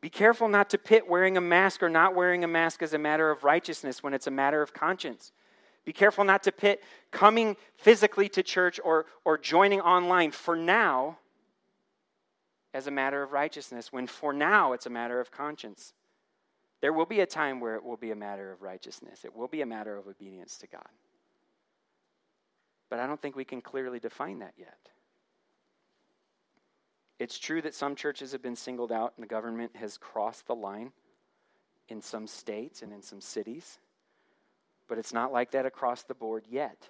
Be 0.00 0.10
careful 0.10 0.48
not 0.48 0.70
to 0.70 0.78
pit 0.78 1.08
wearing 1.08 1.36
a 1.36 1.40
mask 1.40 1.82
or 1.82 1.88
not 1.88 2.14
wearing 2.14 2.44
a 2.44 2.48
mask 2.48 2.82
as 2.82 2.92
a 2.92 2.98
matter 2.98 3.30
of 3.30 3.44
righteousness 3.44 4.02
when 4.02 4.14
it's 4.14 4.26
a 4.26 4.32
matter 4.32 4.62
of 4.62 4.74
conscience. 4.74 5.32
Be 5.88 5.94
careful 5.94 6.22
not 6.22 6.42
to 6.42 6.52
pit 6.52 6.84
coming 7.10 7.56
physically 7.78 8.28
to 8.28 8.42
church 8.42 8.78
or, 8.84 9.06
or 9.24 9.38
joining 9.38 9.80
online 9.80 10.32
for 10.32 10.54
now 10.54 11.16
as 12.74 12.86
a 12.86 12.90
matter 12.90 13.22
of 13.22 13.32
righteousness, 13.32 13.90
when 13.90 14.06
for 14.06 14.34
now 14.34 14.74
it's 14.74 14.84
a 14.84 14.90
matter 14.90 15.18
of 15.18 15.30
conscience. 15.30 15.94
There 16.82 16.92
will 16.92 17.06
be 17.06 17.20
a 17.20 17.26
time 17.26 17.58
where 17.58 17.74
it 17.74 17.82
will 17.82 17.96
be 17.96 18.10
a 18.10 18.14
matter 18.14 18.52
of 18.52 18.60
righteousness, 18.60 19.24
it 19.24 19.34
will 19.34 19.48
be 19.48 19.62
a 19.62 19.66
matter 19.66 19.96
of 19.96 20.06
obedience 20.06 20.58
to 20.58 20.66
God. 20.66 20.90
But 22.90 22.98
I 22.98 23.06
don't 23.06 23.22
think 23.22 23.34
we 23.34 23.46
can 23.46 23.62
clearly 23.62 23.98
define 23.98 24.40
that 24.40 24.52
yet. 24.58 24.90
It's 27.18 27.38
true 27.38 27.62
that 27.62 27.74
some 27.74 27.96
churches 27.96 28.32
have 28.32 28.42
been 28.42 28.56
singled 28.56 28.92
out 28.92 29.14
and 29.16 29.22
the 29.22 29.26
government 29.28 29.74
has 29.76 29.96
crossed 29.96 30.48
the 30.48 30.54
line 30.54 30.92
in 31.88 32.02
some 32.02 32.26
states 32.26 32.82
and 32.82 32.92
in 32.92 33.00
some 33.00 33.22
cities, 33.22 33.78
but 34.88 34.98
it's 34.98 35.12
not 35.12 35.32
like 35.32 35.52
that 35.52 35.66
across 35.66 36.02
the 36.02 36.14
board 36.14 36.44
yet. 36.50 36.88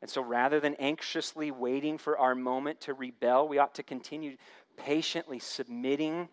And 0.00 0.10
so 0.10 0.22
rather 0.22 0.60
than 0.60 0.74
anxiously 0.76 1.50
waiting 1.50 1.98
for 1.98 2.16
our 2.18 2.34
moment 2.34 2.80
to 2.82 2.94
rebel, 2.94 3.48
we 3.48 3.58
ought 3.58 3.74
to 3.74 3.82
continue 3.82 4.36
patiently 4.76 5.40
submitting 5.40 6.28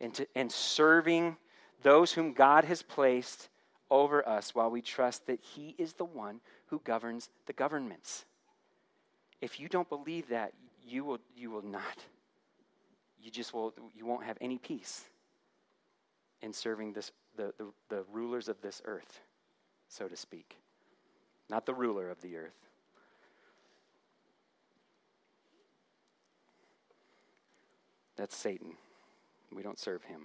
and, 0.00 0.12
to, 0.14 0.26
and 0.34 0.50
serving 0.50 1.36
those 1.82 2.12
whom 2.12 2.32
God 2.32 2.64
has 2.64 2.82
placed 2.82 3.48
over 3.90 4.28
us 4.28 4.54
while 4.54 4.70
we 4.70 4.82
trust 4.82 5.26
that 5.26 5.40
He 5.40 5.74
is 5.78 5.92
the 5.92 6.04
one 6.04 6.40
who 6.66 6.80
governs 6.84 7.30
the 7.46 7.52
governments. 7.52 8.24
If 9.40 9.60
you 9.60 9.68
don't 9.68 9.88
believe 9.88 10.28
that, 10.28 10.52
you 10.86 11.04
will, 11.04 11.18
you 11.36 11.50
will 11.50 11.64
not. 11.64 11.98
You 13.22 13.30
just 13.30 13.54
will, 13.54 13.74
you 13.94 14.06
won't 14.06 14.24
have 14.24 14.38
any 14.40 14.58
peace 14.58 15.04
in 16.42 16.52
serving 16.52 16.92
this, 16.92 17.12
the, 17.36 17.52
the, 17.58 17.66
the 17.88 18.04
rulers 18.12 18.48
of 18.48 18.60
this 18.60 18.82
earth, 18.84 19.20
so 19.88 20.08
to 20.08 20.16
speak. 20.16 20.56
Not 21.48 21.66
the 21.66 21.74
ruler 21.74 22.10
of 22.10 22.20
the 22.20 22.36
earth, 22.36 22.66
That's 28.16 28.36
Satan. 28.36 28.72
We 29.54 29.62
don't 29.62 29.78
serve 29.78 30.02
him. 30.02 30.22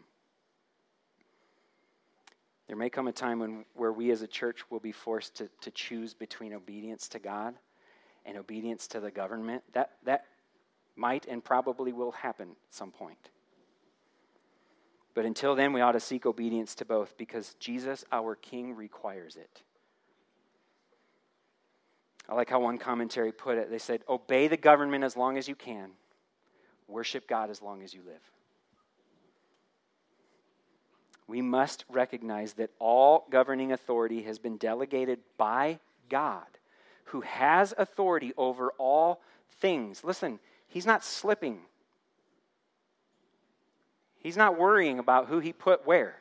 There 2.68 2.78
may 2.78 2.89
come 2.89 3.07
a 3.07 3.12
time 3.12 3.39
when, 3.39 3.66
where 3.74 3.91
we 3.91 4.12
as 4.12 4.22
a 4.22 4.28
church 4.28 4.64
will 4.70 4.80
be 4.80 4.93
forced 4.93 5.36
to, 5.36 5.49
to 5.59 5.72
choose 5.72 6.14
between 6.14 6.53
obedience 6.53 7.09
to 7.09 7.20
God 7.20 7.55
and 8.26 8.38
obedience 8.38 8.88
to 8.88 9.01
the 9.01 9.12
government. 9.12 9.62
That, 9.74 9.91
that 10.05 10.26
might 10.95 11.26
and 11.28 11.43
probably 11.43 11.91
will 11.91 12.12
happen 12.12 12.51
at 12.51 12.74
some 12.74 12.91
point. 12.91 13.30
But 15.14 15.26
until 15.26 15.55
then, 15.55 15.74
we 15.74 15.82
ought 15.82 15.91
to 15.93 15.99
seek 15.99 16.26
obedience 16.26 16.76
to 16.76 16.86
both 16.86 17.18
because 17.18 17.55
Jesus, 17.59 18.05
our 18.12 18.36
King, 18.36 18.76
requires 18.76 19.36
it. 19.36 19.62
I 22.30 22.36
like 22.36 22.49
how 22.49 22.62
one 22.62 22.78
commentary 22.78 23.32
put 23.32 23.57
it. 23.57 23.70
They 23.70 23.78
said, 23.78 24.03
Obey 24.07 24.47
the 24.47 24.57
government 24.57 25.03
as 25.03 25.18
long 25.18 25.38
as 25.38 25.47
you 25.49 25.55
can, 25.55 25.91
worship 26.88 27.28
God 27.28 27.49
as 27.49 27.62
long 27.62 27.84
as 27.84 27.93
you 27.93 28.01
live. 28.05 28.22
We 31.28 31.41
must 31.41 31.86
recognize 31.89 32.53
that 32.53 32.72
all 32.80 33.26
governing 33.30 33.72
authority 33.72 34.24
has 34.24 34.39
been 34.39 34.57
delegated 34.57 35.20
by 35.38 35.80
God, 36.09 36.45
who 37.05 37.22
has 37.22 37.74
authority 37.78 38.34
over 38.38 38.72
all 38.78 39.22
things. 39.59 40.03
Listen, 40.03 40.39
He's 40.68 40.86
not 40.86 41.03
slipping, 41.03 41.59
He's 44.22 44.38
not 44.38 44.57
worrying 44.57 44.99
about 44.99 45.28
who 45.28 45.39
He 45.39 45.51
put 45.51 45.86
where. 45.86 46.15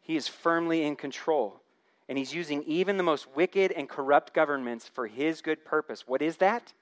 He 0.00 0.16
is 0.16 0.26
firmly 0.26 0.84
in 0.84 0.96
control. 0.96 1.60
And 2.08 2.16
he's 2.16 2.34
using 2.34 2.62
even 2.62 2.96
the 2.96 3.02
most 3.02 3.28
wicked 3.34 3.72
and 3.72 3.86
corrupt 3.86 4.32
governments 4.32 4.88
for 4.88 5.06
his 5.06 5.42
good 5.42 5.64
purpose. 5.66 6.08
What 6.08 6.22
is 6.22 6.38
that? 6.38 6.72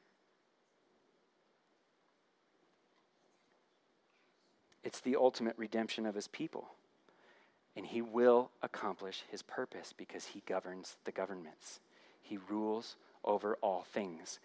It's 4.85 5.01
the 5.01 5.17
ultimate 5.17 5.59
redemption 5.59 6.07
of 6.07 6.15
his 6.15 6.29
people. 6.29 6.69
And 7.75 7.85
he 7.85 8.01
will 8.01 8.53
accomplish 8.63 9.25
his 9.29 9.43
purpose 9.43 9.93
because 9.93 10.27
he 10.27 10.45
governs 10.47 10.97
the 11.05 11.11
governments. 11.11 11.81
He 12.23 12.39
rules 12.49 12.95
over 13.25 13.59
all 13.61 13.85
things. 13.93 14.39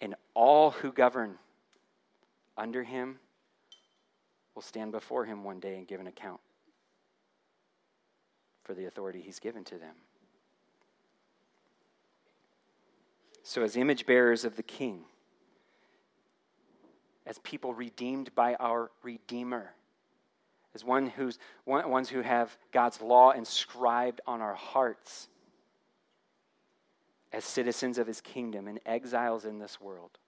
And 0.00 0.14
all 0.34 0.70
who 0.70 0.92
govern 0.92 1.38
under 2.56 2.84
him 2.84 3.18
will 4.58 4.62
stand 4.62 4.90
before 4.90 5.24
him 5.24 5.44
one 5.44 5.60
day 5.60 5.76
and 5.76 5.86
give 5.86 6.00
an 6.00 6.08
account 6.08 6.40
for 8.64 8.74
the 8.74 8.86
authority 8.86 9.20
he's 9.20 9.38
given 9.38 9.62
to 9.62 9.78
them. 9.78 9.94
So, 13.44 13.62
as 13.62 13.76
image 13.76 14.04
bearers 14.04 14.44
of 14.44 14.56
the 14.56 14.64
King, 14.64 15.04
as 17.24 17.38
people 17.38 17.72
redeemed 17.72 18.34
by 18.34 18.56
our 18.56 18.90
Redeemer, 19.04 19.74
as 20.74 20.84
one 20.84 21.06
who's, 21.06 21.38
one, 21.64 21.88
ones 21.88 22.08
who 22.08 22.22
have 22.22 22.58
God's 22.72 23.00
law 23.00 23.30
inscribed 23.30 24.20
on 24.26 24.40
our 24.40 24.56
hearts, 24.56 25.28
as 27.32 27.44
citizens 27.44 27.96
of 27.96 28.08
his 28.08 28.20
kingdom 28.20 28.66
and 28.66 28.80
exiles 28.84 29.44
in 29.44 29.60
this 29.60 29.80
world, 29.80 30.18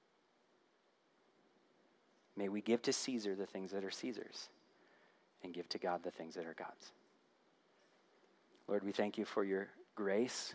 may 2.40 2.48
we 2.48 2.62
give 2.62 2.80
to 2.80 2.92
Caesar 2.92 3.34
the 3.34 3.44
things 3.44 3.70
that 3.70 3.84
are 3.84 3.90
Caesar's 3.90 4.48
and 5.44 5.52
give 5.52 5.68
to 5.68 5.78
God 5.78 6.02
the 6.02 6.10
things 6.10 6.36
that 6.36 6.46
are 6.46 6.56
God's. 6.58 6.90
Lord, 8.66 8.82
we 8.82 8.92
thank 8.92 9.18
you 9.18 9.26
for 9.26 9.44
your 9.44 9.68
grace. 9.94 10.54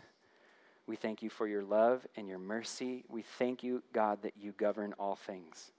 We 0.88 0.96
thank 0.96 1.22
you 1.22 1.30
for 1.30 1.46
your 1.46 1.62
love 1.62 2.04
and 2.16 2.26
your 2.26 2.40
mercy. 2.40 3.04
We 3.08 3.22
thank 3.22 3.62
you, 3.62 3.84
God, 3.92 4.20
that 4.22 4.32
you 4.36 4.50
govern 4.50 4.94
all 4.98 5.14
things 5.14 5.70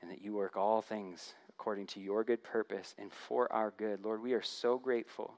and 0.00 0.10
that 0.10 0.22
you 0.22 0.32
work 0.32 0.56
all 0.56 0.80
things 0.80 1.34
according 1.50 1.86
to 1.88 2.00
your 2.00 2.24
good 2.24 2.42
purpose 2.42 2.94
and 2.98 3.12
for 3.12 3.52
our 3.52 3.74
good. 3.76 4.02
Lord, 4.02 4.22
we 4.22 4.32
are 4.32 4.40
so 4.40 4.78
grateful 4.78 5.34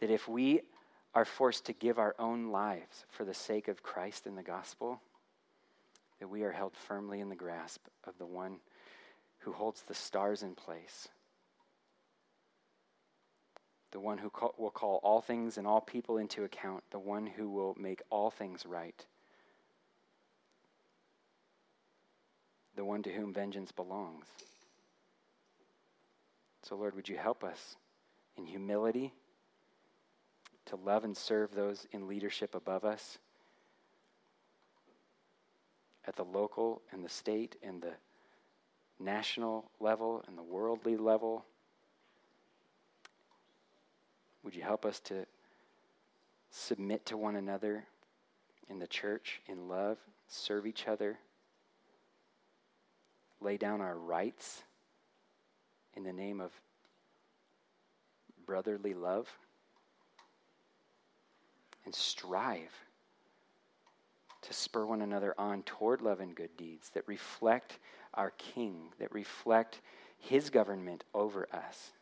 that 0.00 0.10
if 0.10 0.26
we 0.26 0.62
are 1.14 1.26
forced 1.26 1.66
to 1.66 1.74
give 1.74 1.98
our 1.98 2.14
own 2.18 2.48
lives 2.50 3.04
for 3.10 3.26
the 3.26 3.34
sake 3.34 3.68
of 3.68 3.82
Christ 3.82 4.26
and 4.26 4.38
the 4.38 4.42
gospel, 4.42 5.02
that 6.24 6.28
we 6.28 6.42
are 6.42 6.52
held 6.52 6.74
firmly 6.74 7.20
in 7.20 7.28
the 7.28 7.36
grasp 7.36 7.84
of 8.04 8.16
the 8.16 8.24
one 8.24 8.56
who 9.40 9.52
holds 9.52 9.82
the 9.82 9.92
stars 9.92 10.42
in 10.42 10.54
place 10.54 11.08
the 13.92 14.00
one 14.00 14.16
who 14.16 14.30
call, 14.30 14.54
will 14.56 14.70
call 14.70 15.00
all 15.02 15.20
things 15.20 15.58
and 15.58 15.66
all 15.66 15.82
people 15.82 16.16
into 16.16 16.44
account, 16.44 16.82
the 16.90 16.98
one 16.98 17.26
who 17.26 17.50
will 17.50 17.76
make 17.78 18.00
all 18.08 18.30
things 18.30 18.64
right, 18.64 19.04
the 22.74 22.86
one 22.86 23.02
to 23.02 23.12
whom 23.12 23.34
vengeance 23.34 23.70
belongs. 23.70 24.24
So, 26.62 26.74
Lord, 26.74 26.96
would 26.96 27.10
you 27.10 27.18
help 27.18 27.44
us 27.44 27.76
in 28.38 28.46
humility 28.46 29.12
to 30.64 30.76
love 30.76 31.04
and 31.04 31.14
serve 31.14 31.54
those 31.54 31.86
in 31.92 32.08
leadership 32.08 32.54
above 32.54 32.86
us 32.86 33.18
at 36.06 36.16
the 36.16 36.24
local 36.24 36.82
and 36.92 37.04
the 37.04 37.08
state 37.08 37.56
and 37.62 37.82
the 37.82 37.94
national 38.98 39.70
level 39.80 40.22
and 40.26 40.36
the 40.36 40.42
worldly 40.42 40.96
level. 40.96 41.44
Would 44.42 44.54
you 44.54 44.62
help 44.62 44.84
us 44.84 45.00
to 45.00 45.26
submit 46.50 47.06
to 47.06 47.16
one 47.16 47.36
another 47.36 47.84
in 48.68 48.78
the 48.78 48.86
church 48.86 49.40
in 49.46 49.68
love, 49.68 49.98
serve 50.28 50.66
each 50.66 50.86
other, 50.86 51.18
lay 53.40 53.56
down 53.56 53.80
our 53.80 53.96
rights 53.96 54.62
in 55.94 56.04
the 56.04 56.12
name 56.12 56.40
of 56.40 56.52
brotherly 58.46 58.94
love, 58.94 59.28
and 61.84 61.94
strive 61.94 62.72
to 64.44 64.52
spur 64.52 64.86
one 64.86 65.02
another 65.02 65.34
on 65.38 65.62
toward 65.62 66.00
love 66.00 66.20
and 66.20 66.34
good 66.34 66.56
deeds 66.56 66.90
that 66.90 67.06
reflect 67.06 67.78
our 68.14 68.32
King, 68.38 68.92
that 68.98 69.12
reflect 69.12 69.80
his 70.18 70.50
government 70.50 71.04
over 71.12 71.48
us 71.52 71.92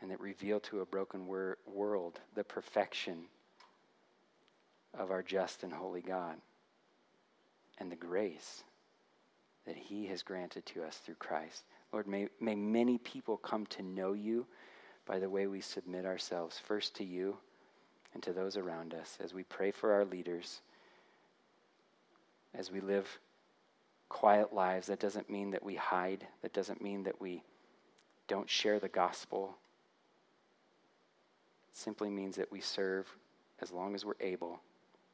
and 0.00 0.10
that 0.10 0.20
reveal 0.20 0.60
to 0.60 0.80
a 0.80 0.86
broken 0.86 1.26
wor- 1.26 1.58
world 1.66 2.20
the 2.34 2.44
perfection 2.44 3.24
of 4.94 5.10
our 5.10 5.22
just 5.22 5.62
and 5.62 5.72
holy 5.72 6.02
God 6.02 6.36
and 7.78 7.90
the 7.90 7.96
grace 7.96 8.62
that 9.66 9.76
He 9.76 10.06
has 10.06 10.22
granted 10.22 10.64
to 10.66 10.84
us 10.84 10.96
through 10.98 11.16
Christ. 11.16 11.64
Lord, 11.92 12.06
may, 12.06 12.28
may 12.40 12.54
many 12.54 12.98
people 12.98 13.36
come 13.36 13.66
to 13.66 13.82
know 13.82 14.12
you 14.12 14.46
by 15.06 15.18
the 15.18 15.30
way 15.30 15.46
we 15.46 15.60
submit 15.60 16.04
ourselves 16.04 16.58
first 16.58 16.94
to 16.96 17.04
you 17.04 17.36
and 18.16 18.22
to 18.22 18.32
those 18.32 18.56
around 18.56 18.94
us 18.94 19.18
as 19.22 19.34
we 19.34 19.42
pray 19.42 19.70
for 19.70 19.92
our 19.92 20.06
leaders, 20.06 20.62
as 22.54 22.72
we 22.72 22.80
live 22.80 23.06
quiet 24.08 24.54
lives. 24.54 24.86
That 24.86 25.00
doesn't 25.00 25.28
mean 25.28 25.50
that 25.50 25.62
we 25.62 25.74
hide, 25.74 26.26
that 26.40 26.54
doesn't 26.54 26.80
mean 26.80 27.02
that 27.02 27.20
we 27.20 27.42
don't 28.26 28.48
share 28.48 28.80
the 28.80 28.88
gospel 28.88 29.54
It 31.70 31.76
simply 31.76 32.08
means 32.08 32.36
that 32.36 32.50
we 32.50 32.62
serve 32.62 33.06
as 33.60 33.70
long 33.70 33.94
as 33.94 34.02
we're 34.02 34.14
able 34.22 34.60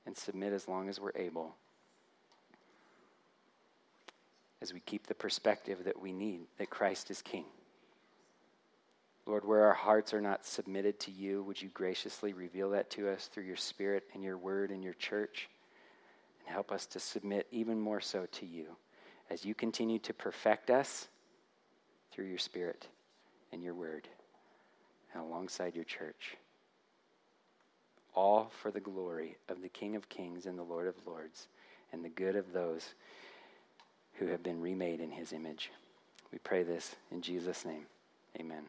and 0.06 0.16
submit 0.16 0.52
as 0.52 0.68
long 0.68 0.88
as 0.88 1.00
we're 1.00 1.10
able 1.16 1.56
as 4.60 4.72
we 4.72 4.78
keep 4.78 5.08
the 5.08 5.14
perspective 5.14 5.82
that 5.86 6.00
we 6.00 6.12
need 6.12 6.42
that 6.58 6.70
Christ 6.70 7.10
is 7.10 7.20
King. 7.20 7.46
Lord, 9.26 9.44
where 9.44 9.64
our 9.66 9.74
hearts 9.74 10.12
are 10.12 10.20
not 10.20 10.44
submitted 10.44 10.98
to 11.00 11.10
you, 11.10 11.42
would 11.44 11.60
you 11.60 11.68
graciously 11.68 12.32
reveal 12.32 12.70
that 12.70 12.90
to 12.90 13.08
us 13.08 13.26
through 13.26 13.44
your 13.44 13.56
Spirit 13.56 14.04
and 14.14 14.22
your 14.22 14.36
word 14.36 14.70
and 14.70 14.82
your 14.82 14.94
church? 14.94 15.48
And 16.40 16.52
help 16.52 16.72
us 16.72 16.86
to 16.86 17.00
submit 17.00 17.46
even 17.52 17.78
more 17.80 18.00
so 18.00 18.26
to 18.32 18.46
you 18.46 18.76
as 19.30 19.44
you 19.44 19.54
continue 19.54 20.00
to 20.00 20.12
perfect 20.12 20.70
us 20.70 21.06
through 22.12 22.26
your 22.26 22.38
Spirit 22.38 22.88
and 23.52 23.62
your 23.62 23.74
word 23.74 24.08
and 25.14 25.22
alongside 25.22 25.76
your 25.76 25.84
church 25.84 26.36
all 28.14 28.50
for 28.60 28.70
the 28.70 28.80
glory 28.80 29.36
of 29.48 29.62
the 29.62 29.68
King 29.68 29.96
of 29.96 30.08
Kings 30.08 30.46
and 30.46 30.58
the 30.58 30.62
Lord 30.62 30.86
of 30.86 30.94
Lords, 31.06 31.48
and 31.92 32.04
the 32.04 32.08
good 32.08 32.36
of 32.36 32.52
those 32.52 32.94
who 34.14 34.26
have 34.26 34.42
been 34.42 34.60
remade 34.60 35.00
in 35.00 35.10
his 35.10 35.32
image. 35.32 35.70
We 36.30 36.38
pray 36.38 36.62
this 36.62 36.94
in 37.10 37.22
Jesus' 37.22 37.64
name. 37.64 37.86
Amen. 38.38 38.64